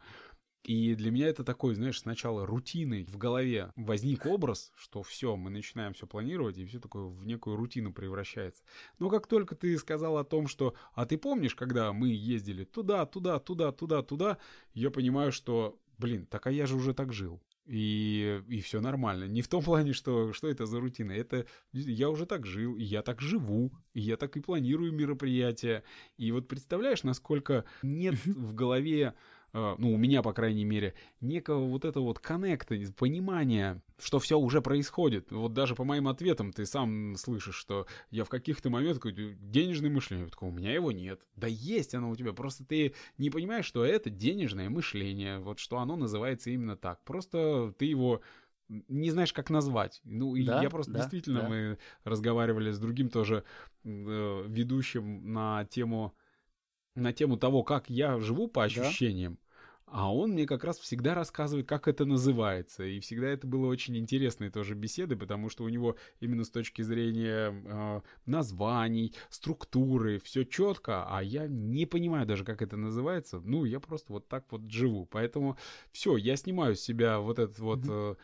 И 0.64 0.94
для 0.94 1.10
меня 1.10 1.28
это 1.28 1.44
такой, 1.44 1.74
знаешь, 1.74 2.00
сначала 2.00 2.44
рутиной 2.44 3.04
в 3.04 3.16
голове 3.16 3.72
возник 3.76 4.26
образ, 4.26 4.72
что 4.76 5.02
все, 5.02 5.36
мы 5.36 5.50
начинаем 5.50 5.94
все 5.94 6.06
планировать, 6.06 6.58
и 6.58 6.66
все 6.66 6.78
такое 6.78 7.04
в 7.04 7.24
некую 7.24 7.56
рутину 7.56 7.92
превращается. 7.92 8.62
Но 8.98 9.08
как 9.08 9.26
только 9.26 9.54
ты 9.54 9.78
сказал 9.78 10.18
о 10.18 10.24
том, 10.24 10.46
что, 10.48 10.74
а 10.92 11.06
ты 11.06 11.16
помнишь, 11.16 11.54
когда 11.54 11.92
мы 11.92 12.08
ездили 12.08 12.64
туда, 12.64 13.06
туда, 13.06 13.38
туда, 13.38 13.72
туда, 13.72 14.02
туда, 14.02 14.38
я 14.74 14.90
понимаю, 14.90 15.32
что, 15.32 15.78
блин, 15.96 16.26
так 16.26 16.46
а 16.46 16.50
я 16.50 16.66
же 16.66 16.76
уже 16.76 16.92
так 16.92 17.12
жил. 17.12 17.40
И, 17.68 18.42
и 18.48 18.62
все 18.62 18.80
нормально. 18.80 19.24
Не 19.24 19.42
в 19.42 19.48
том 19.48 19.62
плане, 19.62 19.92
что, 19.92 20.32
что 20.32 20.48
это 20.48 20.64
за 20.64 20.80
рутина. 20.80 21.12
Это 21.12 21.44
я 21.72 22.08
уже 22.08 22.24
так 22.24 22.46
жил, 22.46 22.74
и 22.76 22.82
я 22.82 23.02
так 23.02 23.20
живу, 23.20 23.72
и 23.92 24.00
я 24.00 24.16
так 24.16 24.38
и 24.38 24.40
планирую 24.40 24.90
мероприятия. 24.92 25.84
И 26.16 26.32
вот 26.32 26.48
представляешь, 26.48 27.02
насколько 27.02 27.66
нет 27.82 28.14
в 28.24 28.54
голове 28.54 29.14
ну, 29.52 29.92
у 29.92 29.96
меня, 29.96 30.22
по 30.22 30.32
крайней 30.32 30.64
мере, 30.64 30.94
некого 31.20 31.64
вот 31.66 31.84
этого 31.84 32.04
вот 32.04 32.18
коннекта, 32.18 32.76
понимания, 32.96 33.82
что 33.98 34.18
все 34.18 34.38
уже 34.38 34.60
происходит. 34.60 35.30
Вот 35.30 35.54
даже 35.54 35.74
по 35.74 35.84
моим 35.84 36.08
ответам 36.08 36.52
ты 36.52 36.66
сам 36.66 37.16
слышишь, 37.16 37.56
что 37.56 37.86
я 38.10 38.24
в 38.24 38.28
каких-то 38.28 38.70
моментах 38.70 39.14
денежное 39.14 39.90
мышление, 39.90 40.26
такое, 40.26 40.50
у 40.50 40.52
меня 40.52 40.72
его 40.72 40.92
нет. 40.92 41.26
Да 41.36 41.46
есть 41.46 41.94
оно 41.94 42.10
у 42.10 42.16
тебя, 42.16 42.32
просто 42.32 42.64
ты 42.64 42.94
не 43.16 43.30
понимаешь, 43.30 43.64
что 43.64 43.84
это 43.84 44.10
денежное 44.10 44.68
мышление, 44.68 45.38
вот 45.38 45.58
что 45.58 45.78
оно 45.78 45.96
называется 45.96 46.50
именно 46.50 46.76
так. 46.76 47.02
Просто 47.04 47.74
ты 47.78 47.86
его 47.86 48.20
не 48.68 49.10
знаешь, 49.10 49.32
как 49.32 49.50
назвать. 49.50 50.00
Ну, 50.04 50.36
и 50.36 50.44
да, 50.44 50.62
я 50.62 50.68
просто 50.68 50.92
да, 50.92 50.98
действительно, 51.00 51.42
да. 51.42 51.48
мы 51.48 51.78
разговаривали 52.04 52.70
с 52.70 52.78
другим 52.78 53.08
тоже 53.08 53.44
э, 53.84 54.44
ведущим 54.46 55.32
на 55.32 55.64
тему 55.64 56.14
на 56.98 57.12
тему 57.12 57.36
того, 57.36 57.62
как 57.62 57.88
я 57.90 58.18
живу 58.20 58.48
по 58.48 58.64
ощущениям. 58.64 59.34
Да. 59.34 59.48
А 59.90 60.14
он 60.14 60.32
мне 60.32 60.46
как 60.46 60.64
раз 60.64 60.78
всегда 60.78 61.14
рассказывает, 61.14 61.66
как 61.66 61.88
это 61.88 62.04
называется. 62.04 62.84
И 62.84 63.00
всегда 63.00 63.28
это 63.28 63.46
было 63.46 63.66
очень 63.66 63.96
интересные 63.96 64.50
тоже 64.50 64.74
беседы, 64.74 65.16
потому 65.16 65.48
что 65.48 65.64
у 65.64 65.68
него 65.68 65.96
именно 66.20 66.44
с 66.44 66.50
точки 66.50 66.82
зрения 66.82 67.50
э, 67.52 68.00
названий, 68.26 69.14
структуры, 69.30 70.18
все 70.18 70.44
четко, 70.44 71.06
а 71.08 71.22
я 71.22 71.46
не 71.46 71.86
понимаю 71.86 72.26
даже, 72.26 72.44
как 72.44 72.60
это 72.60 72.76
называется. 72.76 73.40
Ну, 73.40 73.64
я 73.64 73.80
просто 73.80 74.12
вот 74.12 74.28
так 74.28 74.44
вот 74.50 74.70
живу. 74.70 75.06
Поэтому 75.06 75.56
все, 75.90 76.16
я 76.16 76.36
снимаю 76.36 76.76
с 76.76 76.80
себя 76.80 77.20
вот 77.20 77.38
этот 77.38 77.58
вот, 77.58 77.80
э, 77.88 78.14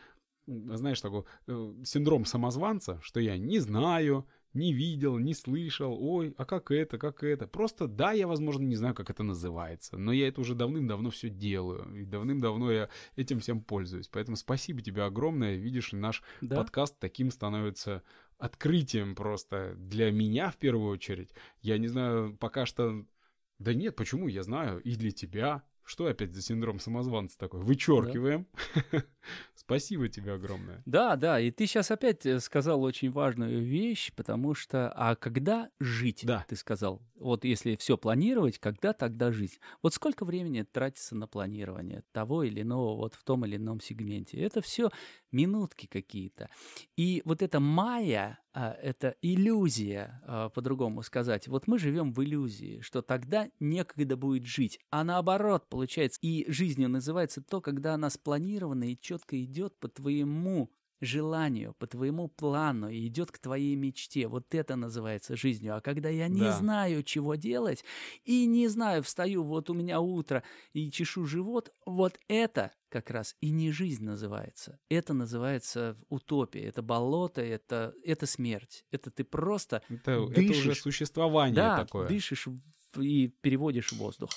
знаешь, 0.45 1.01
такой 1.01 1.23
э, 1.47 1.73
синдром 1.83 2.25
самозванца, 2.25 2.99
что 3.01 3.19
я 3.19 3.37
не 3.37 3.57
знаю, 3.57 4.27
не 4.55 4.73
видел, 4.73 5.17
не 5.17 5.33
слышал, 5.33 5.95
ой, 5.99 6.33
а 6.37 6.45
как 6.45 6.71
это, 6.71 6.97
как 6.97 7.23
это. 7.23 7.47
Просто, 7.47 7.87
да, 7.87 8.11
я, 8.11 8.27
возможно, 8.27 8.63
не 8.63 8.75
знаю, 8.75 8.95
как 8.95 9.09
это 9.09 9.23
называется, 9.23 9.97
но 9.97 10.11
я 10.11 10.27
это 10.27 10.41
уже 10.41 10.55
давным-давно 10.55 11.09
все 11.09 11.29
делаю, 11.29 11.93
и 11.95 12.05
давным-давно 12.05 12.71
я 12.71 12.89
этим 13.15 13.39
всем 13.39 13.61
пользуюсь. 13.61 14.07
Поэтому 14.07 14.37
спасибо 14.37 14.81
тебе 14.81 15.03
огромное. 15.03 15.55
Видишь, 15.55 15.91
наш 15.91 16.23
да? 16.41 16.55
подкаст 16.55 16.97
таким 16.99 17.31
становится 17.31 18.01
открытием 18.37 19.15
просто 19.15 19.75
для 19.77 20.11
меня 20.11 20.49
в 20.51 20.57
первую 20.57 20.89
очередь. 20.89 21.31
Я 21.61 21.77
не 21.77 21.87
знаю, 21.87 22.35
пока 22.37 22.65
что... 22.65 23.05
Да 23.59 23.73
нет, 23.73 23.95
почему? 23.95 24.27
Я 24.27 24.43
знаю. 24.43 24.81
И 24.81 24.95
для 24.95 25.11
тебя, 25.11 25.63
что 25.85 26.07
опять 26.07 26.33
за 26.33 26.41
синдром 26.41 26.79
самозванца 26.79 27.37
такой? 27.37 27.61
Вычеркиваем. 27.61 28.47
Да. 28.91 29.03
Спасибо 29.55 30.09
тебе 30.09 30.33
огромное. 30.33 30.81
Да, 30.85 31.15
да, 31.15 31.39
и 31.39 31.51
ты 31.51 31.67
сейчас 31.67 31.91
опять 31.91 32.25
э, 32.25 32.39
сказал 32.39 32.83
очень 32.83 33.11
важную 33.11 33.63
вещь, 33.63 34.11
потому 34.15 34.53
что, 34.55 34.91
а 34.95 35.15
когда 35.15 35.69
жить, 35.79 36.21
да. 36.23 36.45
ты 36.47 36.55
сказал, 36.55 37.01
вот 37.15 37.45
если 37.45 37.75
все 37.75 37.97
планировать, 37.97 38.59
когда 38.59 38.93
тогда 38.93 39.31
жить? 39.31 39.59
Вот 39.81 39.93
сколько 39.93 40.25
времени 40.25 40.63
тратится 40.63 41.15
на 41.15 41.27
планирование 41.27 42.03
того 42.11 42.43
или 42.43 42.61
иного 42.61 42.95
вот 42.95 43.13
в 43.13 43.23
том 43.23 43.45
или 43.45 43.57
ином 43.57 43.79
сегменте? 43.79 44.37
Это 44.41 44.61
все 44.61 44.89
минутки 45.35 45.85
какие-то. 45.85 46.49
И 46.95 47.21
вот 47.25 47.41
эта 47.41 47.59
майя, 47.59 48.39
а, 48.53 48.71
это 48.81 49.15
иллюзия, 49.21 50.21
а, 50.25 50.49
по-другому 50.49 51.03
сказать. 51.03 51.47
Вот 51.47 51.67
мы 51.67 51.77
живем 51.77 52.13
в 52.13 52.23
иллюзии, 52.23 52.79
что 52.79 53.01
тогда 53.01 53.49
некогда 53.59 54.15
будет 54.15 54.45
жить, 54.45 54.79
а 54.91 55.03
наоборот 55.03 55.67
получается. 55.69 56.19
И 56.21 56.49
жизнью 56.49 56.89
называется 56.89 57.41
то, 57.41 57.59
когда 57.59 57.95
она 57.95 58.09
спланирована 58.09 58.91
и 58.91 58.97
четко 58.99 59.25
четко 59.25 59.43
идет 59.43 59.77
по 59.79 59.87
твоему 59.87 60.71
желанию, 61.01 61.75
по 61.79 61.87
твоему 61.87 62.27
плану 62.27 62.89
и 62.89 63.07
идет 63.07 63.31
к 63.31 63.37
твоей 63.37 63.75
мечте. 63.75 64.27
Вот 64.27 64.53
это 64.53 64.75
называется 64.75 65.35
жизнью. 65.35 65.75
А 65.75 65.81
когда 65.81 66.09
я 66.09 66.27
не 66.27 66.41
да. 66.41 66.51
знаю, 66.53 67.03
чего 67.03 67.35
делать, 67.35 67.83
и 68.23 68.45
не 68.45 68.67
знаю, 68.67 69.03
встаю, 69.03 69.43
вот 69.43 69.69
у 69.69 69.73
меня 69.73 69.99
утро, 69.99 70.43
и 70.73 70.89
чешу 70.91 71.25
живот, 71.25 71.71
вот 71.85 72.19
это 72.27 72.71
как 72.89 73.09
раз 73.09 73.35
и 73.41 73.49
не 73.49 73.71
жизнь 73.71 74.05
называется. 74.05 74.79
Это 74.89 75.13
называется 75.13 75.97
утопия, 76.07 76.63
это 76.63 76.81
болото, 76.81 77.41
это, 77.41 77.93
это 78.03 78.25
смерть. 78.25 78.85
Это 78.91 79.11
ты 79.11 79.23
просто 79.23 79.81
это, 79.89 80.25
дышишь. 80.27 80.49
Это 80.49 80.59
уже 80.59 80.75
существование 80.75 81.55
да, 81.55 81.83
такое. 81.83 82.07
дышишь 82.07 82.47
и 82.97 83.27
переводишь 83.41 83.91
воздух. 83.91 84.29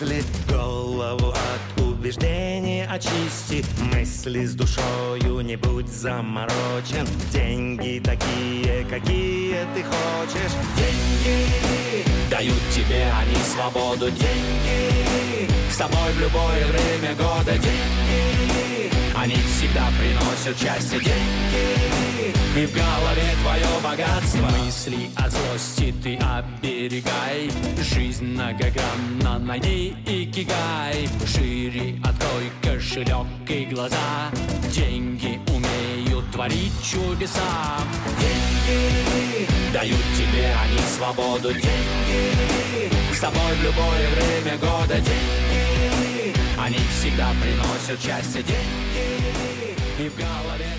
Мысли 0.00 0.22
Голову 0.48 1.30
от 1.30 1.82
убеждений 1.82 2.86
очисти. 2.86 3.64
Мысли 3.92 4.44
с 4.46 4.54
душою 4.54 5.40
не 5.40 5.56
будь 5.56 5.88
заморочен. 5.88 7.06
Деньги 7.32 8.00
такие, 8.02 8.84
какие 8.88 9.66
ты 9.74 9.82
хочешь. 9.82 10.52
Деньги 10.76 12.04
дают 12.30 12.60
тебе 12.72 13.10
они 13.20 13.36
свободу. 13.36 14.10
Деньги 14.10 15.48
с 15.70 15.76
тобой 15.76 16.12
в 16.12 16.20
любое 16.20 16.66
время 16.66 17.14
года. 17.16 17.52
Деньги 17.52 17.99
они 19.14 19.34
всегда 19.34 19.88
приносят 19.98 20.58
счастье 20.58 20.98
Деньги. 20.98 22.10
И 22.56 22.66
в 22.66 22.72
голове 22.72 23.36
твое 23.42 23.80
богатство. 23.82 24.48
Мысли 24.64 25.10
о 25.16 25.28
злости 25.28 25.94
ты 26.02 26.16
оберегай. 26.16 27.50
Жизнь 27.80 28.24
многогранна, 28.24 29.38
найди 29.38 29.94
и 30.06 30.26
кигай 30.26 31.08
Шире 31.26 32.00
открой 32.02 32.50
кошелек 32.62 33.26
и 33.48 33.66
глаза. 33.66 34.30
Деньги 34.72 35.38
умеют 35.54 36.30
творить 36.32 36.72
чудеса. 36.82 37.78
Деньги 38.18 39.46
дают 39.72 40.04
тебе 40.16 40.52
они 40.62 40.78
свободу. 40.96 41.52
Деньги 41.52 42.90
с 43.14 43.20
тобой 43.20 43.54
в 43.60 43.62
любое 43.62 44.08
время 44.16 44.56
года. 44.58 44.94
Деньги 44.94 46.09
они 46.62 46.76
всегда 46.76 47.30
приносят 47.40 48.00
счастье 48.00 48.42
Деньги 48.42 49.76
И 49.98 50.08
в 50.08 50.16
голове. 50.16 50.69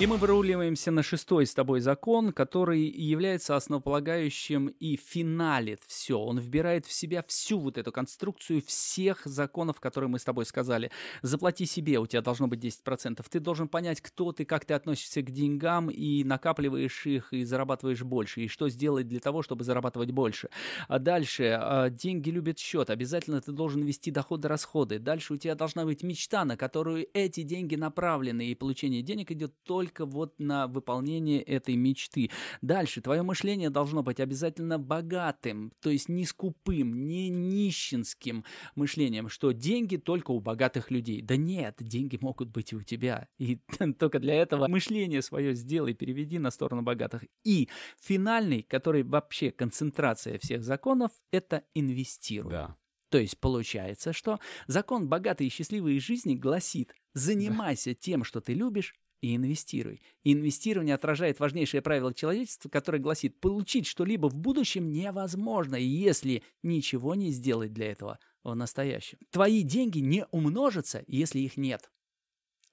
И 0.00 0.06
мы 0.06 0.16
выруливаемся 0.16 0.92
на 0.92 1.02
шестой 1.02 1.44
с 1.44 1.54
тобой 1.54 1.80
закон, 1.80 2.32
который 2.32 2.82
является 2.82 3.56
основополагающим 3.56 4.68
и 4.68 4.94
финалит 4.94 5.80
все. 5.88 6.20
Он 6.20 6.38
вбирает 6.38 6.86
в 6.86 6.92
себя 6.92 7.24
всю 7.26 7.58
вот 7.58 7.78
эту 7.78 7.90
конструкцию 7.90 8.62
всех 8.64 9.22
законов, 9.24 9.80
которые 9.80 10.08
мы 10.08 10.20
с 10.20 10.24
тобой 10.24 10.46
сказали. 10.46 10.92
Заплати 11.22 11.66
себе, 11.66 11.98
у 11.98 12.06
тебя 12.06 12.22
должно 12.22 12.46
быть 12.46 12.64
10%. 12.64 13.26
Ты 13.28 13.40
должен 13.40 13.66
понять, 13.66 14.00
кто 14.00 14.30
ты, 14.30 14.44
как 14.44 14.64
ты 14.64 14.74
относишься 14.74 15.20
к 15.22 15.32
деньгам, 15.32 15.90
и 15.90 16.22
накапливаешь 16.22 17.04
их, 17.04 17.32
и 17.32 17.42
зарабатываешь 17.42 18.04
больше. 18.04 18.42
И 18.42 18.46
что 18.46 18.68
сделать 18.68 19.08
для 19.08 19.18
того, 19.18 19.42
чтобы 19.42 19.64
зарабатывать 19.64 20.12
больше. 20.12 20.48
А 20.86 21.00
дальше, 21.00 21.58
а, 21.60 21.90
деньги 21.90 22.30
любят 22.30 22.60
счет. 22.60 22.90
Обязательно 22.90 23.40
ты 23.40 23.50
должен 23.50 23.82
вести 23.82 24.12
доходы-расходы. 24.12 25.00
Дальше 25.00 25.34
у 25.34 25.36
тебя 25.38 25.56
должна 25.56 25.84
быть 25.84 26.04
мечта, 26.04 26.44
на 26.44 26.56
которую 26.56 27.08
эти 27.14 27.42
деньги 27.42 27.74
направлены. 27.74 28.46
И 28.46 28.54
получение 28.54 29.02
денег 29.02 29.32
идет 29.32 29.52
только 29.64 29.87
вот 30.00 30.38
на 30.38 30.66
выполнение 30.66 31.42
этой 31.42 31.76
мечты. 31.76 32.30
Дальше, 32.62 33.00
твое 33.00 33.22
мышление 33.22 33.70
должно 33.70 34.02
быть 34.02 34.20
обязательно 34.20 34.78
богатым, 34.78 35.72
то 35.80 35.90
есть 35.90 36.08
не 36.08 36.24
скупым, 36.24 37.06
не 37.06 37.28
нищенским 37.28 38.44
мышлением, 38.74 39.28
что 39.28 39.52
деньги 39.52 39.96
только 39.96 40.30
у 40.30 40.40
богатых 40.40 40.90
людей. 40.90 41.22
Да 41.22 41.36
нет, 41.36 41.76
деньги 41.80 42.18
могут 42.20 42.48
быть 42.48 42.72
и 42.72 42.76
у 42.76 42.82
тебя. 42.82 43.28
И 43.38 43.60
только 43.98 44.18
для 44.18 44.34
этого 44.34 44.68
мышление 44.68 45.22
свое 45.22 45.54
сделай, 45.54 45.94
переведи 45.94 46.38
на 46.38 46.50
сторону 46.50 46.82
богатых. 46.82 47.24
И 47.44 47.68
финальный, 48.00 48.62
который 48.62 49.02
вообще 49.02 49.50
концентрация 49.50 50.38
всех 50.38 50.62
законов, 50.62 51.10
это 51.30 51.64
инвестируй. 51.74 52.52
Да. 52.52 52.76
То 53.10 53.18
есть 53.18 53.38
получается, 53.38 54.12
что 54.12 54.38
закон 54.66 55.08
богатой 55.08 55.46
и 55.46 55.50
счастливой 55.50 55.98
жизни 55.98 56.34
гласит 56.34 56.94
«занимайся 57.14 57.94
тем, 57.94 58.22
что 58.22 58.40
ты 58.40 58.52
любишь, 58.52 58.94
и 59.20 59.36
инвестируй. 59.36 60.00
Инвестирование 60.24 60.94
отражает 60.94 61.40
важнейшее 61.40 61.82
правило 61.82 62.14
человечества, 62.14 62.68
которое 62.68 62.98
гласит, 62.98 63.40
получить 63.40 63.86
что-либо 63.86 64.28
в 64.28 64.34
будущем 64.34 64.90
невозможно, 64.90 65.76
если 65.76 66.42
ничего 66.62 67.14
не 67.14 67.30
сделать 67.30 67.72
для 67.72 67.90
этого 67.92 68.18
в 68.44 68.54
настоящем. 68.54 69.18
Твои 69.30 69.62
деньги 69.62 69.98
не 69.98 70.26
умножатся, 70.30 71.04
если 71.06 71.40
их 71.40 71.56
нет. 71.56 71.90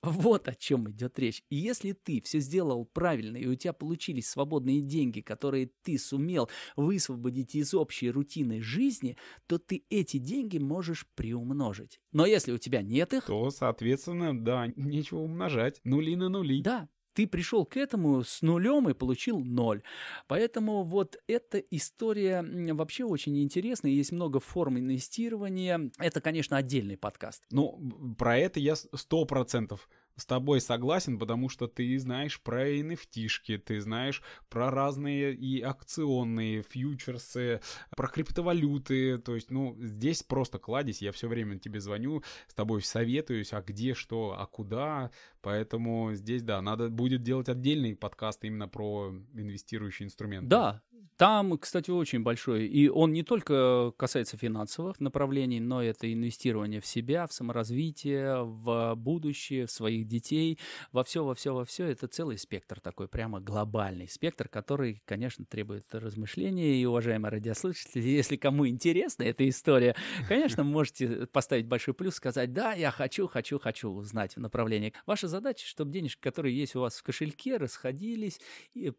Вот 0.06 0.48
о 0.48 0.56
чем 0.56 0.90
идет 0.92 1.18
речь. 1.20 1.44
И 1.50 1.56
если 1.56 1.94
ты 1.94 2.22
все 2.22 2.40
сделал 2.40 2.86
правильно, 2.86 3.38
и 3.38 3.48
у 3.48 3.56
тебя 3.56 3.74
получились 3.74 4.30
свободные 4.30 4.82
деньги, 4.82 5.22
которые 5.22 5.72
ты 5.84 5.98
сумел 5.98 6.50
высвободить 6.76 7.56
из 7.56 7.74
общей 7.74 8.12
рутины 8.12 8.62
жизни, 8.62 9.18
то 9.48 9.58
ты 9.58 9.84
эти 9.90 10.18
деньги 10.18 10.58
можешь 10.58 11.08
приумножить. 11.16 12.00
Но 12.12 12.26
если 12.26 12.52
у 12.52 12.58
тебя 12.58 12.82
нет 12.82 13.14
их, 13.14 13.26
То, 13.26 13.50
соответственно, 13.50 14.38
да, 14.40 14.68
нечего 14.76 15.20
умножать. 15.20 15.82
Нули 15.84 16.16
на 16.16 16.30
нули. 16.30 16.62
да, 16.62 16.88
ты 17.16 17.26
пришел 17.28 17.66
к 17.66 17.78
этому 17.78 18.24
с 18.24 18.42
нулем 18.42 18.90
и 18.90 18.94
получил 18.94 19.40
ноль. 19.40 19.82
Поэтому 20.28 20.84
вот 20.84 21.18
эта 21.28 21.58
история 21.60 22.46
вообще 22.74 23.06
очень 23.06 23.42
интересная. 23.42 23.92
Есть 23.92 24.12
много 24.12 24.40
форм 24.40 24.78
инвестирования. 24.78 25.90
Это, 25.98 26.22
конечно, 26.22 26.58
отдельный 26.58 26.98
подкаст. 26.98 27.44
Ну, 27.52 28.16
про 28.18 28.38
это 28.38 28.60
я 28.60 28.76
сто 28.76 29.26
процентов 29.26 29.90
с 30.16 30.26
тобой 30.26 30.62
согласен, 30.62 31.20
потому 31.20 31.50
что 31.50 31.68
ты 31.68 31.98
знаешь 32.00 32.42
про 32.42 32.70
nft 32.70 33.60
ты 33.66 33.82
знаешь 33.82 34.22
про 34.50 34.72
разные 34.72 35.34
и 35.34 35.62
акционные 35.62 36.64
фьючерсы, 36.64 37.62
про 37.96 38.08
криптовалюты, 38.08 39.18
то 39.18 39.36
есть, 39.36 39.52
ну, 39.52 39.76
здесь 39.80 40.24
просто 40.24 40.60
кладезь, 40.60 41.02
я 41.02 41.12
все 41.12 41.28
время 41.28 41.60
тебе 41.60 41.80
звоню, 41.80 42.24
с 42.48 42.54
тобой 42.54 42.82
советуюсь, 42.82 43.54
а 43.54 43.62
где 43.62 43.94
что, 43.94 44.36
а 44.38 44.46
куда, 44.46 45.12
поэтому 45.42 46.14
здесь, 46.14 46.44
да, 46.44 46.62
надо 46.62 46.90
будет 46.90 47.24
делать 47.24 47.50
отдельный 47.50 47.96
подкаст 47.96 48.44
именно 48.46 48.68
про 48.68 49.14
инвестирующие 49.34 50.06
инструменты. 50.06 50.48
Да, 50.48 50.82
там, 51.18 51.58
кстати, 51.58 51.92
очень 51.92 52.24
большой. 52.24 52.68
И 52.68 52.90
он 52.90 53.14
не 53.14 53.24
только 53.24 53.94
касается 53.98 54.38
финансовых 54.38 55.00
направлений, 55.00 55.60
но 55.60 55.82
это 55.82 56.12
инвестирование 56.12 56.82
в 56.82 56.86
себя, 56.86 57.26
в 57.26 57.34
саморазвитие, 57.34 58.44
в 58.44 58.96
будущее, 58.96 59.66
в 59.66 59.72
своих 59.72 60.08
детей, 60.08 60.60
во 60.92 61.04
все, 61.04 61.24
во 61.24 61.34
все, 61.34 61.54
во 61.54 61.64
все. 61.64 61.86
Это 61.86 62.08
целый 62.08 62.38
спектр 62.38 62.82
такой, 62.82 63.08
прямо 63.08 63.40
глобальный 63.40 64.10
спектр, 64.10 64.50
который, 64.50 65.02
конечно, 65.06 65.46
требует 65.46 65.86
размышления. 65.94 66.82
И, 66.82 66.86
уважаемые 66.86 67.32
радиослушатели, 67.32 68.02
если 68.08 68.36
кому 68.36 68.68
интересна 68.68 69.24
эта 69.24 69.48
история, 69.48 69.96
конечно, 70.28 70.64
можете 70.64 71.28
поставить 71.28 71.68
большой 71.68 71.94
плюс, 71.94 72.16
сказать, 72.16 72.52
да, 72.52 72.74
я 72.74 72.92
хочу, 72.92 73.28
хочу, 73.28 73.58
хочу 73.58 73.90
узнать 73.90 74.36
направление. 74.36 74.94
Ваша 75.06 75.28
задача, 75.30 75.66
чтобы 75.66 75.92
денежки, 75.92 76.20
которые 76.20 76.58
есть 76.58 76.76
у 76.76 76.82
вас 76.82 76.98
в 76.98 77.04
кошельке, 77.04 77.58
расходились 77.58 78.40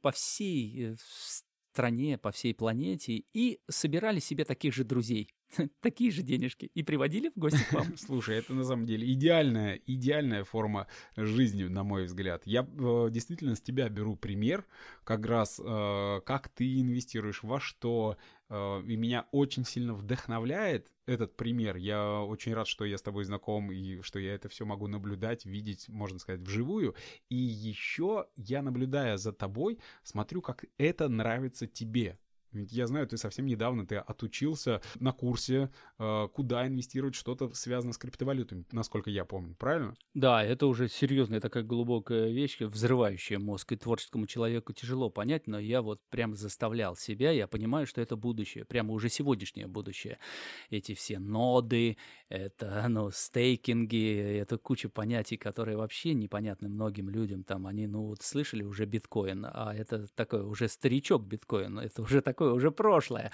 по 0.00 0.12
всей 0.12 0.92
э, 0.92 0.96
стране, 1.77 2.16
по 2.16 2.31
всей 2.31 2.55
планете 2.55 3.24
и 3.35 3.61
собирали 3.68 4.18
себе 4.18 4.47
таких 4.47 4.72
же 4.72 4.83
друзей, 4.83 5.35
такие 5.83 6.11
же 6.11 6.22
денежки 6.22 6.70
и 6.72 6.83
приводили 6.83 7.29
в 7.29 7.39
гости 7.39 7.62
к 7.68 7.72
вам. 7.74 7.97
Слушай, 7.99 8.39
это 8.39 8.55
на 8.55 8.64
самом 8.64 8.87
деле 8.87 9.12
идеальная, 9.12 9.79
идеальная 9.87 10.45
форма 10.45 10.87
жизни, 11.16 11.64
на 11.64 11.85
мой 11.85 12.07
взгляд. 12.07 12.43
Я 12.47 12.62
э, 12.62 13.09
действительно 13.11 13.57
с 13.57 13.61
тебя 13.61 13.91
беру 13.91 14.16
пример, 14.16 14.64
как 15.05 15.27
раз 15.27 15.61
э, 15.62 16.20
как 16.24 16.49
ты 16.49 16.81
инвестируешь, 16.81 17.43
во 17.43 17.61
что, 17.61 18.16
и 18.49 18.97
меня 18.97 19.26
очень 19.32 19.64
сильно 19.64 19.94
вдохновляет 19.94 20.92
этот 21.07 21.36
пример. 21.36 21.76
Я 21.76 22.20
очень 22.22 22.55
рад, 22.55 22.68
что 22.68 22.84
я 22.84 22.97
с 22.99 23.03
тобой 23.03 23.24
знаком 23.24 23.72
и 23.72 24.01
что 24.03 24.18
я 24.18 24.34
это 24.34 24.49
все 24.49 24.64
могу 24.64 24.86
наблюдать, 24.86 25.44
видеть, 25.47 25.88
можно 25.88 26.18
сказать, 26.18 26.42
вживую. 26.42 26.94
И 27.28 27.36
еще 27.36 28.26
я, 28.36 28.62
наблюдая 28.62 29.16
за 29.16 29.32
тобой, 29.32 29.78
смотрю, 30.03 30.42
как 30.42 30.64
это 30.78 31.09
нравится 31.09 31.66
тебе. 31.66 32.18
Ведь 32.53 32.72
я 32.72 32.86
знаю, 32.86 33.07
ты 33.07 33.16
совсем 33.16 33.47
недавно 33.47 33.86
ты 33.86 33.97
отучился 33.97 34.80
на 35.01 35.12
курсе, 35.12 35.70
э, 35.99 36.28
куда 36.32 36.66
инвестировать 36.66 37.14
что-то 37.14 37.53
связано 37.55 37.92
с 37.92 37.99
криптовалютами, 37.99 38.64
насколько 38.72 39.11
я 39.11 39.24
помню, 39.24 39.55
правильно? 39.55 39.94
Да, 40.14 40.42
это 40.42 40.66
уже 40.66 40.88
серьезная 40.88 41.40
такая 41.40 41.62
глубокая 41.62 42.30
вещь, 42.30 42.61
взрывающая 42.61 43.38
мозг, 43.38 43.72
и 43.72 43.76
творческому 43.76 44.26
человеку 44.26 44.72
тяжело 44.72 45.11
понять, 45.11 45.47
но 45.47 45.59
я 45.59 45.82
вот 45.82 46.01
прям 46.09 46.34
заставлял 46.34 46.97
себя, 46.97 47.30
я 47.30 47.47
понимаю, 47.47 47.86
что 47.86 48.01
это 48.01 48.16
будущее, 48.16 48.64
прямо 48.64 48.92
уже 48.92 49.09
сегодняшнее 49.09 49.66
будущее. 49.66 50.18
Эти 50.70 50.94
все 50.94 51.18
ноды, 51.18 51.97
это, 52.28 52.86
ну, 52.88 53.11
стейкинги, 53.11 54.38
это 54.40 54.59
куча 54.59 54.88
понятий, 54.88 55.36
которые 55.36 55.76
вообще 55.76 56.14
непонятны 56.14 56.68
многим 56.68 57.11
людям, 57.11 57.44
там, 57.44 57.66
они, 57.66 57.86
ну, 57.86 58.07
вот 58.07 58.22
слышали 58.22 58.62
уже 58.62 58.86
биткоин, 58.86 59.47
а 59.47 59.74
это 59.74 60.07
такой 60.14 60.42
уже 60.42 60.68
старичок 60.68 61.24
биткоин, 61.24 61.78
это 61.78 62.03
уже 62.03 62.20
такое, 62.37 62.53
уже 62.53 62.70
прошлое. 62.70 63.32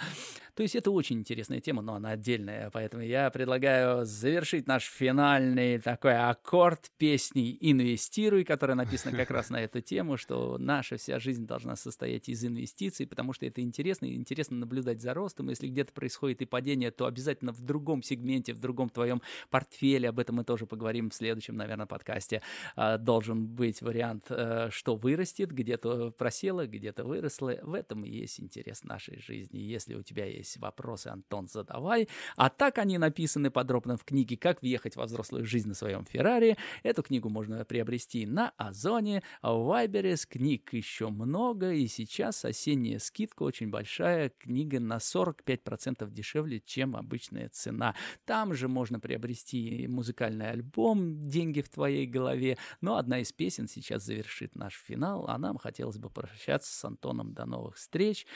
То 0.55 0.63
есть 0.63 0.77
это 0.77 0.91
очень 0.91 1.21
интересная 1.21 1.61
тема, 1.61 1.81
но 1.81 1.95
она 1.95 2.11
отдельная, 2.11 2.71
поэтому 2.71 3.03
я 3.03 3.31
предлагаю 3.31 4.05
завершить 4.05 4.67
наш 4.67 4.85
финальный 4.85 5.79
такой 5.79 6.15
аккорд 6.15 6.91
песни 6.99 7.57
«Инвестируй», 7.59 8.45
которая 8.45 8.77
написана 8.77 9.17
как 9.17 9.31
раз 9.31 9.49
на 9.49 9.63
эту 9.63 9.81
тему, 9.81 10.19
что 10.19 10.59
наша 10.59 10.99
вся 10.99 11.19
жизнь 11.19 11.47
должна 11.47 11.75
состоять 11.75 12.29
из 12.29 12.45
инвестиций, 12.45 13.07
потому 13.07 13.33
что 13.33 13.47
это 13.47 13.63
интересно, 13.63 14.05
и 14.05 14.15
интересно 14.15 14.59
наблюдать 14.59 15.01
за 15.01 15.15
ростом. 15.15 15.49
Если 15.49 15.69
где-то 15.69 15.95
происходит 15.95 16.43
и 16.43 16.45
падение, 16.45 16.91
то 16.91 17.07
обязательно 17.07 17.53
в 17.53 17.63
другом 17.63 18.03
сегменте, 18.03 18.53
в 18.53 18.59
другом 18.59 18.91
твоем 18.91 19.23
портфеле, 19.49 20.11
об 20.11 20.19
этом 20.19 20.37
мы 20.37 20.45
тоже 20.45 20.67
поговорим 20.67 21.09
в 21.09 21.15
следующем, 21.15 21.57
наверное, 21.57 21.87
подкасте, 21.87 22.43
а, 22.77 22.99
должен 22.99 23.47
быть 23.47 23.81
вариант, 23.81 24.27
э, 24.29 24.69
что 24.71 24.97
вырастет, 24.97 25.51
где-то 25.51 26.11
просело, 26.11 26.67
где-то 26.67 27.05
выросло. 27.05 27.59
В 27.63 27.73
этом 27.73 28.05
и 28.05 28.11
есть 28.11 28.39
интерес 28.39 28.85
нашей 28.93 29.19
жизни. 29.19 29.59
Если 29.59 29.95
у 29.95 30.03
тебя 30.03 30.27
есть 30.27 30.59
вопросы, 30.59 31.09
Антон, 31.09 31.49
задавай. 31.49 32.09
А 32.37 32.51
так 32.51 32.79
они 32.79 32.99
написаны 32.99 33.51
подробно 33.51 33.97
в 33.97 34.05
книге 34.05 34.37
«Как 34.37 34.61
въехать 34.63 34.97
во 34.97 35.05
взрослую 35.05 35.47
жизнь 35.47 35.69
на 35.69 35.75
своем 35.75 36.05
Феррари». 36.05 36.57
Эту 36.83 37.03
книгу 37.03 37.29
можно 37.31 37.65
приобрести 37.65 38.27
на 38.27 38.53
Озоне, 38.57 39.23
в 39.43 39.65
Вайбере 39.65 40.17
с 40.17 40.27
книг 40.27 40.73
еще 40.75 41.09
много, 41.09 41.73
и 41.73 41.87
сейчас 41.87 42.45
осенняя 42.45 42.99
скидка 42.99 43.45
очень 43.45 43.71
большая. 43.71 44.29
Книга 44.29 44.79
на 44.79 44.99
45% 44.99 46.11
дешевле, 46.11 46.61
чем 46.61 46.95
обычная 46.97 47.49
цена. 47.49 47.95
Там 48.27 48.53
же 48.55 48.69
можно 48.69 49.01
приобрести 49.01 49.87
музыкальный 49.89 50.51
альбом 50.51 51.29
«Деньги 51.29 51.63
в 51.63 51.71
твоей 51.71 52.07
голове». 52.07 52.59
Но 52.81 52.97
одна 52.97 53.21
из 53.21 53.33
песен 53.33 53.69
сейчас 53.69 54.05
завершит 54.05 54.55
наш 54.55 54.75
финал, 54.75 55.27
а 55.29 55.39
нам 55.39 55.57
хотелось 55.57 55.99
бы 55.99 56.11
прощаться 56.11 56.71
с 56.71 56.85
Антоном. 56.85 57.33
До 57.33 57.47
новых 57.47 57.77
встреч. 57.77 58.27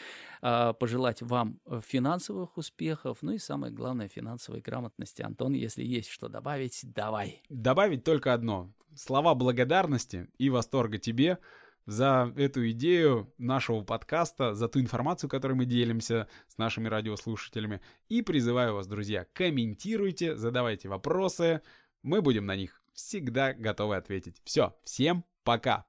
А, 0.48 0.74
Пожелать 0.74 1.22
вам 1.22 1.58
э, 1.66 1.80
финансовых 1.84 2.56
успехов, 2.56 3.18
ну 3.20 3.32
и 3.32 3.38
самое 3.38 3.72
главное, 3.72 4.06
финансовой 4.06 4.60
грамотности. 4.60 5.22
Антон, 5.22 5.54
если 5.54 5.82
есть 5.82 6.08
что 6.08 6.28
добавить, 6.28 6.82
давай. 6.84 7.42
Добавить 7.48 8.04
только 8.04 8.32
одно. 8.32 8.72
Слова 8.94 9.34
благодарности 9.34 10.28
и 10.38 10.48
восторга 10.48 10.98
тебе 10.98 11.38
за 11.84 12.32
эту 12.36 12.70
идею 12.70 13.34
нашего 13.38 13.82
подкаста, 13.82 14.54
за 14.54 14.68
ту 14.68 14.78
информацию, 14.78 15.28
которой 15.28 15.54
мы 15.54 15.64
делимся 15.64 16.28
с 16.46 16.58
нашими 16.58 16.86
радиослушателями. 16.86 17.80
И 18.08 18.22
призываю 18.22 18.74
вас, 18.74 18.86
друзья, 18.86 19.26
комментируйте, 19.32 20.36
задавайте 20.36 20.88
вопросы, 20.88 21.60
мы 22.04 22.22
будем 22.22 22.46
на 22.46 22.54
них 22.54 22.80
всегда 22.92 23.52
готовы 23.52 23.96
ответить. 23.96 24.40
Все, 24.44 24.76
всем 24.84 25.24
пока! 25.42 25.86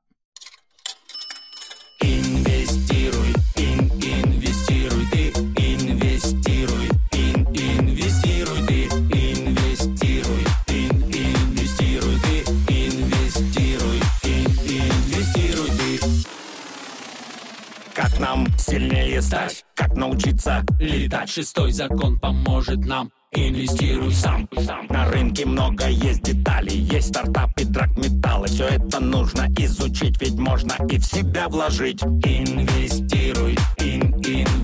Сильнее 18.68 19.22
стать? 19.22 19.66
Как 19.76 19.96
научиться 19.96 20.66
летать? 20.80 21.30
Шестой 21.30 21.72
закон 21.72 22.20
поможет 22.20 22.86
нам. 22.86 23.10
Инвестируй 23.32 24.14
сам, 24.14 24.48
сам. 24.66 24.88
На 24.90 25.10
рынке 25.12 25.46
много 25.46 25.90
есть 25.90 26.24
деталей 26.24 26.78
Есть 26.78 27.10
стартапы, 27.10 27.66
драгметаллы 27.66 28.48
Все 28.48 28.68
это 28.68 29.02
нужно 29.02 29.48
изучить 29.58 30.20
Ведь 30.22 30.36
можно 30.36 30.74
и 30.90 30.98
в 30.98 31.06
себя 31.06 31.50
вложить 31.50 32.02
Инвестируй, 32.04 33.58
ин, 33.80 34.14
инвестируй 34.14 34.57